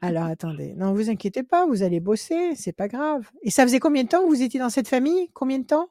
[0.00, 0.74] Alors, attendez.
[0.74, 3.30] Non, vous inquiétez pas, vous allez bosser, c'est pas grave.
[3.42, 5.28] Et ça faisait combien de temps que vous étiez dans cette famille?
[5.34, 5.88] Combien de temps?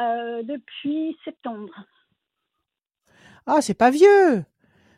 [0.00, 1.72] Euh, depuis septembre.
[3.46, 4.44] Ah, c'est pas vieux.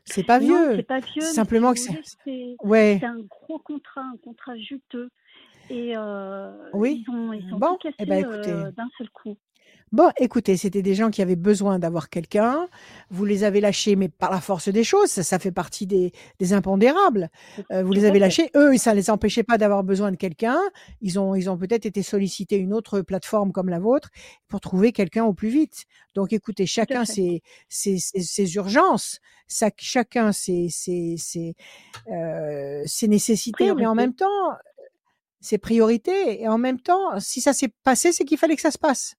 [0.04, 0.76] C'est pas vieux.
[0.76, 2.00] c'est pas vieux, simplement que c'est.
[2.24, 2.96] c'est Ouais.
[3.00, 5.10] c'est un gros contrat, un contrat juteux.
[5.70, 7.04] Et euh, Oui.
[7.06, 8.50] ils ont, ils ont tout Bon, eh ben écoutez.
[8.50, 9.36] euh, d'un seul coup.
[9.90, 12.68] Bon, écoutez, c'était des gens qui avaient besoin d'avoir quelqu'un.
[13.10, 16.12] Vous les avez lâchés, mais par la force des choses, ça, ça fait partie des,
[16.38, 17.30] des impondérables.
[17.72, 18.50] Euh, vous les avez lâchés.
[18.54, 20.58] Eux, ça les empêchait pas d'avoir besoin de quelqu'un.
[21.00, 24.10] Ils ont, ils ont peut-être été sollicités une autre plateforme comme la vôtre
[24.46, 25.84] pour trouver quelqu'un au plus vite.
[26.14, 31.54] Donc, écoutez, chacun ses, ses, ses, ses urgences, ça, chacun ses, ses, ses,
[32.12, 34.26] euh, ses nécessités, mais en même temps,
[35.40, 36.42] ses priorités.
[36.42, 39.14] Et en même temps, si ça s'est passé, c'est qu'il fallait que ça se passe.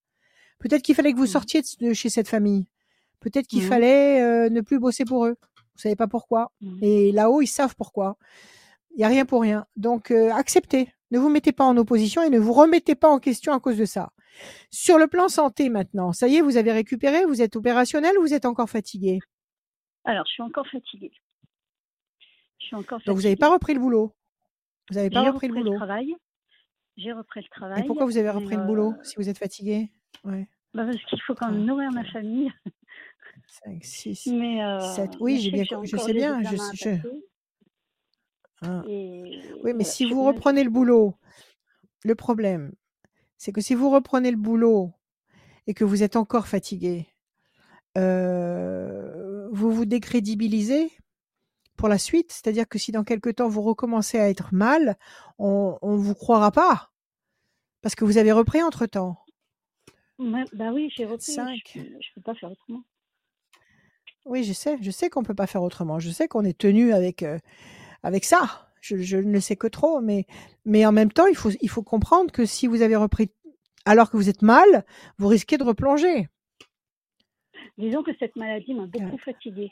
[0.60, 1.28] Peut-être qu'il fallait que vous Mhm.
[1.30, 2.68] sortiez de chez cette famille.
[3.20, 3.68] Peut-être qu'il Mhm.
[3.70, 5.36] fallait euh, ne plus bosser pour eux.
[5.74, 6.52] Vous savez pas pourquoi.
[6.62, 6.80] Mhm.
[6.82, 8.18] Et là-haut, ils savent pourquoi.
[8.96, 9.66] Il y a rien pour rien.
[9.76, 10.94] Donc, euh, acceptez.
[11.12, 13.78] Ne vous mettez pas en opposition et ne vous remettez pas en question à cause
[13.78, 14.12] de ça.
[14.72, 18.22] Sur le plan santé maintenant, ça y est, vous avez récupéré, vous êtes opérationnel ou
[18.22, 19.20] vous êtes encore fatigué?
[20.06, 21.12] Alors, je suis encore fatiguée.
[22.60, 23.54] Je suis encore Donc, vous n'avez pas fatiguée.
[23.56, 24.14] repris le boulot?
[24.90, 26.18] Vous n'avez pas repris le repris le boulot?
[26.98, 27.86] J'ai repris le Et travail.
[27.88, 29.90] pourquoi vous avez repris le euh, boulot si vous êtes fatigué
[30.24, 30.48] Ouais.
[30.74, 31.52] bah, parce qu'il faut quand Ah.
[31.52, 32.52] même nourrir ma famille.
[33.66, 35.12] 5, 6, Mais, euh, 7.
[35.12, 36.44] mais Oui, je j'ai sais bien, je sais bien.
[36.44, 36.90] Je, je.
[38.88, 41.16] Et Oui, mais voilà, si vous reprenez le boulot,
[42.04, 42.74] le problème,
[43.38, 44.92] c'est que si vous reprenez le boulot
[45.68, 47.08] et que vous êtes encore fatigué,
[47.98, 50.92] euh, vous vous décrédibilisez
[51.78, 52.32] pour la suite.
[52.32, 54.98] C'est-à-dire que si dans quelque temps vous recommencez à être mal,
[55.38, 56.92] on ne vous croira pas
[57.82, 59.18] parce que vous avez repris entre temps.
[60.20, 61.32] Bah oui, j'ai repris.
[61.32, 61.60] 5.
[61.74, 62.84] Je, je peux pas faire autrement.
[64.26, 66.00] Oui, je sais, je sais qu'on peut pas faire autrement.
[66.00, 67.40] Je sais qu'on est tenu avec euh,
[68.04, 68.70] avec ça.
[68.82, 70.26] Je, je ne le sais que trop, mais
[70.66, 73.32] mais en même temps, il faut il faut comprendre que si vous avez repris
[73.86, 74.86] alors que vous êtes mal,
[75.18, 76.28] vous risquez de replonger.
[77.78, 79.72] Disons que cette maladie m'a beaucoup 4, fatiguée,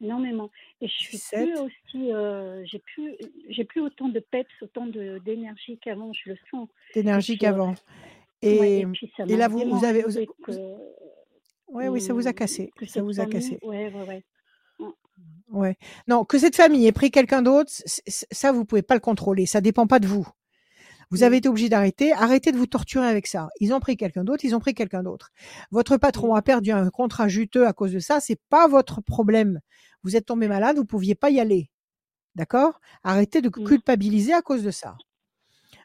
[0.00, 0.50] énormément.
[0.80, 3.16] Et je suis 7, plus aussi, euh, j'ai plus,
[3.48, 6.12] j'ai plus autant de peps, autant d'énergie qu'avant.
[6.12, 6.68] Je le sens.
[6.94, 7.46] D'énergie puis,
[8.42, 10.52] ouais, Et et puis ça et m'a là vous vous avez vous- que,
[11.68, 13.58] ouais oui, ça vous a cassé, ça vous a cassé.
[14.78, 14.90] ouais,
[15.50, 15.76] ouais.
[16.08, 17.72] Non, que cette famille ait pris quelqu'un d'autre,
[18.06, 20.26] ça vous pouvez pas le contrôler, ça dépend pas de vous.
[21.12, 22.12] Vous avez été obligé d'arrêter.
[22.12, 23.48] Arrêtez de vous torturer avec ça.
[23.58, 24.44] Ils ont pris quelqu'un d'autre.
[24.44, 25.30] Ils ont pris quelqu'un d'autre.
[25.72, 28.20] Votre patron a perdu un contrat juteux à cause de ça.
[28.20, 29.58] C'est pas votre problème.
[30.04, 30.76] Vous êtes tombé malade.
[30.76, 31.68] Vous pouviez pas y aller.
[32.36, 32.80] D'accord?
[33.02, 34.94] Arrêtez de culpabiliser à cause de ça.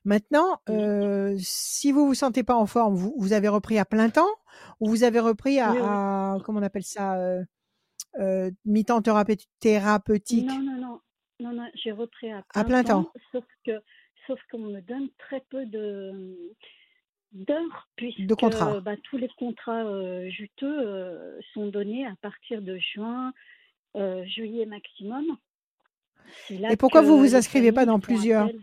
[0.05, 0.79] Maintenant, hum.
[0.79, 4.29] euh, si vous vous sentez pas en forme, vous, vous avez repris à plein temps
[4.79, 5.85] ou vous avez repris à, Oui, oui.
[5.85, 7.43] à comment on appelle ça, euh,
[8.19, 10.47] euh, mi-temps thérapeutique?
[10.47, 11.01] Non, non, non,
[11.39, 11.67] non, non.
[11.73, 13.05] J'ai repris à à plein temps.
[13.05, 13.81] temps, sauf que,
[14.27, 16.53] sauf qu'on me donne très peu de
[17.33, 18.79] d'heures de puisque contrat.
[18.79, 19.83] bah, tous les contrats
[20.29, 23.33] juteux sont donnés à partir de juin,
[24.25, 25.25] juillet maximum.
[26.49, 28.45] Et pourquoi vous vous inscrivez pas dans plusieurs?
[28.45, 28.61] appel.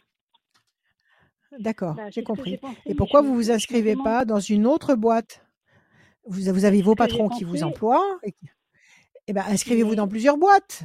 [1.59, 2.57] D'accord, Bah, j'ai compris.
[2.59, 5.45] pensé, Et pourquoi vous me, vous inscrivez pas dans une autre boîte?
[6.25, 8.19] Vous, vous avez vos patrons qui vous emploient.
[8.23, 8.35] Et,
[9.27, 10.85] eh ben, inscrivez-vous dans plusieurs boîtes.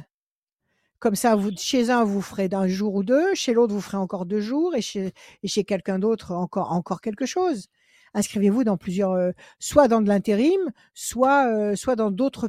[0.98, 3.96] Comme ça, vous, chez un, vous ferez d'un jour ou deux, chez l'autre, vous ferez
[3.98, 5.12] encore deux jours, et chez,
[5.42, 7.68] et chez quelqu'un d'autre, encore, encore quelque chose.
[8.14, 9.30] Inscrivez-vous dans plusieurs, euh,
[9.60, 10.60] soit dans de l'intérim,
[10.94, 12.48] soit, euh, soit dans d'autres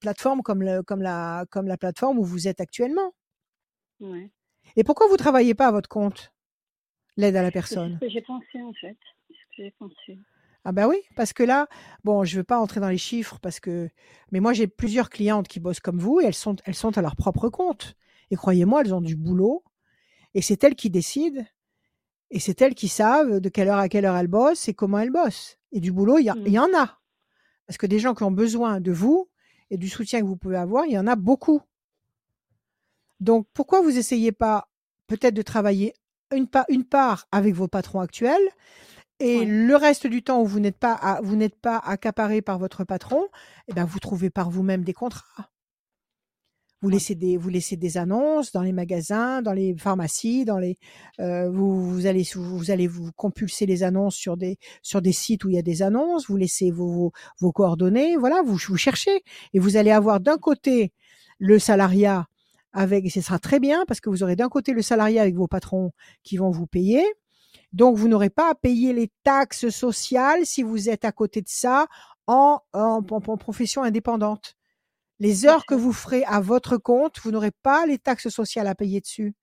[0.00, 3.12] plateformes comme, le, comme, la, comme la plateforme où vous êtes actuellement.
[4.00, 4.30] Ouais.
[4.76, 6.32] Et pourquoi vous travaillez pas à votre compte?
[7.16, 7.94] L'aide à la C'est personne.
[8.00, 8.96] ce que j'ai pensé en fait.
[9.28, 10.18] C'est ce que j'ai pensé.
[10.64, 11.66] Ah bah oui, parce que là,
[12.04, 13.90] bon, je veux pas entrer dans les chiffres parce que,
[14.30, 17.02] mais moi j'ai plusieurs clientes qui bossent comme vous et elles sont, elles sont à
[17.02, 17.96] leur propre compte.
[18.30, 19.64] Et croyez-moi, elles ont du boulot
[20.34, 21.44] et c'est elles qui décident
[22.30, 24.98] et c'est elles qui savent de quelle heure à quelle heure elles bossent et comment
[25.00, 25.58] elles bossent.
[25.72, 27.00] Et du boulot, il y, y en a.
[27.66, 29.28] Parce que des gens qui ont besoin de vous
[29.70, 31.60] et du soutien que vous pouvez avoir, il y en a beaucoup.
[33.20, 34.68] Donc pourquoi vous essayez pas
[35.08, 35.92] peut-être de travailler
[36.34, 38.40] une, pa- une part avec vos patrons actuels
[39.20, 39.44] et Ouais.
[39.46, 42.84] le reste du temps où vous n'êtes pas à- vous n'êtes pas accaparé par votre
[42.84, 43.28] patron,
[43.68, 45.50] eh ben vous trouvez par vous-même des contrats.
[46.80, 46.94] Vous Ouais.
[46.94, 50.78] laissez des vous laissez des annonces dans les magasins, dans les pharmacies, dans les
[51.20, 55.44] euh, vous, vous allez vous allez vous compulser les annonces sur des sur des sites
[55.44, 56.26] où il y a des annonces.
[56.28, 58.16] Vous laissez vos vos, vos coordonnées.
[58.16, 59.22] Voilà, vous vous cherchez
[59.52, 60.92] et vous allez avoir d'un côté
[61.38, 62.26] le salariat
[62.72, 65.34] avec et ce sera très bien parce que vous aurez d'un côté le salariat avec
[65.34, 65.92] vos patrons
[66.22, 67.04] qui vont vous payer.
[67.72, 71.48] Donc vous n'aurez pas à payer les taxes sociales si vous êtes à côté de
[71.48, 71.86] ça
[72.26, 74.56] en, en, en- en profession indépendante.
[75.18, 78.74] Les heures que vous ferez à votre compte, vous n'aurez pas les taxes sociales à
[78.74, 79.34] payer dessus.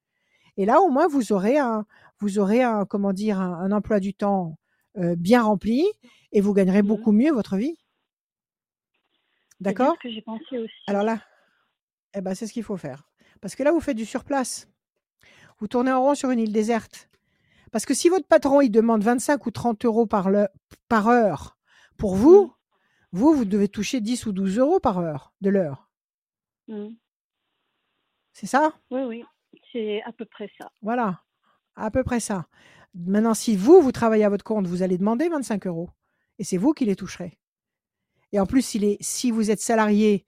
[0.57, 1.85] Et là, au moins, vous aurez un,
[2.19, 4.57] vous aurez un, comment dire, un, un emploi du temps
[4.97, 5.85] euh, bien rempli
[6.33, 6.87] et vous gagnerez Mhm.
[6.87, 7.77] beaucoup mieux votre vie.
[9.59, 9.95] D'accord?
[10.01, 10.73] ce que j'ai pensé aussi.
[10.87, 11.21] Alors là,
[12.13, 13.08] eh ben, c'est ce qu'il faut faire.
[13.41, 14.67] Parce que là, vous faites du surplace.
[15.59, 17.09] Vous tournez en rond sur une île déserte.
[17.71, 20.47] Parce que si votre patron, il demande 25 ou 30 euros par, le-
[20.87, 21.57] par heure
[21.97, 22.49] pour vous, Mhm.
[23.11, 25.89] vous, vous devez toucher 10 ou 12 euros par heure de l'heure.
[26.67, 26.95] Mhm.
[28.33, 28.73] C'est ça?
[28.89, 29.23] Oui, oui,
[29.71, 30.71] c'est à peu près ça.
[30.81, 31.21] Voilà.
[31.75, 32.47] À peu près ça.
[32.95, 35.89] Maintenant, si vous, vous travaillez à votre compte, vous allez demander 25 euros.
[36.39, 37.37] Et c'est vous qui les toucherez.
[38.31, 40.25] Et en plus, si, les, si vous êtes salarié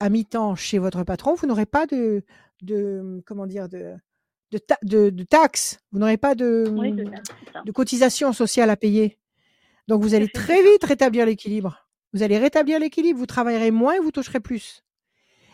[0.00, 2.24] à mi-temps chez votre patron, vous n'aurez pas de,
[2.64, 3.94] de comment dire, de,
[4.50, 5.78] de, ta- de, de taxes.
[5.92, 9.18] Vous n'aurez pas de, Oui, de cotisations sociales à payer.
[9.88, 11.88] Donc, vous allez très vite rétablir l'équilibre.
[12.12, 13.18] Vous allez rétablir l'équilibre.
[13.18, 14.82] Vous travaillerez moins et vous toucherez plus.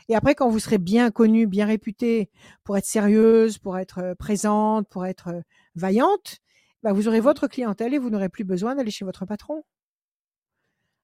[0.09, 2.31] Et après, quand vous serez bien connue, bien réputée
[2.65, 5.43] pour être sérieuse, pour être présente, pour être
[5.77, 6.39] vaillante,
[6.83, 9.65] bah, vous aurez votre clientèle et vous n'aurez plus besoin d'aller chez votre patron.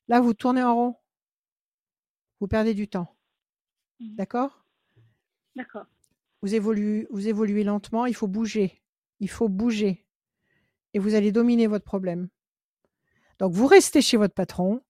[0.08, 0.96] Là, vous tournez en rond.
[2.40, 3.16] Vous perdez du temps.
[4.00, 4.14] Mhm.
[4.16, 4.64] D'accord?
[5.54, 5.86] D'accord.
[6.46, 8.80] Vous évoluez, vous évoluez lentement, il faut bouger.
[9.18, 10.06] Il faut bouger.
[10.94, 12.28] Et vous allez dominer votre problème.
[13.40, 14.80] Donc, vous restez chez votre patron.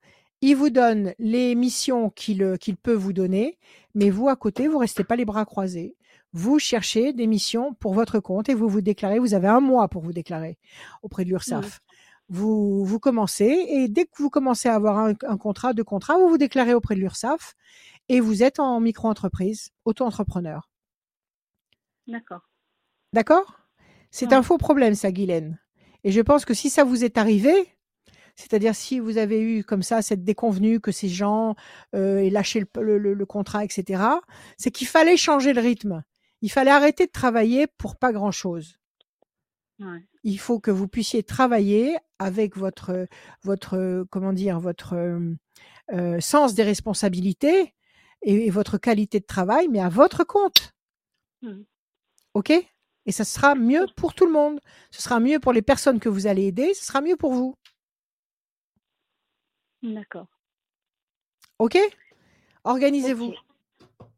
[0.42, 3.58] Il vous donne les missions qu'il euh, peut vous donner,
[3.94, 5.96] mais vous, à côté, vous restez pas les bras croisés.
[6.34, 9.18] Vous cherchez des missions pour votre compte et vous vous déclarez.
[9.18, 10.58] Vous avez un mois pour vous déclarer
[11.02, 11.80] auprès de l'URSSAF.
[12.28, 16.18] Vous, vous commencez et dès que vous commencez à avoir un, un contrat, deux contrats,
[16.18, 17.54] vous vous déclarez auprès de l'URSSAF
[18.10, 20.68] et vous êtes en micro-entreprise, auto-entrepreneur.
[22.06, 22.48] D'accord.
[23.12, 23.60] D'accord?
[24.10, 24.34] C'est Ouais.
[24.34, 25.58] un faux problème, ça, Guylaine.
[26.04, 27.52] Et je pense que si ça vous est arrivé,
[28.36, 31.54] c'est-à-dire si vous avez eu comme ça cette déconvenue que ces gens
[31.94, 34.02] euh, aient lâché le, le- le- le contrat, etc.,
[34.58, 36.02] c'est qu'il fallait changer le rythme.
[36.42, 38.78] Il fallait arrêter de travailler pour pas grand-chose.
[39.80, 40.06] Ouais.
[40.22, 43.06] Il faut que vous puissiez travailler avec votre,
[43.42, 44.94] votre comment dire, votre
[45.92, 47.74] euh, sens des responsabilités
[48.22, 50.72] et, et votre qualité de travail, mais à votre compte.
[51.42, 51.64] Mhm.
[52.36, 52.50] OK?
[52.50, 54.60] Et ça sera mieux pour tout le monde.
[54.90, 57.54] Ce sera mieux pour les personnes que vous allez aider, ce sera mieux pour vous.
[59.82, 60.26] D'accord.
[61.58, 61.78] OK?
[62.64, 63.32] Organisez-vous.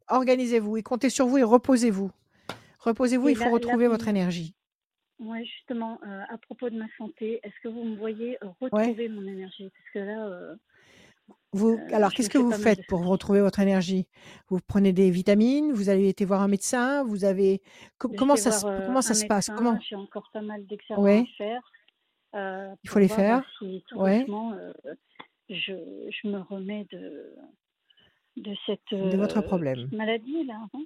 [0.09, 2.11] Organisez-vous et comptez sur vous et reposez-vous.
[2.79, 4.53] Reposez-vous, il faut là- retrouver votre énergie.
[5.19, 9.21] Ouais, justement, euh, à propos de ma santé, est-ce que vous me voyez retrouver mon
[9.25, 9.69] énergie?
[9.69, 10.55] Parce que là, euh,
[11.51, 14.07] Vous, Euh, alors, qu'est-ce que vous faites pour retrouver votre énergie?
[14.49, 17.61] Vous prenez des vitamines Vous avez été voir un médecin Vous avez
[17.97, 19.49] comment ça voir euh, comment ça se passe?
[19.49, 21.21] Comment J'ai encore pas mal d'examens Ouais.
[21.21, 21.61] à faire.
[22.35, 23.43] euh, Il faut les faire.
[23.57, 24.19] Si tout Ouais.
[24.19, 24.71] doucement, euh,
[25.49, 25.73] je,
[26.11, 27.35] je me remets de,
[28.37, 29.85] de cette De votre euh, problème.
[29.87, 30.61] petite maladie là.
[30.73, 30.83] hein.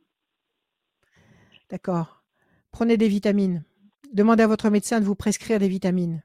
[1.70, 2.24] D'accord.
[2.72, 3.64] Prenez des vitamines.
[4.14, 6.24] Demandez à votre médecin de vous prescrire des vitamines.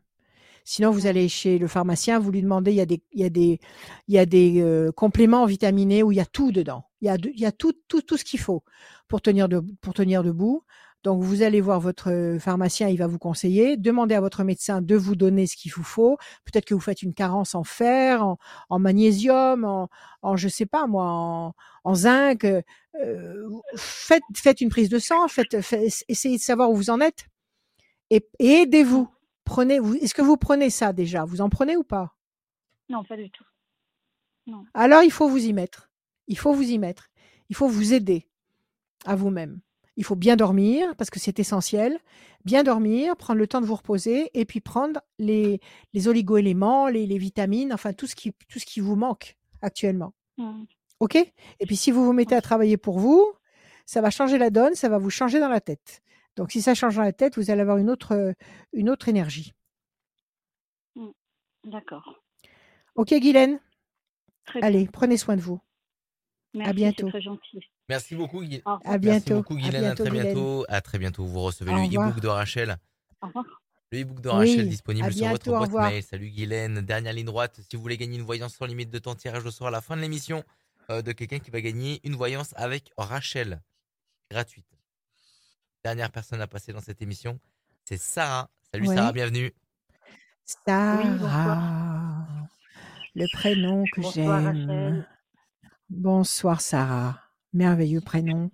[0.70, 3.24] Sinon, vous allez chez le pharmacien, vous lui demandez, il y a des, il y
[3.24, 3.59] a des,
[4.07, 6.85] il y a des euh, compléments vitaminés où il y a tout dedans.
[7.01, 8.62] Il y a, il y a tout, tout, tout ce qu'il faut
[9.09, 10.65] pour tenir, de, pour tenir debout.
[11.05, 13.78] Donc vous allez voir votre pharmacien, il va vous conseiller.
[13.78, 16.19] Demandez à votre médecin de vous donner ce qu'il vous faut.
[16.45, 18.36] Peut-être que vous faites une carence en fer, en,
[18.69, 19.89] en magnésium, en,
[20.20, 21.55] en je sais pas moi, en,
[21.85, 22.45] en zinc.
[22.45, 22.62] Euh,
[23.77, 27.24] faites, faites une prise de sang, faites, faites- essayez de savoir où vous en êtes
[28.11, 29.09] et, et aidez-vous.
[29.49, 31.25] Prenez, est-ce que vous prenez ça déjà?
[31.25, 32.15] Vous en prenez ou pas?
[32.91, 33.47] Non, pas du tout.
[34.47, 34.62] Non.
[34.75, 35.91] Alors il faut vous y mettre.
[36.27, 37.09] Il faut vous y mettre.
[37.49, 38.29] Il faut vous aider
[39.07, 39.61] à vous-même.
[39.97, 41.99] Il faut bien dormir parce que c'est essentiel.
[42.45, 45.61] Bien dormir, prendre le temps de vous reposer et puis prendre les,
[45.95, 50.12] les oligo-éléments, les, les vitamines, enfin tout ce qui, tout ce qui vous manque actuellement.
[50.37, 50.65] Mm.
[51.01, 51.16] OK?
[51.16, 53.33] Et puis si vous vous mettez à travailler pour vous,
[53.87, 56.03] ça va changer la donne, ça va vous changer dans la tête.
[56.39, 58.32] Donc si ça change dans la tête, vous allez avoir une autre, euh,
[58.73, 59.52] une autre énergie.
[61.65, 62.23] D'accord.
[62.94, 63.60] OK Guylaine
[64.47, 64.69] Très bien.
[64.69, 65.60] Allez, prenez soin de vous.
[66.55, 67.06] Merci, bientôt.
[67.06, 67.60] C'est très gentil.
[67.89, 68.62] Merci beaucoup, Guy.
[68.65, 69.35] À Merci bientôt.
[69.35, 69.85] beaucoup, À Guylaine.
[69.85, 70.35] À, bientôt, très Guylaine.
[70.35, 70.65] bientôt.
[70.69, 71.24] À très bientôt.
[71.27, 72.77] Vous recevez le e-book de Rachel.
[73.20, 73.44] Au revoir.
[73.90, 76.02] Le e-book de Oui, Rachel disponible à sur bientôt, votre boîte mail.
[76.05, 76.81] Salut Guylaine.
[76.82, 77.60] Dernière ligne droite.
[77.69, 79.81] Si vous voulez gagner une voyance sans limite de temps, tirage au sort à la
[79.81, 80.44] fin de l'émission
[80.90, 83.60] euh, de quelqu'un qui va gagner une voyance avec Rachel.
[84.31, 84.78] Gratuite.
[85.85, 87.39] Dernière personne à passer dans cette émission,
[87.85, 88.51] c'est Sarah.
[88.73, 88.97] Salut Ouais.
[88.97, 89.53] Sarah, bienvenue.
[90.45, 92.27] Sarah,
[93.15, 95.07] le prénom que j'aime.
[95.89, 97.21] Bonsoir Sarah,
[97.53, 98.51] merveilleux prénom.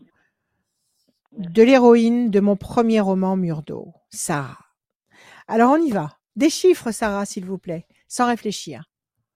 [1.33, 4.59] De l'héroïne de mon premier roman Murdo, Sarah.
[5.49, 6.19] Alors on y va.
[6.37, 8.85] Des chiffres Sarah, s'il vous plaît, sans réfléchir.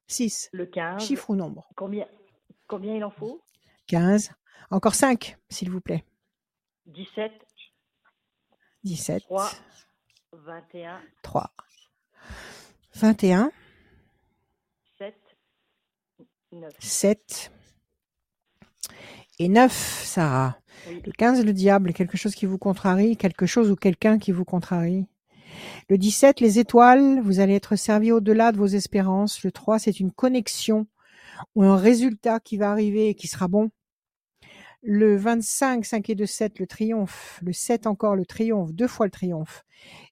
[0.09, 1.03] 6, Le 15.
[1.05, 1.69] chiffre ou nombre?
[1.77, 2.07] Combien,
[2.67, 3.43] combien il en faut?
[3.87, 4.31] 15,
[4.71, 6.05] encore 5, s'il vous plaît.
[6.87, 7.33] 17,
[8.89, 9.51] 17, 3,
[10.33, 11.51] 21, 3,
[12.95, 13.53] 21,
[14.99, 15.15] 7,
[16.53, 16.73] 9.
[16.79, 17.53] 7
[19.41, 20.57] et 9, Sarah.
[20.89, 21.03] Oui.
[21.05, 24.47] Le 15, le diable, quelque chose qui vous contrarie, quelque chose ou quelqu'un qui vous
[24.47, 25.07] contrarie.
[25.91, 29.45] Le 17, les étoiles, vous allez être servi au-delà de vos espérances.
[29.45, 30.87] Le 3, c'est une connexion
[31.55, 33.71] ou un résultat qui va arriver et qui sera bon.
[34.83, 37.41] Le 25, 5 et 2, 7, le triomphe.
[37.43, 39.65] Le 7 encore, le triomphe, deux fois le triomphe.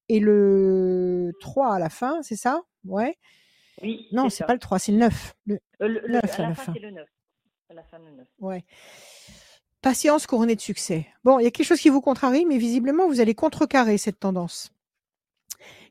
[0.09, 2.62] Et le 3 à la fin, c'est ça?
[2.84, 3.16] Ouais.
[3.82, 5.34] Oui, Non, c'est pas le 3, c'est le 9.
[5.47, 6.72] Le, Euh, le- le- neuf à à la la fin, fin.
[6.72, 7.09] c'est le 9.
[7.70, 8.26] À la fin, le 9.
[8.40, 8.64] Ouais.
[9.82, 11.06] Patience couronnée de succès.
[11.24, 14.18] Bon, il y a quelque chose qui vous contrarie, mais visiblement, vous allez contrecarrer cette
[14.18, 14.72] tendance.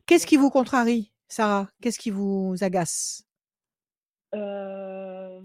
[0.06, 1.69] Qu'est-ce qui vous contrarie, Sarah?
[1.81, 3.24] Qu'est-ce qui vous agace?
[4.36, 5.41] Euh,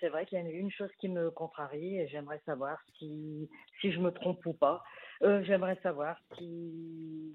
[0.00, 3.48] c'est vrai qu'il y a une chose qui me contrarie et j'aimerais savoir si,
[3.80, 4.82] si je me trompe ou pas.
[5.22, 7.32] Euh, j'aimerais savoir si,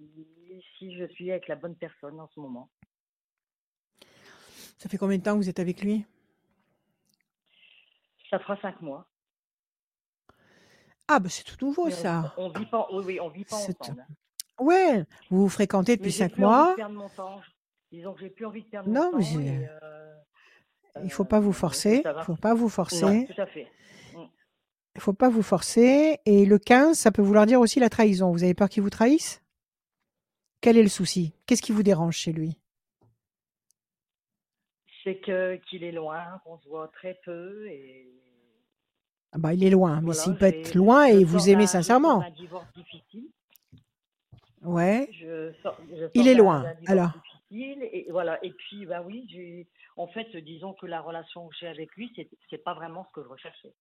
[0.78, 2.70] si je suis avec la bonne personne en ce moment.
[4.78, 6.06] Ça fait combien de temps que vous êtes avec lui?
[8.30, 9.08] Ça fera cinq mois.
[11.08, 12.34] Ah, bah c'est tout nouveau, Mais on- ça.
[12.38, 14.06] On, vit pas, oui, oui, on vit pas ensemble.
[14.60, 16.70] Ouais, vous vous fréquentez Mais depuis cinq plus envie mois.
[16.72, 17.42] de perdre mon temps.
[17.92, 19.30] Disons que j'ai plus envie de perdre Non, mon mais temps.
[19.42, 19.68] j'ai-
[21.04, 22.04] Il faut pas vous euh, forcer.
[22.06, 23.28] Il faut pas vous Non, forcer.
[23.34, 23.68] tout à fait.
[24.96, 26.20] Il faut pas vous forcer.
[26.26, 28.32] Et le 15, ça peut vouloir dire aussi la trahison.
[28.32, 29.42] Vous avez peur qu'il vous trahisse?
[30.60, 31.34] Quel est le souci?
[31.46, 32.58] Qu'est-ce qui vous dérange chez lui?
[35.04, 38.08] C'est que qu'il est loin, qu'on se voit très peu et
[39.32, 42.20] ah bah, Il est loin, mais voilà, s'il peut être loin et vous aimez sincèrement.
[42.20, 43.30] d'un divorce difficile.
[44.62, 45.10] Ouais.
[45.14, 47.12] Je sors, je sors Il est loin, alors.
[47.50, 48.38] difficile et voilà.
[48.46, 49.68] Et puis bah oui, j'ai
[50.02, 53.12] en fait disons que la relation que j'ai avec lui, c'est c'est pas vraiment ce
[53.14, 53.74] que je recherchais.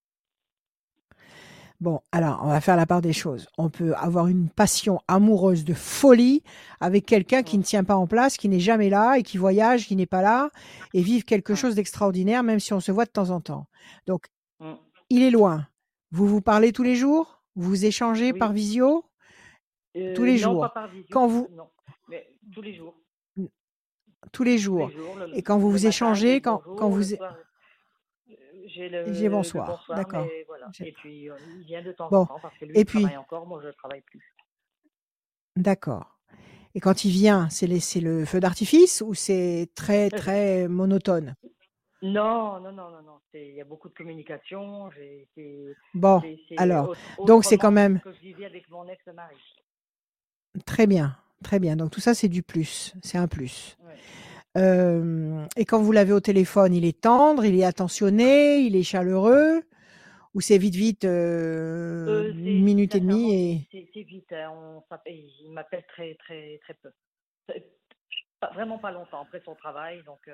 [1.81, 3.49] Bon, alors, on va faire la part des choses.
[3.57, 6.43] On peut avoir une passion amoureuse de folie
[6.79, 9.87] avec quelqu'un qui ne tient pas en place, qui n'est jamais là et qui voyage,
[9.87, 10.51] qui n'est pas là
[10.93, 13.67] et vivre quelque chose d'extraordinaire, même si on se voit de temps en temps.
[14.07, 14.27] Donc,
[14.61, 14.75] Mm.
[15.09, 15.67] il est loin.
[16.11, 17.41] Vous vous parlez tous les jours?
[17.57, 18.39] Vous vous échangez Oui.
[18.39, 19.07] par visio?
[19.97, 20.61] Euh, Tous les non, jours.
[20.61, 21.71] pas par visio, Quand vous- non,
[22.09, 22.95] mais tous les jours.
[24.21, 25.17] Tous les Tous les jours.
[25.17, 27.15] le- Et quand vous vous échangez, quand, bonjour, quand vous...
[27.15, 27.17] euh,
[28.67, 30.27] j'ai le, J'ai le bonsoir, d'accord.
[30.47, 30.69] voilà.
[30.81, 33.01] Et puis euh, il vient de temps Bon, en temps parce que lui et puis-
[33.01, 34.23] travaille encore, moi je travaille plus.
[35.57, 36.19] D'accord.
[36.75, 37.67] Et quand il vient, c'est
[38.01, 41.35] le feu d'artifice ou c'est très, très monotone?
[42.03, 43.21] Non, non, non, non, non.
[43.35, 44.89] Il y a beaucoup de communication.
[45.95, 46.23] Bon,
[46.57, 46.95] alors,
[47.27, 49.37] donc c'est quand même- que je vivais avec mon ex-mari.
[50.65, 51.77] très bien, très bien.
[51.77, 53.77] Donc tout ça, c'est du plus, c'est un plus.
[53.85, 53.95] Ouais.
[54.59, 58.83] Euh, et quand vous l'avez au téléphone, il est tendre, il est attentionné, il est
[58.83, 59.63] chaleureux,
[60.35, 64.33] ou c'est vite, vite, euh, Euh, une minute et demie et c'est- vite.
[64.33, 66.91] hein, on il m'appelle très, très, très peu.
[68.41, 70.03] Pas- Vraiment pas longtemps après son travail.
[70.07, 70.33] Donc, euh,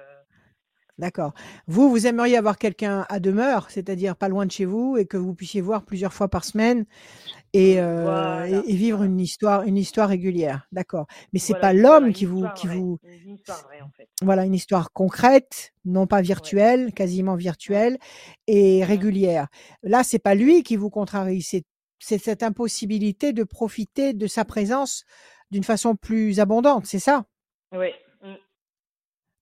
[0.99, 1.35] D'accord.
[1.67, 5.19] Vous, vous aimeriez avoir quelqu'un à demeure, c'est-à-dire pas loin de chez vous, et que
[5.19, 6.87] vous puissiez voir plusieurs fois par semaine
[7.53, 10.67] et, euh, Voilà, et, et vivre une histoire, une histoire régulière.
[10.73, 11.07] D'accord.
[11.33, 14.09] Mais c'est Voilà, pas l'homme qui vous, qui vraie, vous, une histoire vraie en fait.
[14.23, 17.99] voilà, une histoire concrète, non pas virtuelle, quasiment virtuelle
[18.47, 19.49] et régulière.
[19.83, 21.65] Là, c'est pas lui qui vous contrarie, c'est
[21.99, 25.05] cette impossibilité de profiter de sa présence
[25.51, 27.25] d'une façon plus abondante, c'est ça?
[27.73, 27.89] Oui.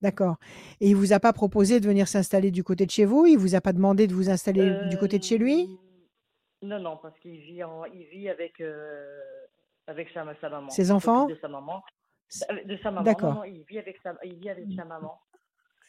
[0.04, 0.36] D'accord.
[0.82, 3.24] Et il vous a pas proposé de venir s'installer du côté de chez vous?
[3.24, 5.62] Il vous a pas demandé de vous installer du côté de chez lui?
[6.62, 9.18] Euh, Non, non, parce qu'il vit, en, il vit avec, euh,
[9.86, 10.68] avec sa, sa maman.
[10.68, 11.24] Ses enfants?
[11.26, 11.82] De sa maman.
[12.50, 13.02] Avec- De sa maman.
[13.02, 13.46] D'accord.
[13.46, 15.18] Il vit avec sa, il vit avec sa maman.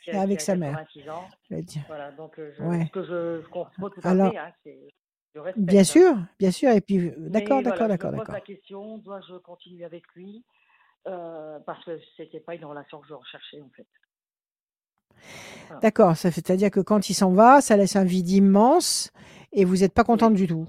[0.05, 0.77] Qui Et a, avec qui a sa mère.
[0.77, 1.27] 86 ans.
[1.51, 1.57] Je.
[1.87, 2.85] Voilà, donc euh, je, Ouais.
[2.85, 4.37] ce que je, je comprends tout à Alors, fait.
[4.37, 5.51] Hein.
[5.57, 5.83] Bien hein.
[5.83, 6.69] sûr, bien sûr.
[6.71, 8.33] Et puis, euh, d'accord, d'accord, d'accord, d'accord.
[8.33, 10.45] la question, dois-je continuer avec lui?
[11.07, 13.85] Euh, Parce que c'était pas une relation que je recherchais en fait.
[15.81, 16.15] D'accord.
[16.15, 19.11] C'est-à-dire que quand il s'en va, ça laisse un vide immense
[19.51, 20.67] et vous n'êtes pas contente du tout.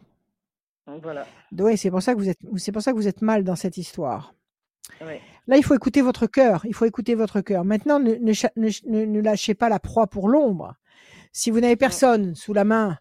[1.03, 1.27] Voilà.
[1.59, 3.57] Oui, c'est pour ça que vous êtes, c'est pour ça que vous êtes mal dans
[3.57, 4.35] cette histoire.
[5.49, 6.65] Là, il faut écouter votre cœur.
[6.67, 7.65] Il faut écouter votre cœur.
[7.65, 10.75] Maintenant, ne, ne, cha- ne, ne- ne lâchez pas la proie pour l'ombre.
[11.33, 12.99] Si vous n'avez personne sous la main,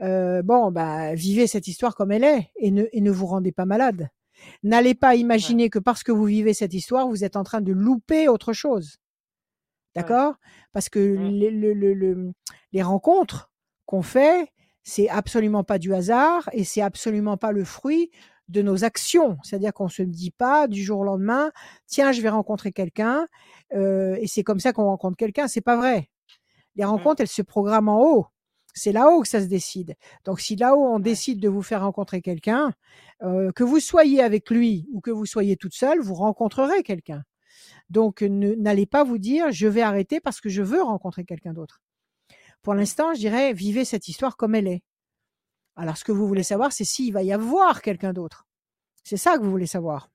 [0.00, 3.52] euh, bon, bah, vivez cette histoire comme elle est et ne, et ne vous rendez
[3.52, 4.08] pas malade.
[4.62, 7.72] N'allez pas imaginer que parce que vous vivez cette histoire, vous êtes en train de
[7.72, 8.96] louper autre chose.
[9.98, 10.34] D'accord?
[10.72, 10.98] Parce que
[11.30, 12.32] les, le- le- le-
[12.72, 13.50] les rencontres
[13.86, 14.48] qu'on fait,
[14.82, 18.10] c'est absolument pas du hasard et c'est absolument pas le fruit
[18.48, 19.36] de nos actions.
[19.42, 21.50] C'est-à-dire qu'on se dit pas du jour au lendemain,
[21.86, 23.26] tiens, je vais rencontrer quelqu'un
[23.74, 25.48] euh, et c'est comme ça qu'on rencontre quelqu'un.
[25.48, 26.08] C'est pas vrai.
[26.76, 28.26] Les rencontres, elles se programment en haut.
[28.74, 29.96] C'est là-haut que ça se décide.
[30.24, 32.72] Donc, si là-haut on décide de vous faire rencontrer quelqu'un,
[33.22, 37.22] euh, que vous soyez avec lui ou que vous soyez toute seule, vous rencontrerez quelqu'un.
[37.90, 41.80] Donc, n'allez pas vous dire, je vais arrêter parce que je veux rencontrer quelqu'un d'autre.
[42.62, 44.82] Pour l'instant, je dirais, vivez cette histoire comme elle est.
[45.76, 48.46] Alors, ce que vous voulez savoir, c'est s'il va y avoir quelqu'un d'autre.
[49.04, 50.10] C'est ça que vous voulez savoir.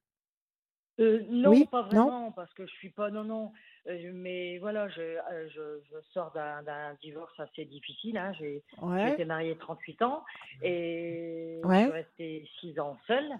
[0.99, 1.87] Euh, non, Oui, pas non.
[1.87, 3.09] vraiment, parce que je suis pas.
[3.09, 3.51] Non, non.
[3.87, 8.17] euh, mais voilà, je, euh, je, je sors d'un divorce assez difficile.
[8.17, 8.31] Hein.
[8.37, 9.13] J'ai Ouais.
[9.13, 10.23] été mariée 38 ans
[10.61, 11.81] et je Ouais.
[11.83, 13.31] suis restée 6 ans seule.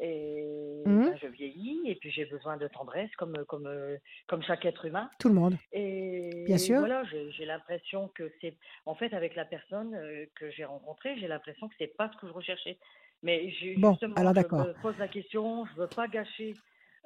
[0.00, 1.04] Et Mhm.
[1.04, 3.96] ben, je vieillis et puis j'ai besoin de tendresse comme, comme, euh,
[4.26, 5.08] comme chaque être humain.
[5.20, 5.56] Tout le monde.
[5.72, 6.78] Et Bien sûr.
[6.78, 8.56] voilà, j'ai l'impression que c'est.
[8.86, 12.16] En fait, avec la personne euh, que j'ai rencontrée, j'ai l'impression que c'est pas ce
[12.20, 12.78] que je recherchais.
[13.22, 16.54] Mais Bon, justement, alors je me pose la question, je veux pas gâcher.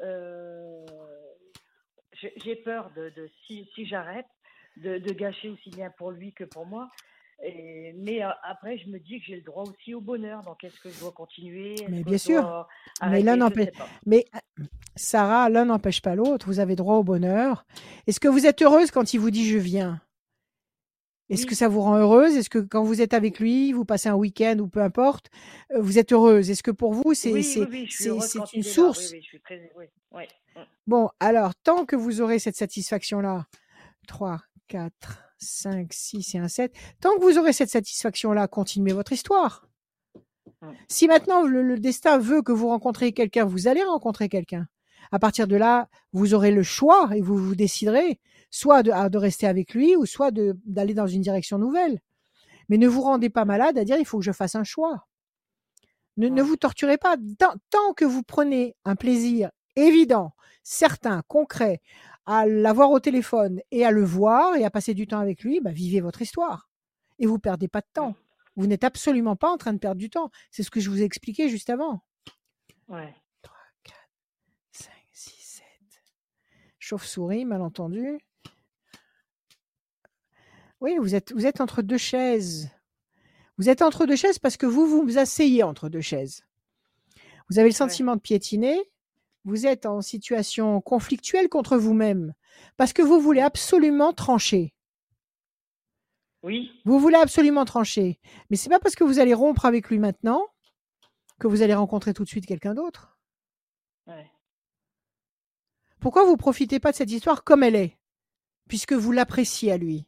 [0.01, 0.85] euh,
[2.21, 4.27] j'ai j'ai peur de, de si, si j'arrête,
[4.77, 6.89] de, de gâcher aussi bien pour lui que pour moi.
[7.43, 10.43] Et, mais euh, après, je me dis que j'ai le droit aussi au bonheur.
[10.43, 11.77] Donc, est-ce que je dois continuer?
[11.89, 12.67] Mais bien sûr.
[13.03, 13.69] Mais l'un n'empêche.
[14.07, 14.25] Mais
[14.97, 16.47] Sarah, l'un n'empêche pas l'autre.
[16.47, 17.65] Vous avez droit au bonheur.
[18.07, 20.01] Est-ce que vous êtes heureuse quand il vous dit je viens?
[21.31, 22.37] Est-ce que ça vous rend heureuse?
[22.37, 25.29] Est-ce que quand vous êtes avec lui, vous passez un week-end ou peu importe,
[25.73, 26.51] euh, vous êtes heureuse?
[26.51, 27.83] Est-ce que pour vous, c'est Oui, oui,
[28.55, 29.71] une source Oui, oui, je suis très.
[29.71, 30.61] Mm.
[30.87, 33.47] Bon, alors, tant que vous aurez cette satisfaction-là,
[34.07, 39.13] 3, 4, 5, 6 et un 7, tant que vous aurez cette satisfaction-là, continuez votre
[39.13, 39.69] histoire.
[40.89, 44.67] Si maintenant le, le destin veut que vous rencontrez quelqu'un, vous allez rencontrer quelqu'un.
[45.13, 48.21] À partir de là, vous aurez le choix et vous vous déciderez
[48.51, 52.01] soit de, à- de rester avec lui ou soit d'aller dans une direction nouvelle.
[52.69, 55.07] Mais ne vous rendez pas malade à dire il faut que je fasse un choix.
[56.17, 57.17] Ne, ne vous torturez pas.
[57.39, 60.33] Tant, tant que vous prenez un plaisir évident,
[60.65, 61.81] certain, concret,
[62.29, 65.61] à l'avoir au téléphone et à le voir et à passer du temps avec lui,
[65.61, 66.69] bah, vivez votre histoire.
[67.19, 68.15] Et vous perdez pas de temps.
[68.55, 70.31] Vous n'êtes absolument pas en train de perdre du temps.
[70.51, 72.03] C'est ce que je vous ai expliqué juste avant.
[72.87, 73.15] Ouais.
[74.73, 75.65] 5, 6, 7.
[76.79, 78.19] Chauve-souris, malentendu.
[80.83, 82.69] Oui, vous êtes, vous êtes entre deux chaises.
[83.57, 86.45] Vous êtes entre deux chaises parce que vous vous asseyez entre deux chaises.
[87.49, 88.79] Vous avez le sentiment de piétiner.
[89.45, 92.35] Vous êtes en situation conflictuelle contre vous-même
[92.77, 94.75] parce que vous voulez absolument trancher.
[96.43, 96.71] Oui.
[96.85, 98.21] Vous voulez absolument trancher.
[98.51, 100.47] Mais c'est pas parce que vous allez rompre avec lui maintenant
[101.41, 103.19] que vous allez rencontrer tout de suite quelqu'un d'autre.
[104.07, 104.31] Ouais.
[106.01, 107.99] Pourquoi vous profitez pas de cette histoire comme elle est,
[108.69, 110.07] puisque vous l'appréciez à lui?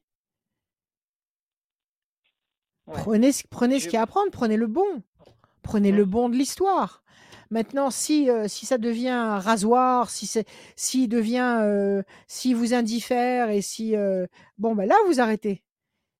[2.86, 5.02] Prenez, ce- prenez ce qu'il y a à prendre, prenez le bon,
[5.62, 7.02] prenez le bon de l'histoire.
[7.50, 10.46] Maintenant, si euh, si ça devient un rasoir, si c'est
[10.76, 14.26] s'il devient euh, si vous indiffère et si euh,
[14.58, 15.62] bon ben là vous arrêtez.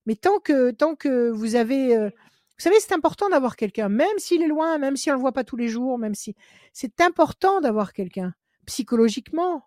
[0.06, 4.18] Mais tant que tant que vous avez euh, vous savez, c'est important d'avoir quelqu'un, même
[4.18, 6.34] s'il est loin, même si on le voit pas tous les jours, même si
[6.74, 8.34] c'est important d'avoir quelqu'un.
[8.66, 9.64] Psychologiquement,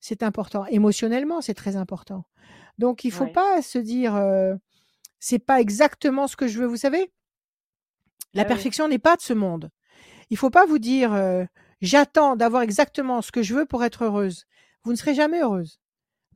[0.00, 0.64] c'est important.
[0.66, 2.24] Émotionnellement, c'est très important.
[2.78, 3.32] Donc il faut Ouais.
[3.32, 4.54] pas se dire euh,
[5.18, 6.66] c'est pas exactement ce que je veux.
[6.66, 7.10] Vous savez,
[8.36, 8.48] la Ah oui.
[8.48, 9.70] perfection n'est pas de ce monde.
[10.30, 11.44] Il faut pas vous dire euh,
[11.80, 14.44] j'attends d'avoir exactement ce que je veux pour être heureuse.
[14.84, 15.80] Vous ne serez jamais heureuse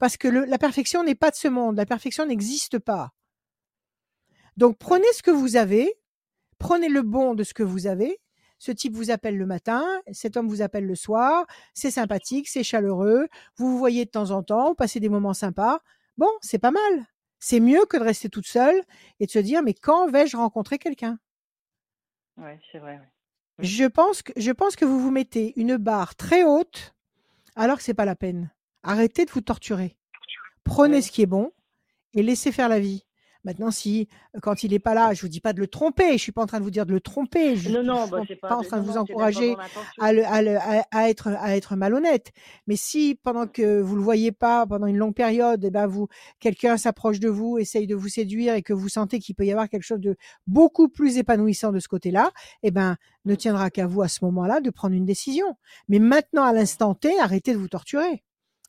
[0.00, 1.76] parce que le- la perfection n'est pas de ce monde.
[1.76, 3.12] La perfection n'existe pas.
[4.56, 5.92] Donc prenez ce que vous avez,
[6.58, 8.18] prenez le bon de ce que vous avez.
[8.58, 9.82] Ce type vous appelle le matin,
[10.12, 14.32] cet homme vous appelle le soir, c'est sympathique, c'est chaleureux, vous vous voyez de temps
[14.32, 15.80] en temps, vous passez des moments sympas.
[16.18, 17.06] Bon, c'est pas mal.
[17.38, 18.82] C'est mieux que de rester toute seule
[19.18, 21.18] et de se dire mais quand vais-je rencontrer quelqu'un?
[22.40, 22.94] Ouais, c'est vrai.
[22.98, 23.64] ouais.
[23.64, 26.94] Je pense que je pense que vous vous mettez une barre très haute
[27.56, 28.50] alors que c'est pas la peine.
[28.82, 29.96] Arrêtez de vous torturer.
[30.64, 31.02] Prenez Ouais.
[31.02, 31.52] ce qui est bon
[32.14, 33.04] et laissez faire la vie.
[33.44, 34.06] Maintenant, si
[34.42, 36.12] quand il est pas là, je vous dis pas de le tromper.
[36.12, 37.56] Je suis pas en train de vous dire de le tromper.
[37.56, 37.70] Je,
[38.06, 39.56] je bah, suis pas, pas, en train de vous non, encourager
[39.98, 42.32] à, le- à, le- à- à être à être malhonnête.
[42.66, 46.08] Mais si pendant que vous le voyez pas pendant une longue période, eh ben vous
[46.38, 49.52] quelqu'un s'approche de vous, essaye de vous séduire et que vous sentez qu'il peut y
[49.52, 52.30] avoir quelque chose de beaucoup plus épanouissant de ce côté-là,
[52.62, 55.56] eh ben ne tiendra qu'à vous à ce moment-là de prendre une décision.
[55.88, 58.22] Mais maintenant à l'instant T, arrêtez de vous torturer.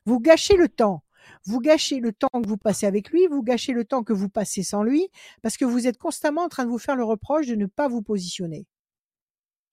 [0.05, 1.03] Vous gâchez le temps.
[1.45, 4.29] Vous gâchez le temps que vous passez avec lui, vous gâchez le temps que vous
[4.29, 5.09] passez sans lui,
[5.41, 7.87] parce que vous êtes constamment en train de vous faire le reproche de ne pas
[7.87, 8.65] vous positionner.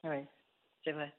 [0.05, 0.29] Ouais,
[0.85, 1.15] c'est vrai.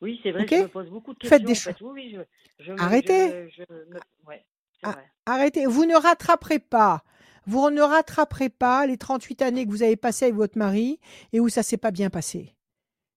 [0.00, 1.30] Oui, c'est vrai, Ok je me pose beaucoup de questions.
[1.30, 1.74] Faites des choses.
[1.80, 2.10] Oui, oui,
[2.58, 3.32] je, je Arrêtez.
[3.48, 4.44] Je, je me, ouais,
[4.80, 5.12] c'est Ah, vrai.
[5.26, 7.04] Arrêtez, vous ne rattraperez pas.
[7.46, 11.00] Vous ne rattraperez pas les 38 années que vous avez passées avec votre mari
[11.32, 12.54] et où ça s'est pas bien passé.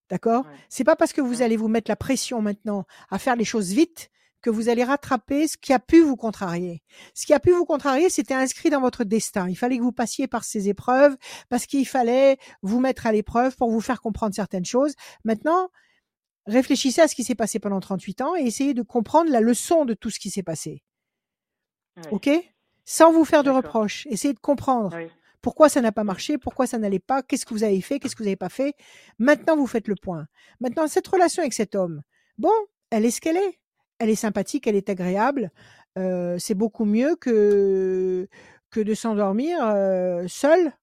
[0.10, 0.46] D'accord?
[0.46, 0.62] Ouais.
[0.70, 1.44] C'est pas parce que vous Ouais.
[1.44, 4.11] allez vous mettre la pression maintenant à faire les choses vite
[4.42, 6.82] que vous allez rattraper ce qui a pu vous contrarier.
[7.14, 9.48] Ce qui a pu vous contrarier, c'était inscrit dans votre destin.
[9.50, 11.16] Il fallait que vous passiez par ces épreuves
[11.50, 14.94] parce qu'il fallait vous mettre à l'épreuve pour vous faire comprendre certaines choses.
[15.24, 15.70] Maintenant,
[16.46, 19.86] réfléchissez à ce qui s'est passé pendant 38 ans et essayez de comprendre la leçon
[19.86, 20.84] de tout ce qui s'est passé.
[22.12, 22.30] OK?
[22.84, 24.08] Sans vous faire de reproches.
[24.10, 24.98] Essayez de comprendre
[25.42, 28.16] pourquoi ça n'a pas marché, pourquoi ça n'allait pas, qu'est-ce que vous avez fait, qu'est-ce
[28.16, 28.76] que vous n'avez pas fait.
[29.18, 30.28] Maintenant, vous faites le point.
[30.60, 32.02] Maintenant, cette relation avec cet homme,
[32.38, 32.54] bon,
[32.90, 33.60] elle est ce qu'elle est.
[34.02, 35.52] Elle est sympathique, elle est agréable.
[35.98, 38.28] Euh, c'est beaucoup mieux que,
[38.72, 39.58] que de s'endormir
[40.28, 40.74] seul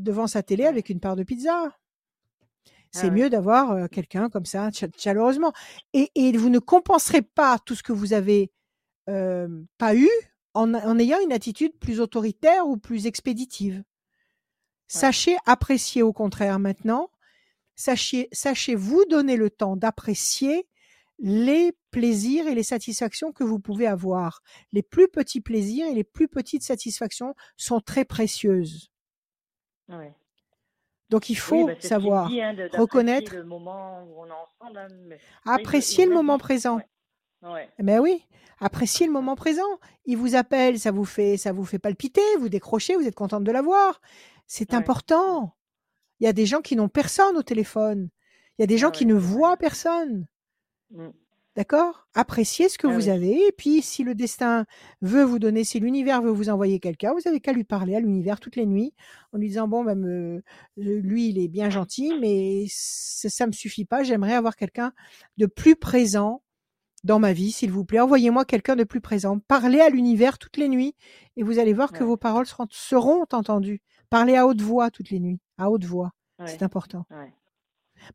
[0.00, 1.76] devant sa télé avec une part de pizza.
[2.92, 3.10] C'est Ah ouais.
[3.10, 5.52] mieux d'avoir quelqu'un comme ça, cha- chaleureusement.
[5.94, 8.52] Et, et vous ne compenserez pas tout ce que vous avez
[9.06, 10.08] pas eu
[10.54, 13.82] en, en ayant une attitude plus autoritaire ou plus expéditive.
[14.86, 17.10] Sachez apprécier au contraire maintenant.
[17.74, 20.68] Sachez, sachez vous donner le temps d'apprécier
[21.18, 24.42] les plaisirs et les satisfactions que vous pouvez avoir.
[24.72, 28.90] Les plus petits plaisirs et les plus petites satisfactions sont très précieuses.
[29.88, 30.12] Ouais.
[31.10, 34.78] Donc il Oui, faut bah, savoir dit, hein, reconnaître, le moment où on est ensemble.
[34.78, 36.78] hein, mais apprécier le moment présent.
[37.42, 37.50] Ouais.
[37.50, 37.68] Ouais.
[37.78, 38.24] Ben oui,
[38.60, 39.78] appréciez le moment présent.
[40.06, 43.44] Il vous appelle, ça vous fait, ça vous fait palpiter, vous décrochez, vous êtes contente
[43.44, 44.00] de l'avoir.
[44.46, 45.54] C'est important.
[46.20, 48.08] Il y a des gens qui n'ont personne au téléphone.
[48.58, 50.26] Il y a des gens Ah qui ne voient personne.
[51.54, 52.06] D'accord?
[52.14, 53.10] Appréciez ce que Ah vous oui.
[53.10, 53.46] avez.
[53.46, 54.64] Et puis, si le destin
[55.02, 58.00] veut vous donner, si l'univers veut vous envoyer quelqu'un, vous avez qu'à lui parler à
[58.00, 58.94] l'univers toutes les nuits
[59.32, 60.42] en lui disant bon, ben, me-
[60.78, 64.02] lui, il est bien gentil, mais ça, ça me suffit pas.
[64.02, 64.92] J'aimerais avoir quelqu'un
[65.36, 66.42] de plus présent
[67.04, 68.00] dans ma vie, s'il vous plaît.
[68.00, 69.38] Envoyez-moi quelqu'un de plus présent.
[69.40, 70.94] Parlez à l'univers toutes les nuits
[71.36, 73.82] et vous allez voir que vos paroles seront, seront entendues.
[74.08, 76.12] Parlez à haute voix toutes les nuits, à haute voix.
[76.38, 76.46] Ouais.
[76.46, 77.04] C'est important.
[77.10, 77.32] Ouais.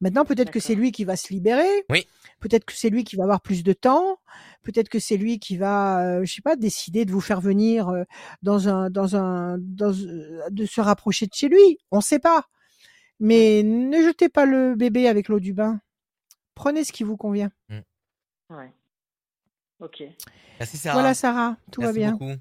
[0.02, 1.86] Maintenant, peut-être que c'est lui qui va se libérer.
[1.90, 2.08] Oui.
[2.40, 4.20] Peut-être que c'est lui qui va avoir plus de temps.
[4.64, 7.90] Peut-être que c'est lui qui va, euh, je sais pas, décider de vous faire venir
[7.90, 8.04] euh,
[8.42, 11.80] dans un, dans un, dans, euh, de se rapprocher de chez lui.
[11.92, 12.46] On ne sait pas.
[13.20, 15.80] Mais ne jetez pas le bébé avec l'eau du bain.
[16.54, 17.52] Prenez ce qui vous convient.
[18.50, 18.72] Ouais.
[19.80, 20.04] Ok.
[20.60, 20.94] Merci Sarah.
[20.94, 22.12] Voilà, Sarah, tout Merci va bien.
[22.12, 22.34] beaucoup.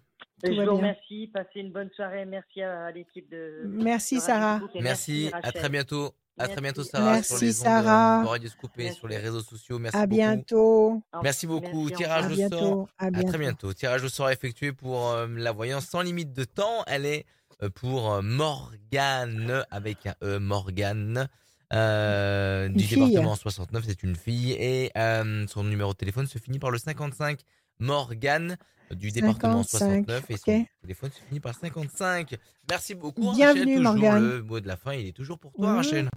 [0.43, 0.79] Tout je va vous bien.
[0.79, 1.31] remercie.
[1.33, 2.25] Passez une bonne soirée.
[2.25, 3.63] Merci à, l'équipe de.
[3.65, 4.61] Merci, de Sarah.
[4.81, 6.13] Merci, à très bientôt.
[6.39, 6.63] À très Merci.
[6.63, 8.23] bientôt Sarah Merci, sur les ondes Sarah.
[8.23, 8.99] de Radio Scoop et Merci.
[8.99, 9.79] sur les réseaux sociaux.
[9.79, 10.17] Merci À beaucoup.
[10.21, 11.03] bientôt.
[11.23, 11.85] Merci beaucoup.
[11.89, 12.37] merci, Tirage au sort.
[12.37, 12.89] bientôt.
[12.99, 13.73] À très bientôt.
[13.73, 16.85] Tirage au sort effectué pour euh, la voyance sans limite de temps.
[16.87, 17.25] Elle est
[17.63, 21.29] euh, pour euh, Morgane avec un E, Morgane.
[21.73, 22.97] euh, du fille.
[23.07, 26.79] département 69, c'est une fille et euh, son numéro de téléphone se finit par le
[26.79, 27.41] 55.
[27.79, 28.57] Morgane
[28.93, 32.37] euh, du département 55, 69 et son téléphone se finit par 55.
[32.71, 33.83] Merci beaucoup Bienvenue, Rachel.
[33.85, 34.23] Toujours Morgane.
[34.29, 35.77] le mot de la fin, il est toujours pour toi Mhm.
[35.77, 36.09] Rachel.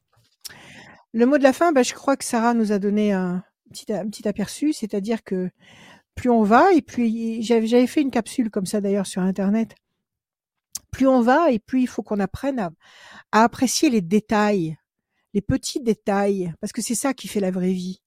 [1.14, 4.28] Le mot de la fin, bah, je crois que Sarah nous a donné un petit,
[4.28, 5.50] aperçu, c'est-à-dire que
[6.16, 9.76] plus on va, et puis j'avais fait une capsule comme ça d'ailleurs sur Internet,
[10.92, 12.72] plus on va, et plus il faut qu'on apprenne à,
[13.32, 14.78] à apprécier les détails,
[15.34, 18.02] les petits détails, parce que c'est ça qui fait la vraie vie.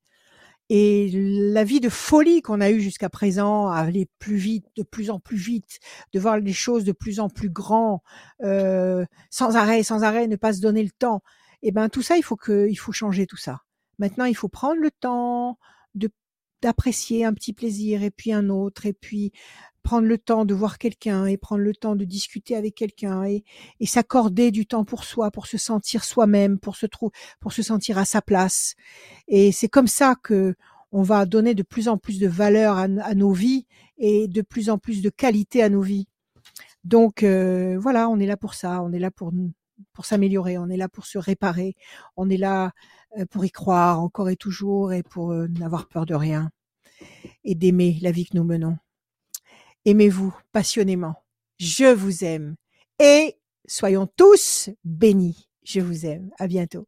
[0.69, 4.83] et la vie de folie qu'on a eue jusqu'à présent, à aller plus vite, de
[4.83, 5.81] plus en plus vite,
[6.15, 8.03] de voir les choses de plus en plus grand,
[8.43, 11.23] euh, sans arrêt, sans arrêt, ne pas se donner le temps.
[11.63, 13.61] Et ben tout ça, il faut que, il faut changer tout ça.
[13.99, 15.59] Maintenant, il faut prendre le temps
[15.95, 16.11] de
[16.63, 19.33] d'apprécier un petit plaisir et puis un autre et puis
[19.83, 23.43] prendre le temps de voir quelqu'un et prendre le temps de discuter avec quelqu'un et,
[23.81, 27.63] et s'accorder du temps pour soi, pour se sentir soi-même, pour se trouver, pour se
[27.63, 28.77] sentir à sa place.
[29.27, 30.55] Et c'est comme ça que
[30.93, 33.67] on va donner de plus en plus de valeur à, nos vies
[33.99, 36.07] et de plus en plus de qualité à nos vies.
[36.85, 39.33] Donc euh, voilà, on est là pour ça, on est là pour
[39.93, 41.75] pour s'améliorer, on est là pour se réparer,
[42.17, 42.73] on est là
[43.19, 46.51] euh, pour y croire encore et toujours et pour euh, n'avoir peur de rien
[47.45, 48.79] et d'aimer la vie que nous menons.
[49.85, 51.15] Aimez-vous passionnément.
[51.59, 52.57] Je vous aime.
[52.99, 53.37] Et
[53.67, 55.49] soyons tous bénis.
[55.65, 56.31] Je vous aime.
[56.39, 56.87] À bientôt.